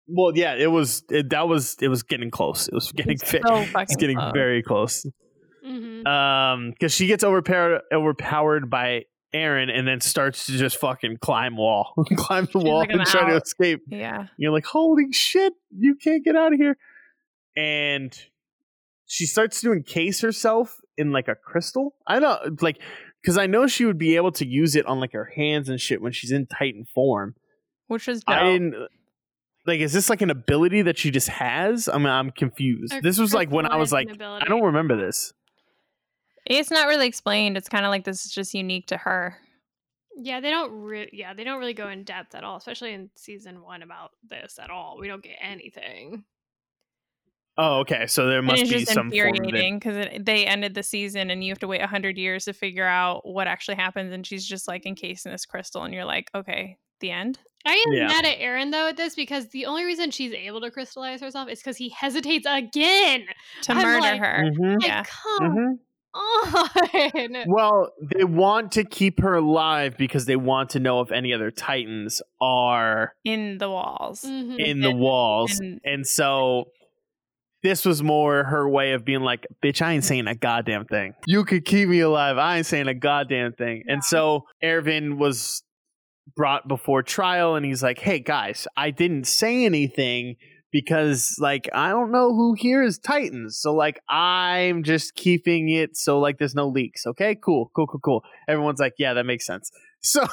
Well, 0.07 0.33
yeah, 0.35 0.55
it 0.55 0.67
was 0.69 1.03
it, 1.09 1.29
that 1.29 1.47
was 1.47 1.77
it 1.81 1.87
was 1.87 2.03
getting 2.03 2.29
close. 2.31 2.67
It 2.67 2.73
was 2.73 2.91
getting 2.91 3.13
It's 3.13 3.29
so 3.29 3.39
it's 3.79 3.95
getting 3.95 4.17
close. 4.17 4.33
very 4.33 4.61
close. 4.61 5.05
hmm 5.63 6.05
Um, 6.05 6.71
because 6.71 6.93
she 6.93 7.07
gets 7.07 7.23
overpowered 7.23 7.81
overpowered 7.93 8.69
by 8.69 9.05
Eren 9.33 9.71
and 9.71 9.87
then 9.87 10.01
starts 10.01 10.45
to 10.47 10.53
just 10.53 10.77
fucking 10.77 11.17
climb 11.17 11.55
wall, 11.55 11.93
climb 12.15 12.45
the 12.45 12.59
She's 12.59 12.63
wall 12.63 12.79
like, 12.79 12.91
and 12.91 13.05
try 13.05 13.29
to 13.29 13.37
escape. 13.37 13.81
Yeah. 13.87 14.27
You're 14.37 14.51
like, 14.51 14.65
holy 14.65 15.11
shit, 15.11 15.53
you 15.75 15.95
can't 15.95 16.23
get 16.23 16.35
out 16.35 16.53
of 16.53 16.59
here. 16.59 16.77
And 17.55 18.17
she 19.05 19.25
starts 19.25 19.61
to 19.61 19.71
encase 19.71 20.21
herself 20.21 20.79
in 20.97 21.11
like 21.11 21.27
a 21.27 21.35
crystal. 21.35 21.95
I 22.07 22.19
don't 22.19 22.61
like 22.61 22.81
because 23.21 23.37
I 23.37 23.47
know 23.47 23.67
she 23.67 23.85
would 23.85 23.97
be 23.97 24.15
able 24.15 24.31
to 24.33 24.45
use 24.45 24.75
it 24.75 24.85
on 24.85 24.99
like 24.99 25.13
her 25.13 25.31
hands 25.35 25.69
and 25.69 25.79
shit 25.79 26.01
when 26.01 26.11
she's 26.11 26.31
in 26.31 26.47
Titan 26.47 26.85
form. 26.93 27.35
Which 27.87 28.07
is 28.07 28.23
dope. 28.23 28.37
I 28.37 28.43
didn't 28.43 28.75
uh, 28.75 28.87
like. 29.67 29.81
Is 29.81 29.91
this 29.91 30.09
like 30.09 30.21
an 30.21 30.29
ability 30.29 30.83
that 30.83 30.97
she 30.97 31.11
just 31.11 31.27
has? 31.27 31.89
I 31.89 31.97
mean, 31.97 32.07
I'm 32.07 32.31
confused. 32.31 32.93
This 33.01 33.19
was 33.19 33.33
like 33.33 33.51
when 33.51 33.65
I 33.65 33.75
was 33.75 33.91
like, 33.91 34.07
crystallizing 34.07 34.45
I 34.45 34.49
don't 34.49 34.63
remember 34.63 34.95
this. 34.95 35.33
It's 36.45 36.71
not 36.71 36.87
really 36.87 37.07
explained. 37.07 37.57
It's 37.57 37.69
kind 37.69 37.85
of 37.85 37.89
like 37.89 38.03
this 38.03 38.25
is 38.25 38.31
just 38.31 38.53
unique 38.53 38.87
to 38.87 38.97
her. 38.97 39.37
Yeah, 40.17 40.39
they 40.41 40.49
don't. 40.49 40.71
Re- 40.71 41.09
yeah, 41.13 41.33
they 41.33 41.43
don't 41.43 41.59
really 41.59 41.73
go 41.73 41.87
in 41.89 42.03
depth 42.03 42.35
at 42.35 42.43
all, 42.43 42.57
especially 42.57 42.93
in 42.93 43.09
season 43.15 43.61
one 43.61 43.81
about 43.81 44.11
this 44.29 44.59
at 44.61 44.69
all. 44.69 44.97
We 44.99 45.07
don't 45.07 45.23
get 45.23 45.37
anything. 45.41 46.23
Oh, 47.57 47.79
okay. 47.79 48.07
So 48.07 48.27
there 48.27 48.39
And 48.39 48.47
must 48.47 48.61
it's 48.61 48.71
be 48.71 48.79
just 48.79 48.93
some 48.93 49.11
form 49.11 49.27
of 49.29 49.33
it. 49.33 49.37
infuriating 49.37 49.79
because 49.79 50.07
they 50.21 50.45
ended 50.45 50.73
the 50.73 50.83
season 50.83 51.29
and 51.29 51.43
you 51.43 51.51
have 51.51 51.59
to 51.59 51.67
wait 51.67 51.81
100 51.81 52.17
years 52.17 52.45
to 52.45 52.53
figure 52.53 52.85
out 52.87 53.21
what 53.27 53.45
actually 53.47 53.75
happens. 53.75 54.13
And 54.13 54.25
she's 54.25 54.45
just 54.45 54.67
like 54.67 54.85
encased 54.85 55.25
in 55.25 55.31
this 55.33 55.45
crystal. 55.45 55.83
And 55.83 55.93
you're 55.93 56.05
like, 56.05 56.31
okay, 56.33 56.77
the 57.01 57.11
end. 57.11 57.39
I 57.65 57.73
am 57.87 57.93
Yeah. 57.93 58.07
mad 58.07 58.25
at 58.25 58.39
Eren 58.39 58.71
though 58.71 58.87
at 58.87 58.97
this 58.97 59.15
because 59.15 59.49
the 59.49 59.65
only 59.65 59.83
reason 59.83 60.11
she's 60.11 60.31
able 60.33 60.61
to 60.61 60.71
crystallize 60.71 61.19
herself 61.21 61.49
is 61.49 61.59
because 61.59 61.77
he 61.77 61.89
hesitates 61.89 62.47
again. 62.49 63.25
To 63.63 63.73
I'm 63.73 63.77
murder 63.83 63.99
like- 63.99 64.19
her. 64.21 64.43
Mhm, 64.45 64.79
Like, 64.81 64.87
Yeah. 64.87 65.03
come 65.03 65.55
mhm. 65.55 65.79
On. 66.13 67.43
Well, 67.47 67.91
they 68.15 68.23
want 68.23 68.73
to 68.73 68.83
keep 68.83 69.21
her 69.21 69.35
alive 69.35 69.95
because 69.97 70.25
they 70.25 70.35
want 70.35 70.71
to 70.71 70.79
know 70.79 71.01
if 71.01 71.11
any 71.11 71.33
other 71.33 71.51
Titans 71.51 72.21
are 72.41 73.13
In 73.23 73.57
the 73.57 73.69
walls. 73.69 74.23
Mhm. 74.23 74.59
in 74.59 74.81
the 74.81 74.89
And- 74.89 74.99
walls. 74.99 75.59
and- 75.59 75.79
And 75.85 76.05
so 76.07 76.65
this 77.63 77.85
was 77.85 78.01
more 78.03 78.43
her 78.43 78.67
way 78.67 78.93
of 78.93 79.05
being 79.05 79.21
like, 79.21 79.45
bitch, 79.63 79.81
I 79.81 79.93
ain't 79.93 80.03
saying 80.03 80.27
a 80.27 80.35
goddamn 80.35 80.85
thing. 80.85 81.13
You 81.27 81.45
could 81.45 81.63
keep 81.65 81.87
me 81.89 81.99
alive. 81.99 82.37
I 82.37 82.57
ain't 82.57 82.65
saying 82.65 82.87
a 82.87 82.93
goddamn 82.95 83.53
thing. 83.53 83.83
And 83.87 84.03
so 84.03 84.45
Erwin 84.63 85.17
was 85.19 85.63
brought 86.35 86.67
before 86.67 87.03
trial 87.03 87.55
and 87.55 87.65
he's 87.65 87.83
like, 87.83 87.99
hey 87.99 88.19
guys, 88.19 88.67
I 88.77 88.89
didn't 88.91 89.25
say 89.27 89.65
anything 89.65 90.35
because 90.71 91.35
like 91.39 91.69
I 91.73 91.89
don't 91.89 92.11
know 92.11 92.33
who 92.35 92.53
here 92.53 92.81
is 92.83 92.97
Titans. 92.99 93.57
So 93.59 93.73
like 93.73 93.99
I'm 94.09 94.83
just 94.83 95.15
keeping 95.15 95.69
it 95.69 95.95
so 95.97 96.19
like 96.19 96.37
there's 96.37 96.55
no 96.55 96.67
leaks. 96.67 97.05
Okay, 97.05 97.35
cool, 97.35 97.71
cool, 97.75 97.87
cool, 97.87 97.99
cool. 97.99 98.23
Everyone's 98.47 98.79
like, 98.79 98.93
yeah, 98.97 99.13
that 99.13 99.25
makes 99.25 99.45
sense. 99.45 99.71
So 100.03 100.25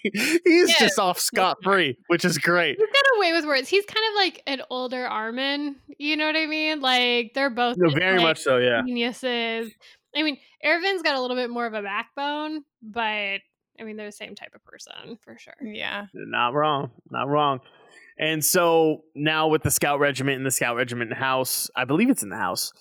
he's 0.00 0.70
Yeah. 0.70 0.74
just 0.78 0.96
off 1.00 1.18
scot 1.18 1.58
free, 1.64 1.98
which 2.06 2.24
is 2.24 2.38
great. 2.38 2.76
He's 2.78 2.86
got 2.86 3.16
away 3.18 3.32
with 3.32 3.44
words. 3.44 3.68
He's 3.68 3.84
kind 3.84 4.04
of 4.10 4.14
like 4.14 4.42
an 4.46 4.62
older 4.70 5.04
Armin. 5.06 5.74
You 5.98 6.16
know 6.16 6.26
what 6.26 6.36
I 6.36 6.46
mean? 6.46 6.80
Like 6.80 7.32
they're 7.34 7.50
both 7.50 7.78
No, 7.78 7.90
very 7.90 8.18
like, 8.18 8.22
much 8.22 8.38
so, 8.42 8.58
yeah. 8.58 8.82
geniuses. 8.86 9.72
I 10.14 10.22
mean, 10.22 10.36
Erwin's 10.64 11.02
got 11.02 11.16
a 11.16 11.20
little 11.20 11.36
bit 11.36 11.50
more 11.50 11.66
of 11.66 11.74
a 11.74 11.82
backbone, 11.82 12.62
but 12.80 13.40
I 13.80 13.82
mean, 13.84 13.96
they're 13.96 14.06
the 14.06 14.12
same 14.12 14.36
type 14.36 14.54
of 14.54 14.62
person 14.64 15.18
for 15.24 15.36
sure. 15.36 15.54
Yeah. 15.60 16.06
Not 16.14 16.54
wrong. 16.54 16.92
Not 17.10 17.26
wrong. 17.26 17.58
And 18.22 18.44
so 18.44 19.02
now 19.14 19.48
with 19.48 19.62
the 19.64 19.70
scout 19.70 19.98
regiment 20.00 20.36
and 20.36 20.46
the 20.46 20.50
scout 20.50 20.76
regiment 20.76 21.12
house, 21.12 21.68
I 21.76 21.84
believe 21.84 22.08
it's 22.08 22.22
in 22.22 22.28
the 22.30 22.36
house. 22.36 22.72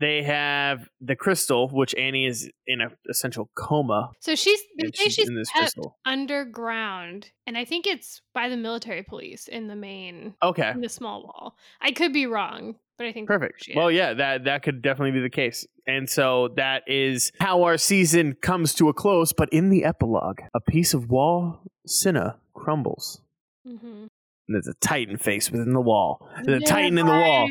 they 0.00 0.22
have 0.22 0.88
the 1.00 1.16
crystal, 1.16 1.68
which 1.70 1.92
Annie 1.96 2.26
is 2.26 2.48
in 2.68 2.80
a 2.80 2.90
essential 3.08 3.50
coma. 3.56 4.10
So 4.20 4.34
she's 4.36 4.60
they 4.78 4.90
she's, 4.94 5.14
she's 5.14 5.28
in 5.28 5.34
this 5.34 5.48
kept 5.50 5.60
crystal. 5.74 5.96
underground, 6.04 7.30
and 7.46 7.56
I 7.58 7.64
think 7.64 7.86
it's 7.86 8.20
by 8.34 8.48
the 8.48 8.56
military 8.56 9.02
police 9.02 9.48
in 9.48 9.66
the 9.66 9.74
main 9.74 10.34
Okay. 10.42 10.70
in 10.70 10.80
the 10.82 10.88
small 10.88 11.22
wall. 11.24 11.56
I 11.80 11.90
could 11.90 12.12
be 12.12 12.26
wrong, 12.26 12.76
but 12.96 13.06
I 13.08 13.12
think 13.12 13.26
Perfect. 13.26 13.68
Well, 13.74 13.90
yeah, 13.90 14.14
that 14.14 14.44
that 14.44 14.62
could 14.62 14.82
definitely 14.82 15.12
be 15.12 15.20
the 15.20 15.30
case. 15.30 15.66
And 15.86 16.08
so 16.08 16.48
that 16.56 16.82
is 16.86 17.32
how 17.40 17.62
our 17.64 17.76
season 17.78 18.34
comes 18.40 18.74
to 18.74 18.88
a 18.88 18.94
close. 18.94 19.32
But 19.32 19.48
in 19.50 19.70
the 19.70 19.84
epilogue, 19.84 20.40
a 20.54 20.60
piece 20.60 20.94
of 20.94 21.08
wall 21.10 21.62
Sina 21.86 22.36
crumbles. 22.54 23.20
Mhm. 23.66 24.08
And 24.48 24.54
there's 24.54 24.66
a 24.66 24.74
titan 24.80 25.18
face 25.18 25.50
within 25.50 25.72
the 25.72 25.80
wall. 25.80 26.26
There's 26.42 26.62
a 26.62 26.66
titan 26.66 26.98
in 26.98 27.06
the 27.06 27.12
wall. 27.12 27.48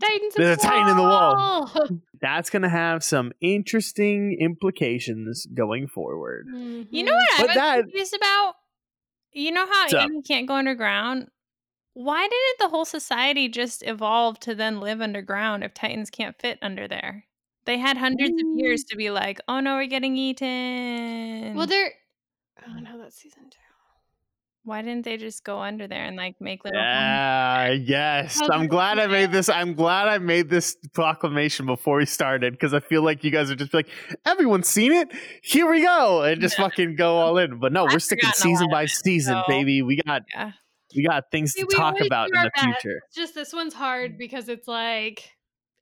Titans 0.00 0.34
There's 0.34 0.58
the 0.58 0.66
a 0.66 0.70
titan 0.70 0.90
in 0.90 0.96
the 0.96 1.02
wall. 1.02 1.70
wall. 1.74 1.88
That's 2.20 2.50
going 2.50 2.62
to 2.62 2.68
have 2.68 3.02
some 3.02 3.32
interesting 3.40 4.36
implications 4.40 5.46
going 5.46 5.88
forward. 5.88 6.46
Mm-hmm. 6.48 6.94
You 6.94 7.04
know 7.04 7.14
what 7.14 7.40
I 7.40 7.46
was 7.46 7.54
that- 7.54 7.80
confused 7.80 8.14
about? 8.14 8.54
You 9.32 9.52
know 9.52 9.66
how 9.66 9.86
What's 9.90 10.26
can't 10.26 10.48
go 10.48 10.54
underground? 10.54 11.28
Why 11.92 12.22
didn't 12.22 12.58
the 12.58 12.68
whole 12.68 12.86
society 12.86 13.48
just 13.48 13.82
evolve 13.86 14.40
to 14.40 14.54
then 14.54 14.80
live 14.80 15.02
underground 15.02 15.62
if 15.62 15.74
Titans 15.74 16.08
can't 16.08 16.38
fit 16.38 16.58
under 16.62 16.88
there? 16.88 17.24
They 17.66 17.78
had 17.78 17.96
hundreds 17.96 18.30
of 18.30 18.46
years 18.54 18.84
mm. 18.84 18.88
to 18.88 18.96
be 18.96 19.10
like, 19.10 19.40
oh 19.48 19.60
no, 19.60 19.74
we're 19.74 19.86
getting 19.88 20.16
eaten. 20.16 21.54
Well, 21.54 21.66
they're. 21.66 21.92
Oh 22.66 22.78
no, 22.80 22.98
that's 22.98 23.16
season 23.16 23.50
two. 23.50 23.58
Why 24.66 24.82
didn't 24.82 25.04
they 25.04 25.16
just 25.16 25.44
go 25.44 25.60
under 25.60 25.86
there 25.86 26.04
and 26.04 26.16
like 26.16 26.34
make 26.40 26.64
little 26.64 26.80
homes? 26.80 26.90
Yeah, 26.90 27.70
yes. 27.70 28.40
How's 28.40 28.50
I'm 28.50 28.66
glad 28.66 28.98
I 28.98 29.06
made 29.06 29.30
this. 29.30 29.48
I'm 29.48 29.74
glad 29.74 30.08
I 30.08 30.18
made 30.18 30.50
this 30.50 30.76
proclamation 30.92 31.66
before 31.66 31.98
we 31.98 32.04
started 32.04 32.52
because 32.52 32.74
I 32.74 32.80
feel 32.80 33.02
like 33.02 33.22
you 33.22 33.30
guys 33.30 33.48
are 33.48 33.54
just 33.54 33.72
like, 33.72 33.86
everyone's 34.24 34.66
seen 34.66 34.92
it. 34.92 35.08
Here 35.42 35.70
we 35.70 35.82
go, 35.82 36.22
and 36.24 36.40
just 36.40 36.56
fucking 36.56 36.96
go 36.96 37.16
all 37.18 37.38
in. 37.38 37.60
But 37.60 37.72
no, 37.72 37.86
I've 37.86 37.92
we're 37.92 38.00
sticking 38.00 38.30
season 38.32 38.66
by 38.68 38.86
season, 38.86 39.34
so- 39.34 39.44
baby. 39.46 39.82
We 39.82 40.02
got 40.04 40.22
Yeah. 40.34 40.50
we 40.96 41.04
got 41.06 41.30
things 41.30 41.52
See, 41.52 41.62
to 41.62 41.66
talk 41.76 42.00
about 42.00 42.30
in 42.30 42.42
the 42.42 42.50
best. 42.52 42.64
future. 42.64 43.00
Just 43.14 43.36
this 43.36 43.52
one's 43.52 43.72
hard 43.74 44.18
because 44.18 44.48
it's 44.48 44.66
like 44.66 45.30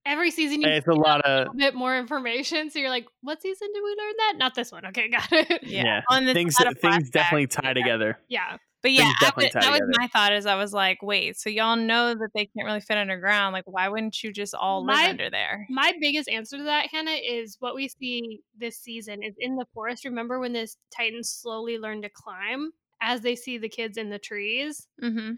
every 0.06 0.30
season 0.30 0.60
you 0.60 0.68
It's 0.68 0.86
a 0.86 0.92
lot 0.92 1.20
of 1.22 1.38
little 1.38 1.54
bit 1.54 1.74
more 1.74 1.96
information. 1.96 2.70
So 2.70 2.78
you're 2.78 2.90
like, 2.90 3.06
what 3.22 3.40
season 3.42 3.68
did 3.72 3.82
we 3.82 3.90
learn 3.90 4.14
that? 4.18 4.34
Not 4.36 4.54
this 4.54 4.70
one. 4.72 4.86
Okay, 4.86 5.08
got 5.10 5.30
it. 5.32 5.62
Yeah. 5.62 5.84
yeah, 5.84 6.00
and 6.10 6.26
there's 6.26 6.34
things 6.34 6.58
lot 6.60 6.72
of 6.72 6.78
things 6.78 7.10
definitely 7.10 7.46
flashbacks. 7.46 7.62
tie 7.62 7.72
together. 7.74 8.18
Yeah. 8.28 8.56
But 8.82 8.92
yeah, 8.92 9.04
Things 9.04 9.14
I 9.22 9.24
definitely 9.24 9.44
was, 9.46 9.64
that 9.64 9.70
was 9.70 9.96
my 9.98 10.06
thought. 10.08 10.32
Is 10.34 10.44
I 10.44 10.56
was 10.56 10.74
like, 10.74 10.98
wait, 11.00 11.38
so 11.38 11.48
y'all 11.48 11.74
know 11.74 12.14
that 12.14 12.28
they 12.34 12.44
can't 12.44 12.66
really 12.66 12.80
fit 12.80 12.98
underground? 12.98 13.54
Like, 13.54 13.64
why 13.66 13.88
wouldn't 13.88 14.22
you 14.22 14.30
just 14.30 14.54
all 14.54 14.84
live 14.84 14.96
My- 14.96 15.08
under 15.08 15.30
there? 15.30 15.66
My 15.70 15.94
biggest 16.02 16.28
answer 16.28 16.58
to 16.58 16.64
that, 16.64 16.88
Hannah, 16.92 17.12
is 17.12 17.56
what 17.60 17.74
we 17.74 17.88
see 17.88 18.40
this 18.58 18.76
season 18.76 19.22
is 19.22 19.34
in 19.38 19.56
the 19.56 19.64
forest. 19.72 20.04
Remember 20.04 20.38
when 20.38 20.52
this 20.52 20.76
Titans 20.94 21.30
slowly 21.30 21.78
learn 21.78 22.02
to 22.02 22.10
climb 22.10 22.72
as 23.00 23.22
they 23.22 23.34
see 23.36 23.56
the 23.56 23.70
kids 23.70 23.96
in 23.96 24.10
the 24.10 24.18
trees? 24.18 24.86
Mm-hmm. 25.02 25.32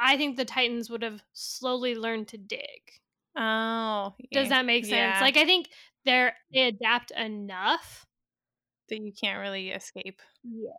I 0.00 0.16
think 0.16 0.36
the 0.36 0.44
Titans 0.44 0.90
would 0.90 1.02
have 1.04 1.22
slowly 1.34 1.94
learned 1.94 2.26
to 2.28 2.36
dig. 2.36 2.80
Oh, 3.36 4.14
Does 4.32 4.44
yeah. 4.44 4.48
that 4.50 4.66
make 4.66 4.84
sense? 4.86 5.18
Yeah. 5.18 5.20
Like 5.20 5.36
I 5.36 5.44
think 5.44 5.68
they're 6.04 6.34
they 6.52 6.62
adapt 6.68 7.10
enough. 7.12 8.06
that 8.88 9.00
you 9.00 9.12
can't 9.20 9.40
really 9.40 9.70
escape? 9.70 10.20
Yeah. 10.44 10.70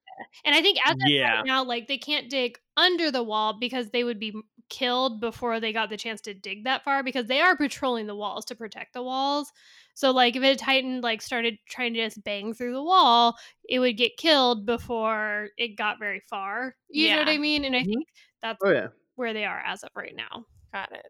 And 0.45 0.55
I 0.55 0.61
think 0.61 0.79
as 0.85 0.93
of 0.93 0.97
Yeah. 1.05 1.37
right 1.37 1.45
now, 1.45 1.63
like 1.63 1.87
they 1.87 1.97
can't 1.97 2.29
dig 2.29 2.57
under 2.77 3.11
the 3.11 3.23
wall 3.23 3.57
because 3.59 3.89
they 3.89 4.03
would 4.03 4.19
be 4.19 4.33
killed 4.69 5.21
before 5.21 5.59
they 5.59 5.73
got 5.73 5.89
the 5.89 5.97
chance 5.97 6.21
to 6.21 6.33
dig 6.33 6.63
that 6.65 6.83
far 6.83 7.03
because 7.03 7.27
they 7.27 7.41
are 7.41 7.55
patrolling 7.57 8.07
the 8.07 8.15
walls 8.15 8.45
to 8.45 8.55
protect 8.55 8.93
the 8.93 9.03
walls. 9.03 9.51
So 9.93 10.11
like 10.11 10.35
if 10.35 10.43
a 10.43 10.55
titan 10.55 11.01
like 11.01 11.21
started 11.21 11.57
trying 11.69 11.93
to 11.95 12.03
just 12.05 12.23
bang 12.23 12.53
through 12.53 12.73
the 12.73 12.83
wall, 12.83 13.37
it 13.67 13.79
would 13.79 13.97
get 13.97 14.17
killed 14.17 14.65
before 14.65 15.49
it 15.57 15.77
got 15.77 15.99
very 15.99 16.21
far. 16.29 16.75
You 16.89 17.11
know 17.11 17.19
what 17.19 17.29
I 17.29 17.37
mean? 17.37 17.65
And 17.65 17.75
I 17.75 17.79
mm-hmm. 17.79 17.89
think 17.89 18.07
that's 18.41 18.59
Oh 18.63 18.71
yeah. 18.71 18.87
where 19.15 19.33
they 19.33 19.45
are 19.45 19.59
as 19.65 19.83
of 19.83 19.89
right 19.95 20.15
now. 20.15 20.45
Got 20.73 20.91
it. 20.93 21.05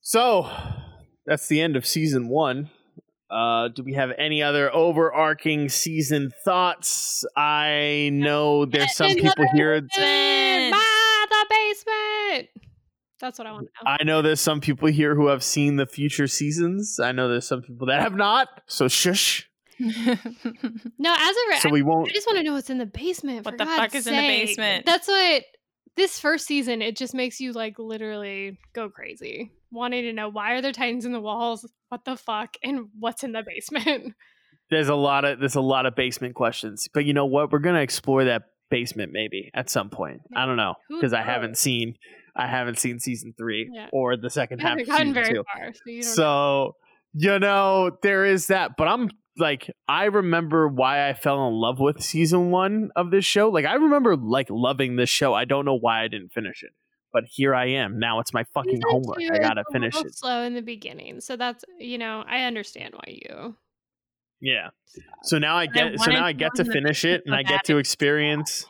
So 0.00 0.50
that's 1.26 1.48
the 1.48 1.60
end 1.60 1.76
of 1.76 1.86
season 1.86 2.28
one. 2.28 2.70
Uh, 3.30 3.68
do 3.68 3.84
we 3.84 3.94
have 3.94 4.10
any 4.18 4.42
other 4.42 4.74
overarching 4.74 5.68
season 5.68 6.32
thoughts? 6.44 7.24
I 7.36 8.10
know 8.12 8.64
there's 8.64 8.96
some 8.96 9.14
people 9.14 9.46
here. 9.54 9.80
Basement. 9.80 10.74
The 11.30 11.46
basement. 11.48 12.48
That's 13.20 13.38
what 13.38 13.46
I 13.46 13.52
want 13.52 13.68
to 13.68 13.84
know. 13.84 13.96
I 14.00 14.02
know 14.02 14.22
there's 14.22 14.40
some 14.40 14.60
people 14.60 14.88
here 14.88 15.14
who 15.14 15.28
have 15.28 15.44
seen 15.44 15.76
the 15.76 15.86
future 15.86 16.26
seasons. 16.26 16.98
I 16.98 17.12
know 17.12 17.28
there's 17.28 17.46
some 17.46 17.62
people 17.62 17.86
that 17.86 18.00
have 18.00 18.14
not. 18.14 18.48
So 18.66 18.88
shush. 18.88 19.48
no, 19.78 19.94
as 19.94 20.16
a 20.16 21.50
right, 21.50 21.60
So 21.62 21.70
we 21.70 21.82
won't. 21.82 22.08
I 22.08 22.12
just 22.12 22.26
want 22.26 22.38
to 22.38 22.42
know 22.42 22.54
what's 22.54 22.70
in 22.70 22.78
the 22.78 22.86
basement. 22.86 23.44
What 23.44 23.54
for 23.54 23.58
the 23.58 23.66
fuck 23.66 23.92
God's 23.92 23.94
is 23.94 24.06
in 24.06 24.14
the 24.14 24.20
basement? 24.20 24.86
That's 24.86 25.06
what 25.06 25.44
this 25.96 26.18
first 26.18 26.46
season. 26.46 26.82
It 26.82 26.96
just 26.96 27.14
makes 27.14 27.40
you 27.40 27.52
like 27.52 27.78
literally 27.78 28.58
go 28.74 28.88
crazy, 28.90 29.52
wanting 29.70 30.02
to 30.04 30.12
know 30.12 30.28
why 30.28 30.52
are 30.54 30.62
there 30.62 30.72
titans 30.72 31.04
in 31.04 31.12
the 31.12 31.20
walls? 31.20 31.68
What 31.88 32.04
the 32.04 32.16
fuck? 32.16 32.54
And 32.62 32.86
what's 32.98 33.22
in 33.24 33.32
the 33.32 33.42
basement? 33.46 34.14
There's 34.70 34.88
a 34.88 34.94
lot 34.94 35.24
of 35.24 35.40
there's 35.40 35.56
a 35.56 35.60
lot 35.60 35.84
of 35.86 35.96
basement 35.96 36.36
questions. 36.36 36.88
But 36.94 37.04
you 37.04 37.12
know 37.12 37.26
what? 37.26 37.50
We're 37.50 37.58
gonna 37.58 37.80
explore 37.80 38.22
that 38.24 38.42
basement 38.70 39.10
maybe 39.12 39.50
at 39.52 39.68
some 39.68 39.90
point. 39.90 40.20
I 40.36 40.46
don't 40.46 40.56
know 40.56 40.74
because 40.88 41.12
I 41.12 41.22
haven't 41.22 41.58
seen 41.58 41.94
I 42.36 42.46
haven't 42.46 42.78
seen 42.78 43.00
season 43.00 43.34
three 43.36 43.68
Yeah. 43.74 43.88
or 43.92 44.16
the 44.16 44.30
second 44.30 44.60
half 44.60 44.78
of 44.78 44.86
season 44.86 45.14
two. 45.14 45.42
far, 45.52 45.72
so 45.74 45.80
you 45.86 46.02
don't. 46.02 46.08
know. 46.08 46.14
So, 46.14 46.72
you 47.14 47.38
know, 47.40 47.90
there 48.04 48.24
is 48.24 48.46
that. 48.46 48.76
But 48.78 48.86
I'm 48.86 49.10
like, 49.36 49.68
I 49.88 50.04
remember 50.04 50.68
why 50.68 51.08
I 51.08 51.14
fell 51.14 51.48
in 51.48 51.54
love 51.54 51.80
with 51.80 52.00
season 52.00 52.52
one 52.52 52.90
of 52.94 53.10
this 53.10 53.24
show. 53.24 53.48
Like, 53.48 53.64
I 53.64 53.74
remember 53.74 54.16
like 54.16 54.46
loving 54.50 54.94
this 54.94 55.10
show. 55.10 55.34
I 55.34 55.46
don't 55.46 55.64
know 55.64 55.76
why 55.78 56.04
I 56.04 56.08
didn't 56.08 56.30
finish 56.32 56.62
it. 56.62 56.70
But 57.12 57.24
here 57.28 57.54
I 57.54 57.66
am. 57.66 57.98
Now 57.98 58.20
it's 58.20 58.32
my 58.32 58.44
fucking 58.54 58.80
homework. 58.88 59.18
I 59.20 59.38
gotta 59.38 59.64
finish 59.72 59.96
it. 59.96 60.14
Slow 60.14 60.42
in 60.42 60.54
the 60.54 60.62
beginning, 60.62 61.20
so 61.20 61.36
that's 61.36 61.64
you 61.78 61.98
know 61.98 62.24
I 62.26 62.42
understand 62.44 62.94
why 62.94 63.04
you. 63.08 63.56
Yeah. 64.40 64.68
So 65.24 65.38
now 65.38 65.56
I 65.56 65.62
I 65.62 65.66
get 65.66 66.00
so 66.00 66.10
now 66.10 66.24
I 66.24 66.32
get 66.32 66.54
to 66.56 66.64
finish 66.64 67.04
it 67.04 67.22
and 67.26 67.34
I 67.34 67.42
get 67.42 67.64
to 67.64 67.78
experience 67.78 68.66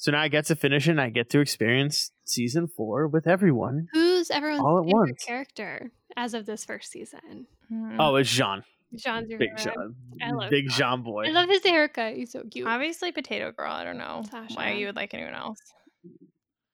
so 0.00 0.12
now 0.12 0.22
I 0.22 0.28
get 0.28 0.46
to 0.46 0.56
finish 0.56 0.88
it 0.88 0.92
and 0.92 1.00
I 1.00 1.10
get 1.10 1.28
to 1.28 1.40
experience 1.40 2.10
season 2.24 2.68
four 2.68 3.06
with 3.06 3.26
everyone. 3.26 3.88
Who's 3.92 4.30
everyone's 4.30 4.62
All 4.62 4.78
at 4.78 4.84
favorite 4.86 4.96
once. 5.10 5.24
character 5.24 5.90
as 6.16 6.32
of 6.32 6.46
this 6.46 6.64
first 6.64 6.90
season? 6.90 7.46
Mhm. 7.70 7.96
Oh, 7.98 8.16
it's 8.16 8.30
Jean. 8.30 8.64
Jean's 8.96 9.28
your 9.28 9.38
Big. 9.38 9.50
Jean. 9.58 9.94
I 10.22 10.30
love 10.30 10.48
Big 10.48 10.70
Jean 10.70 11.02
boy. 11.02 11.26
I 11.26 11.30
love 11.32 11.50
his 11.50 11.62
haircut. 11.62 12.14
He's 12.14 12.32
so 12.32 12.44
cute. 12.50 12.66
obviously, 12.66 13.12
Potato 13.12 13.52
Girl. 13.52 13.70
I 13.70 13.84
don't 13.84 13.98
know 13.98 14.24
why 14.54 14.72
you 14.72 14.86
would 14.86 14.96
like 14.96 15.12
anyone 15.12 15.34
else. 15.34 15.58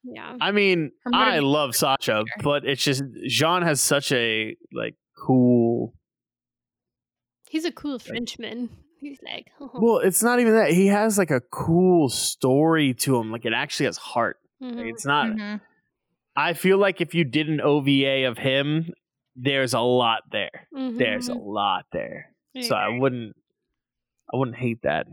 Yeah. 0.07 0.37
I 0.41 0.51
mean, 0.53 0.93
I 1.07 1.11
motivation 1.11 1.45
love 1.45 1.71
is 1.71 1.77
Sasha, 1.79 2.25
clear. 2.25 2.25
but 2.43 2.65
it's 2.65 2.83
just 2.83 3.03
Jean 3.27 3.63
has 3.63 3.81
such 3.81 4.13
a 4.13 4.57
like 4.73 4.95
cool. 5.19 5.95
He's 7.49 7.65
a 7.65 7.73
cool 7.73 7.99
Frenchman. 7.99 8.71
He's 9.01 9.19
like, 9.23 9.49
Well, 9.61 9.99
it's 9.99 10.23
not 10.23 10.41
even 10.41 10.55
that 10.55 10.71
he 10.71 10.87
has 10.89 11.19
like 11.19 11.31
a 11.31 11.41
cool 11.41 12.09
story 12.09 12.95
to 12.95 13.17
him. 13.17 13.31
Like 13.31 13.45
it 13.45 13.53
actually 13.53 13.87
has 13.87 13.97
heart. 13.99 14.39
Like, 14.61 14.75
Mhm. 14.75 14.91
it's 14.91 15.05
not. 15.07 15.27
Mhm. 15.29 15.61
I 16.35 16.55
feel 16.55 16.79
like 16.79 17.01
if 17.01 17.15
you 17.15 17.25
did 17.25 17.49
an 17.49 17.61
OVA 17.61 18.25
of 18.25 18.39
him, 18.39 18.93
there's 19.37 19.75
a 19.75 19.81
lot 19.81 20.23
there. 20.33 20.67
There's 20.73 21.29
a 21.29 21.35
Mhm. 21.35 21.45
lot 21.47 21.85
there. 21.93 22.35
I 22.57 22.63
So 22.63 22.75
I 22.75 22.89
wouldn't. 22.99 23.37
I 24.33 24.37
wouldn't 24.39 24.57
hate 24.57 24.81
that. 24.83 25.07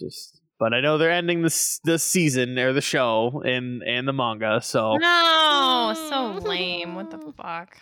Just. 0.00 0.40
But 0.58 0.74
I 0.74 0.80
know 0.80 0.98
they're 0.98 1.10
ending 1.10 1.42
this 1.42 1.80
this 1.84 2.02
season 2.02 2.58
or 2.58 2.72
the 2.72 2.80
show 2.80 3.42
and 3.44 3.82
and 3.82 4.08
the 4.08 4.12
manga, 4.12 4.60
so 4.62 4.96
No, 4.96 5.94
so 6.08 6.38
lame. 6.46 6.94
What 6.94 7.10
the 7.10 7.32
fuck? 7.32 7.76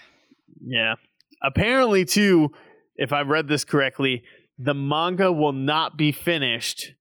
Yeah. 0.65 0.95
Apparently, 1.43 2.05
too, 2.05 2.51
if 2.97 3.13
I've 3.13 3.29
read 3.29 3.49
this 3.49 3.65
correctly, 3.65 4.25
the 4.59 4.75
manga 4.75 5.33
will 5.33 5.53
not 5.53 5.97
be 5.97 6.13
finished 6.13 6.93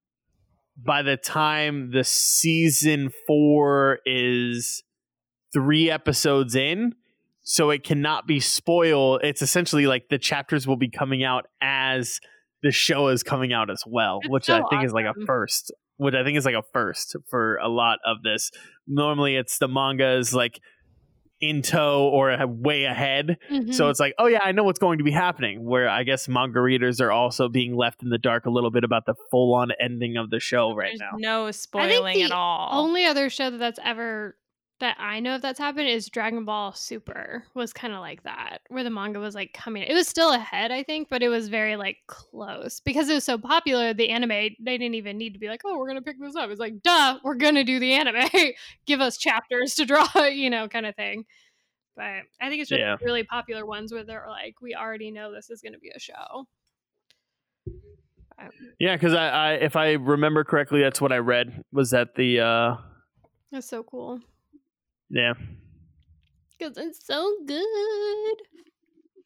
by 0.78 1.02
the 1.02 1.18
time 1.18 1.92
the 1.92 2.04
season 2.04 3.12
four 3.28 4.00
is 4.06 4.84
three 5.54 5.90
episodes 5.90 6.56
in. 6.56 6.96
So 7.44 7.70
it 7.70 7.84
cannot 7.84 8.28
be 8.28 8.40
spoiled. 8.40 9.22
It's 9.24 9.42
essentially 9.42 9.86
like 9.86 10.10
the 10.10 10.18
chapters 10.18 10.66
will 10.68 10.78
be 10.78 10.90
coming 10.90 11.24
out 11.24 11.46
as 11.62 12.20
the 12.66 12.72
show 12.72 13.08
is 13.10 13.22
coming 13.24 13.54
out 13.54 13.70
as 13.70 13.84
well, 13.86 14.20
That's 14.24 14.32
which 14.32 14.44
so 14.46 14.58
I 14.58 14.62
think 14.70 14.84
is 14.84 14.92
like 14.92 15.06
a 15.06 15.14
first. 15.26 15.72
Which 15.98 16.16
I 16.16 16.24
think 16.26 16.38
is 16.38 16.44
like 16.46 16.56
a 16.56 16.64
first 16.74 17.16
for 17.30 17.56
a 17.58 17.70
lot 17.70 18.00
of 18.06 18.18
this. 18.24 18.52
Normally, 18.88 19.38
it's 19.38 19.60
the 19.60 19.68
manga 19.70 20.18
is 20.18 20.34
like 20.34 20.60
in 21.40 21.62
tow 21.62 22.10
or 22.12 22.36
way 22.48 22.86
ahead. 22.86 23.38
Mhm. 23.52 23.74
So 23.74 23.90
it's 23.90 24.00
like, 24.00 24.14
oh 24.18 24.26
yeah, 24.26 24.40
I 24.44 24.52
know 24.52 24.64
what's 24.64 24.80
going 24.80 24.98
to 24.98 25.04
be 25.04 25.12
happening. 25.12 25.64
Where 25.64 25.88
I 25.88 26.04
guess 26.04 26.28
manga 26.28 26.60
readers 26.60 27.00
are 27.00 27.12
also 27.12 27.48
being 27.50 27.76
left 27.76 28.02
in 28.04 28.10
the 28.10 28.18
dark 28.18 28.46
a 28.46 28.50
little 28.50 28.72
bit 28.72 28.84
about 28.84 29.06
the 29.06 29.16
full 29.32 29.54
on 29.54 29.70
ending 29.80 30.18
of 30.18 30.30
the 30.32 30.40
show 30.40 30.74
right 30.76 30.92
There's 30.98 31.12
now. 31.14 31.18
no 31.46 31.52
spoiling 31.52 32.16
the 32.16 32.24
at 32.24 32.32
all. 32.32 32.70
only 32.72 33.06
other 33.06 33.30
show 33.30 33.50
that 33.52 33.58
that's 33.58 33.80
ever 33.84 34.36
that 34.80 34.98
I 35.00 35.20
know 35.22 35.36
if 35.36 35.42
that's 35.42 35.60
happened 35.60 35.88
is 35.88 36.10
Dragon 36.10 36.44
Ball 36.44 36.74
Super 36.74 37.46
was 37.54 37.72
kind 37.72 37.94
of 37.94 38.02
like 38.02 38.24
that, 38.24 38.60
where 38.68 38.84
the 38.84 38.90
manga 38.90 39.20
was 39.20 39.34
like 39.34 39.54
coming. 39.54 39.84
It 39.84 39.94
was 39.94 40.08
still 40.08 40.34
ahead, 40.34 40.72
I 40.72 40.84
think, 40.84 41.08
but 41.10 41.24
it 41.24 41.30
was 41.30 41.48
very 41.48 41.78
like 41.78 41.98
close 42.08 42.82
because 42.82 43.08
it 43.08 43.14
was 43.14 43.24
so 43.24 43.38
popular. 43.38 43.94
The 43.94 44.10
anime 44.10 44.30
they 44.30 44.78
didn't 44.78 44.96
even 44.96 45.18
need 45.18 45.34
to 45.34 45.40
be 45.40 45.48
like, 45.48 45.62
oh, 45.66 45.78
we're 45.78 45.88
gonna 45.88 46.02
pick 46.02 46.20
this 46.20 46.36
up. 46.36 46.50
It's 46.50 46.60
like, 46.60 46.82
duh, 46.84 47.20
we're 47.24 47.36
gonna 47.36 47.64
do 47.64 47.80
the 47.80 47.94
anime. 47.94 48.30
Give 48.86 49.00
us 49.00 49.18
chapters 49.18 49.76
to 49.76 49.86
draw, 49.86 50.08
you 50.26 50.50
know, 50.50 50.68
kind 50.68 50.86
of 50.86 50.96
thing. 50.96 51.26
But 51.96 52.24
I 52.42 52.50
think 52.50 52.62
it's 52.62 52.70
just 52.70 52.80
Yeah. 52.80 52.98
really 53.02 53.24
popular 53.24 53.66
ones 53.66 53.94
where 53.94 54.04
they're 54.04 54.28
like, 54.28 54.56
we 54.62 54.76
already 54.76 55.10
know 55.10 55.32
this 55.34 55.50
is 55.50 55.62
gonna 55.62 55.80
be 55.80 55.92
a 55.96 56.00
show. 56.00 56.48
Yeah, 58.80 58.98
because 58.98 59.14
I, 59.14 59.30
I, 59.30 59.54
if 59.54 59.78
I 59.78 59.94
remember 59.94 60.44
correctly, 60.44 60.82
that's 60.82 61.00
what 61.00 61.14
I 61.14 61.20
read 61.20 61.64
was 61.72 61.92
that 61.92 62.16
the, 62.16 62.42
uh, 62.42 62.76
That's 63.50 63.68
so 63.70 63.82
cool 63.82 64.20
yeah, 65.10 65.34
because 66.58 66.78
it's 66.78 67.06
so 67.06 67.36
good. 67.46 68.36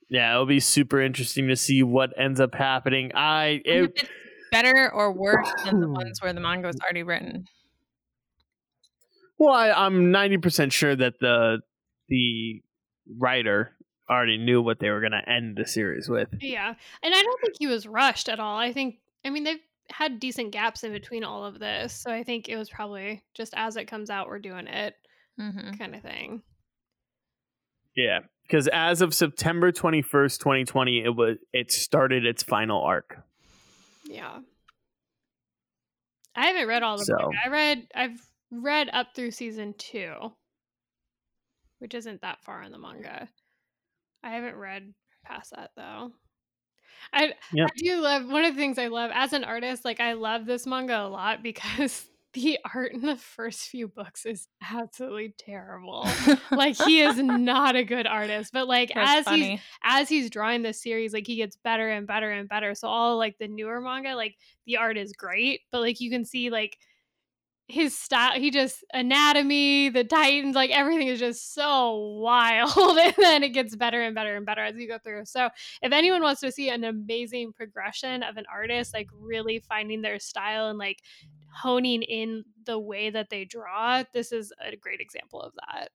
yeah, 0.10 0.34
it'll 0.34 0.46
be 0.46 0.60
super 0.60 1.02
interesting 1.02 1.48
to 1.48 1.56
see 1.56 1.84
what 1.84 2.12
ends 2.18 2.40
up 2.40 2.56
happening. 2.56 3.12
I, 3.16 3.62
it, 3.66 3.84
if 3.84 3.92
it's 3.96 4.10
better 4.52 4.92
or 4.92 5.12
worse 5.12 5.52
than 5.66 5.80
the 5.80 5.88
hmm. 5.88 5.94
ones 5.94 6.22
where 6.22 6.34
the 6.34 6.42
manga 6.42 6.68
was 6.68 6.78
already 6.82 7.04
written. 7.04 7.46
well, 9.38 9.54
I, 9.54 9.72
I'm 9.72 10.12
ninety 10.12 10.38
percent 10.38 10.74
sure 10.74 10.96
that 10.96 11.20
the 11.20 11.60
the 12.10 12.62
writer 13.18 13.72
already 14.10 14.38
knew 14.38 14.62
what 14.62 14.80
they 14.80 14.90
were 14.90 15.00
going 15.00 15.12
to 15.12 15.30
end 15.30 15.56
the 15.56 15.68
series 15.68 16.10
with. 16.10 16.30
Yeah. 16.42 16.74
And 17.04 17.14
I 17.14 17.22
don't 17.22 17.42
think 17.42 17.56
he 17.60 17.68
was 17.68 17.88
rushed 17.88 18.28
at 18.28 18.40
all. 18.40 18.58
I 18.58 18.74
think, 18.74 18.96
I 19.24 19.30
mean, 19.30 19.44
they've 19.44 19.60
had 19.92 20.20
decent 20.20 20.52
gaps 20.52 20.84
in 20.84 20.92
between 20.92 21.24
all 21.24 21.46
of 21.46 21.60
this. 21.60 21.94
So 21.94 22.12
I 22.12 22.24
think 22.24 22.50
it 22.50 22.58
was 22.58 22.70
probably 22.70 23.24
just 23.36 23.54
as 23.56 23.76
it 23.76 23.86
comes 23.86 24.10
out, 24.10 24.28
we're 24.28 24.40
doing 24.40 24.68
it 24.68 24.96
Mm-hmm. 25.40 25.72
kind 25.78 25.96
of 25.96 26.02
thing. 26.02 26.42
Yeah, 27.96 28.20
because 28.44 28.68
as 28.72 29.02
of 29.02 29.14
September 29.14 29.72
twenty 29.72 30.02
first, 30.02 30.42
twenty 30.42 30.64
twenty, 30.66 31.04
it 31.04 31.16
was 31.16 31.38
it 31.54 31.72
started 31.72 32.26
its 32.26 32.44
final 32.44 32.82
arc. 32.82 33.18
Yeah. 34.06 34.40
I 36.36 36.48
haven't 36.48 36.68
read 36.68 36.84
all 36.84 36.98
the 36.98 37.06
So- 37.06 37.16
manga. 37.18 37.38
I 37.46 37.50
read, 37.50 37.88
I've 37.94 38.30
read 38.52 38.90
up 38.94 39.08
through 39.16 39.32
season 39.32 39.74
two, 39.78 40.14
which 41.80 41.94
isn't 41.94 42.22
that 42.22 42.42
far 42.44 42.64
in 42.64 42.72
the 42.72 42.78
manga. 42.78 43.28
I 44.24 44.30
haven't 44.32 44.56
read 44.56 44.94
past 45.26 45.52
that 45.56 45.72
though. 45.76 46.12
I, 47.12 47.34
Yep. 47.54 47.70
I 47.72 47.78
do 47.78 48.02
love 48.02 48.28
one 48.30 48.46
of 48.46 48.56
the 48.56 48.60
things 48.62 48.78
I 48.78 48.88
love 48.88 49.12
as 49.14 49.34
an 49.34 49.44
artist, 49.44 49.84
like 49.86 50.00
I 50.00 50.14
love 50.14 50.46
this 50.46 50.66
manga 50.68 51.02
a 51.02 51.08
lot 51.10 51.42
because 51.44 52.06
the 52.34 52.60
art 52.76 52.94
in 52.94 53.02
the 53.02 53.16
first 53.16 53.62
few 53.70 53.88
books 53.88 54.26
is 54.26 54.48
absolutely 54.62 55.34
terrible. 55.38 56.08
like 56.52 56.76
he 56.76 57.02
is 57.02 57.18
not 57.18 57.76
a 57.76 57.84
good 57.84 58.06
artist, 58.06 58.54
but 58.54 58.68
like 58.68 58.92
That's 58.94 59.28
as 59.28 59.34
he's 59.34 59.60
as 59.84 60.10
he's 60.10 60.30
drawing 60.30 60.62
this 60.62 60.82
series, 60.82 61.14
like 61.14 61.26
he 61.26 61.38
gets 61.38 61.58
better 61.58 61.90
and 61.90 62.06
better 62.06 62.32
and 62.32 62.48
better. 62.48 62.76
So 62.76 62.88
all 62.88 63.18
like 63.18 63.38
the 63.40 63.48
newer 63.48 63.82
manga, 63.82 64.16
like 64.16 64.36
the 64.66 64.78
art 64.78 64.98
is 64.98 65.14
great, 65.14 65.62
but 65.72 65.82
like 65.82 66.00
you 66.00 66.12
can 66.12 66.24
see 66.24 66.50
like 66.50 66.78
his 67.70 67.98
style, 67.98 68.34
he 68.34 68.50
just 68.50 68.84
anatomy, 68.94 69.90
the 69.90 70.04
Titans, 70.04 70.56
like 70.56 70.72
everything 70.72 71.08
is 71.08 71.20
just 71.20 71.54
so 71.54 72.18
wild, 72.20 72.76
and 72.98 73.14
then 73.18 73.44
it 73.44 73.50
gets 73.50 73.76
better 73.76 74.02
and 74.02 74.16
better 74.16 74.36
and 74.36 74.46
better 74.46 74.64
as 74.64 74.76
you 74.76 74.88
go 74.88 74.98
through. 74.98 75.26
So 75.26 75.50
if 75.82 75.92
anyone 75.92 76.24
wants 76.24 76.42
to 76.42 76.52
see 76.52 76.70
an 76.70 76.84
amazing 76.84 77.54
progression 77.54 78.24
of 78.24 78.38
an 78.38 78.46
artist, 78.52 78.94
like 78.94 79.08
really 79.14 79.60
finding 79.60 80.02
their 80.02 80.20
style 80.20 80.68
and 80.68 80.80
like 80.80 80.98
honing 81.62 82.02
in 82.04 82.44
the 82.66 82.80
way 82.80 83.10
that 83.10 83.30
they 83.30 83.46
draw, 83.46 84.04
this 84.14 84.32
is 84.32 84.52
a 84.66 84.76
great 84.76 85.00
example 85.00 85.42
of 85.42 85.54
that. 85.56 85.90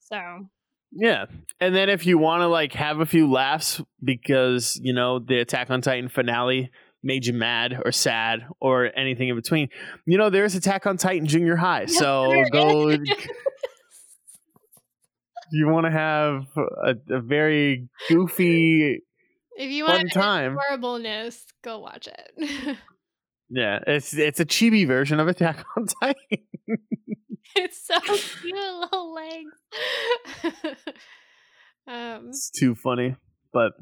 So 0.00 0.48
Yeah. 0.92 1.26
And 1.60 1.74
then 1.74 1.88
if 1.88 2.06
you 2.06 2.18
want 2.18 2.42
to 2.42 2.48
like 2.48 2.72
have 2.74 3.00
a 3.00 3.06
few 3.06 3.30
laughs 3.30 3.80
because, 4.02 4.78
you 4.82 4.92
know, 4.92 5.18
the 5.18 5.40
Attack 5.40 5.70
on 5.70 5.80
Titan 5.80 6.08
finale 6.08 6.70
made 7.02 7.26
you 7.26 7.32
mad 7.32 7.80
or 7.84 7.90
sad 7.90 8.46
or 8.60 8.90
anything 8.96 9.28
in 9.28 9.36
between, 9.36 9.68
you 10.06 10.18
know, 10.18 10.30
there's 10.30 10.54
Attack 10.54 10.86
on 10.86 10.96
Titan 10.96 11.26
Junior 11.26 11.56
High. 11.56 11.82
Yes, 11.82 11.98
so 11.98 12.32
go 12.52 12.90
you 15.52 15.68
want 15.68 15.84
to 15.86 15.90
have 15.92 16.46
a, 16.56 16.94
a 17.10 17.20
very 17.20 17.88
goofy 18.08 19.02
if 19.56 19.70
you 19.70 19.86
fun 19.86 19.96
want 19.96 20.12
time. 20.12 20.56
horribleness, 20.56 21.44
go 21.62 21.78
watch 21.78 22.08
it. 22.08 22.76
Yeah, 23.54 23.80
it's 23.86 24.14
it's 24.14 24.40
a 24.40 24.46
chibi 24.46 24.86
version 24.86 25.20
of 25.20 25.28
Attack 25.28 25.62
on 25.76 25.86
Titan. 26.02 26.46
it's 27.54 27.86
so 27.86 28.00
cute, 28.00 28.54
little 28.54 29.12
legs. 29.14 30.54
um, 31.86 32.28
It's 32.28 32.50
too 32.50 32.74
funny. 32.74 33.16
But 33.52 33.72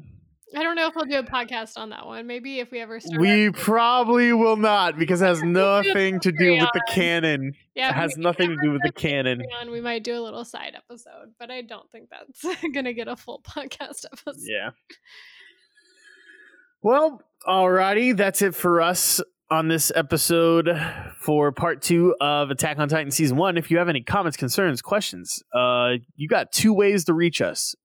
I 0.57 0.63
don't 0.63 0.75
know 0.75 0.87
if 0.87 0.95
we'll 0.95 1.05
do 1.05 1.19
a 1.19 1.23
podcast 1.23 1.77
on 1.77 1.91
that 1.91 2.05
one. 2.05 2.27
Maybe 2.27 2.59
if 2.59 2.69
we 2.71 2.81
ever 2.81 2.99
start. 2.99 3.21
we 3.21 3.49
probably 3.51 4.33
will 4.33 4.57
not 4.57 4.99
because 4.99 5.21
it 5.21 5.25
has 5.27 5.41
nothing 5.41 6.19
to 6.19 6.33
do 6.33 6.51
with 6.57 6.67
the 6.73 6.81
canon. 6.89 7.53
yeah, 7.73 7.91
It 7.91 7.95
has 7.95 8.17
nothing 8.17 8.49
to 8.49 8.57
do 8.61 8.71
with 8.73 8.81
the 8.83 8.91
canon. 8.91 9.39
Patreon, 9.39 9.71
we 9.71 9.79
might 9.79 10.03
do 10.03 10.17
a 10.17 10.19
little 10.19 10.43
side 10.43 10.73
episode, 10.75 11.31
but 11.39 11.49
I 11.49 11.61
don't 11.61 11.89
think 11.91 12.09
that's 12.09 12.45
gonna 12.73 12.91
get 12.91 13.07
a 13.07 13.15
full 13.15 13.41
podcast 13.47 14.03
episode. 14.11 14.35
Yeah. 14.41 14.71
Well, 16.81 17.21
alrighty, 17.47 18.17
that's 18.17 18.41
it 18.41 18.53
for 18.53 18.81
us 18.81 19.21
on 19.51 19.67
this 19.67 19.91
episode 19.95 20.69
for 21.19 21.51
part 21.51 21.81
two 21.81 22.15
of 22.21 22.49
Attack 22.49 22.79
on 22.79 22.87
Titan 22.87 23.11
season 23.11 23.35
one. 23.35 23.57
If 23.57 23.69
you 23.69 23.77
have 23.79 23.89
any 23.89 24.01
comments, 24.01 24.37
concerns, 24.37 24.81
questions, 24.81 25.43
uh, 25.53 25.95
you 26.15 26.29
got 26.29 26.53
two 26.53 26.73
ways 26.73 27.03
to 27.05 27.13
reach 27.13 27.41
us. 27.41 27.75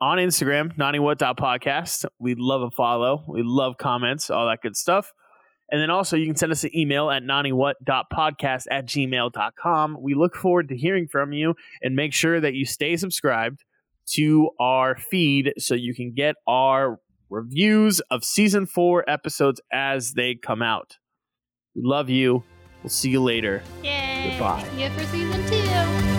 On 0.00 0.18
Instagram, 0.18 0.76
podcast. 0.76 2.04
We 2.18 2.34
love 2.36 2.62
a 2.62 2.70
follow. 2.70 3.24
We 3.28 3.42
love 3.44 3.78
comments, 3.78 4.30
all 4.30 4.48
that 4.48 4.60
good 4.60 4.76
stuff. 4.76 5.12
And 5.70 5.80
then 5.80 5.90
also 5.90 6.16
you 6.16 6.26
can 6.26 6.36
send 6.36 6.50
us 6.50 6.64
an 6.64 6.76
email 6.76 7.10
at 7.10 7.22
naniwhat.podcast 7.22 8.64
at 8.70 8.86
gmail.com. 8.86 9.96
We 10.00 10.14
look 10.14 10.34
forward 10.34 10.68
to 10.68 10.76
hearing 10.76 11.06
from 11.06 11.32
you 11.32 11.54
and 11.82 11.94
make 11.94 12.12
sure 12.12 12.40
that 12.40 12.54
you 12.54 12.64
stay 12.64 12.96
subscribed 12.96 13.64
to 14.14 14.50
our 14.58 14.96
feed 14.96 15.52
so 15.58 15.74
you 15.74 15.94
can 15.94 16.14
get 16.14 16.36
our 16.46 16.98
reviews 17.30 18.00
of 18.10 18.24
season 18.24 18.66
four 18.66 19.08
episodes 19.08 19.60
as 19.72 20.12
they 20.14 20.34
come 20.34 20.62
out. 20.62 20.98
We 21.74 21.82
love 21.84 22.10
you. 22.10 22.42
We'll 22.82 22.90
see 22.90 23.10
you 23.10 23.22
later. 23.22 23.62
Yay! 23.82 24.30
Goodbye. 24.30 24.66
See 24.70 24.82
you 24.82 24.90
for 24.90 25.04
season 25.04 25.46
two. 25.46 26.17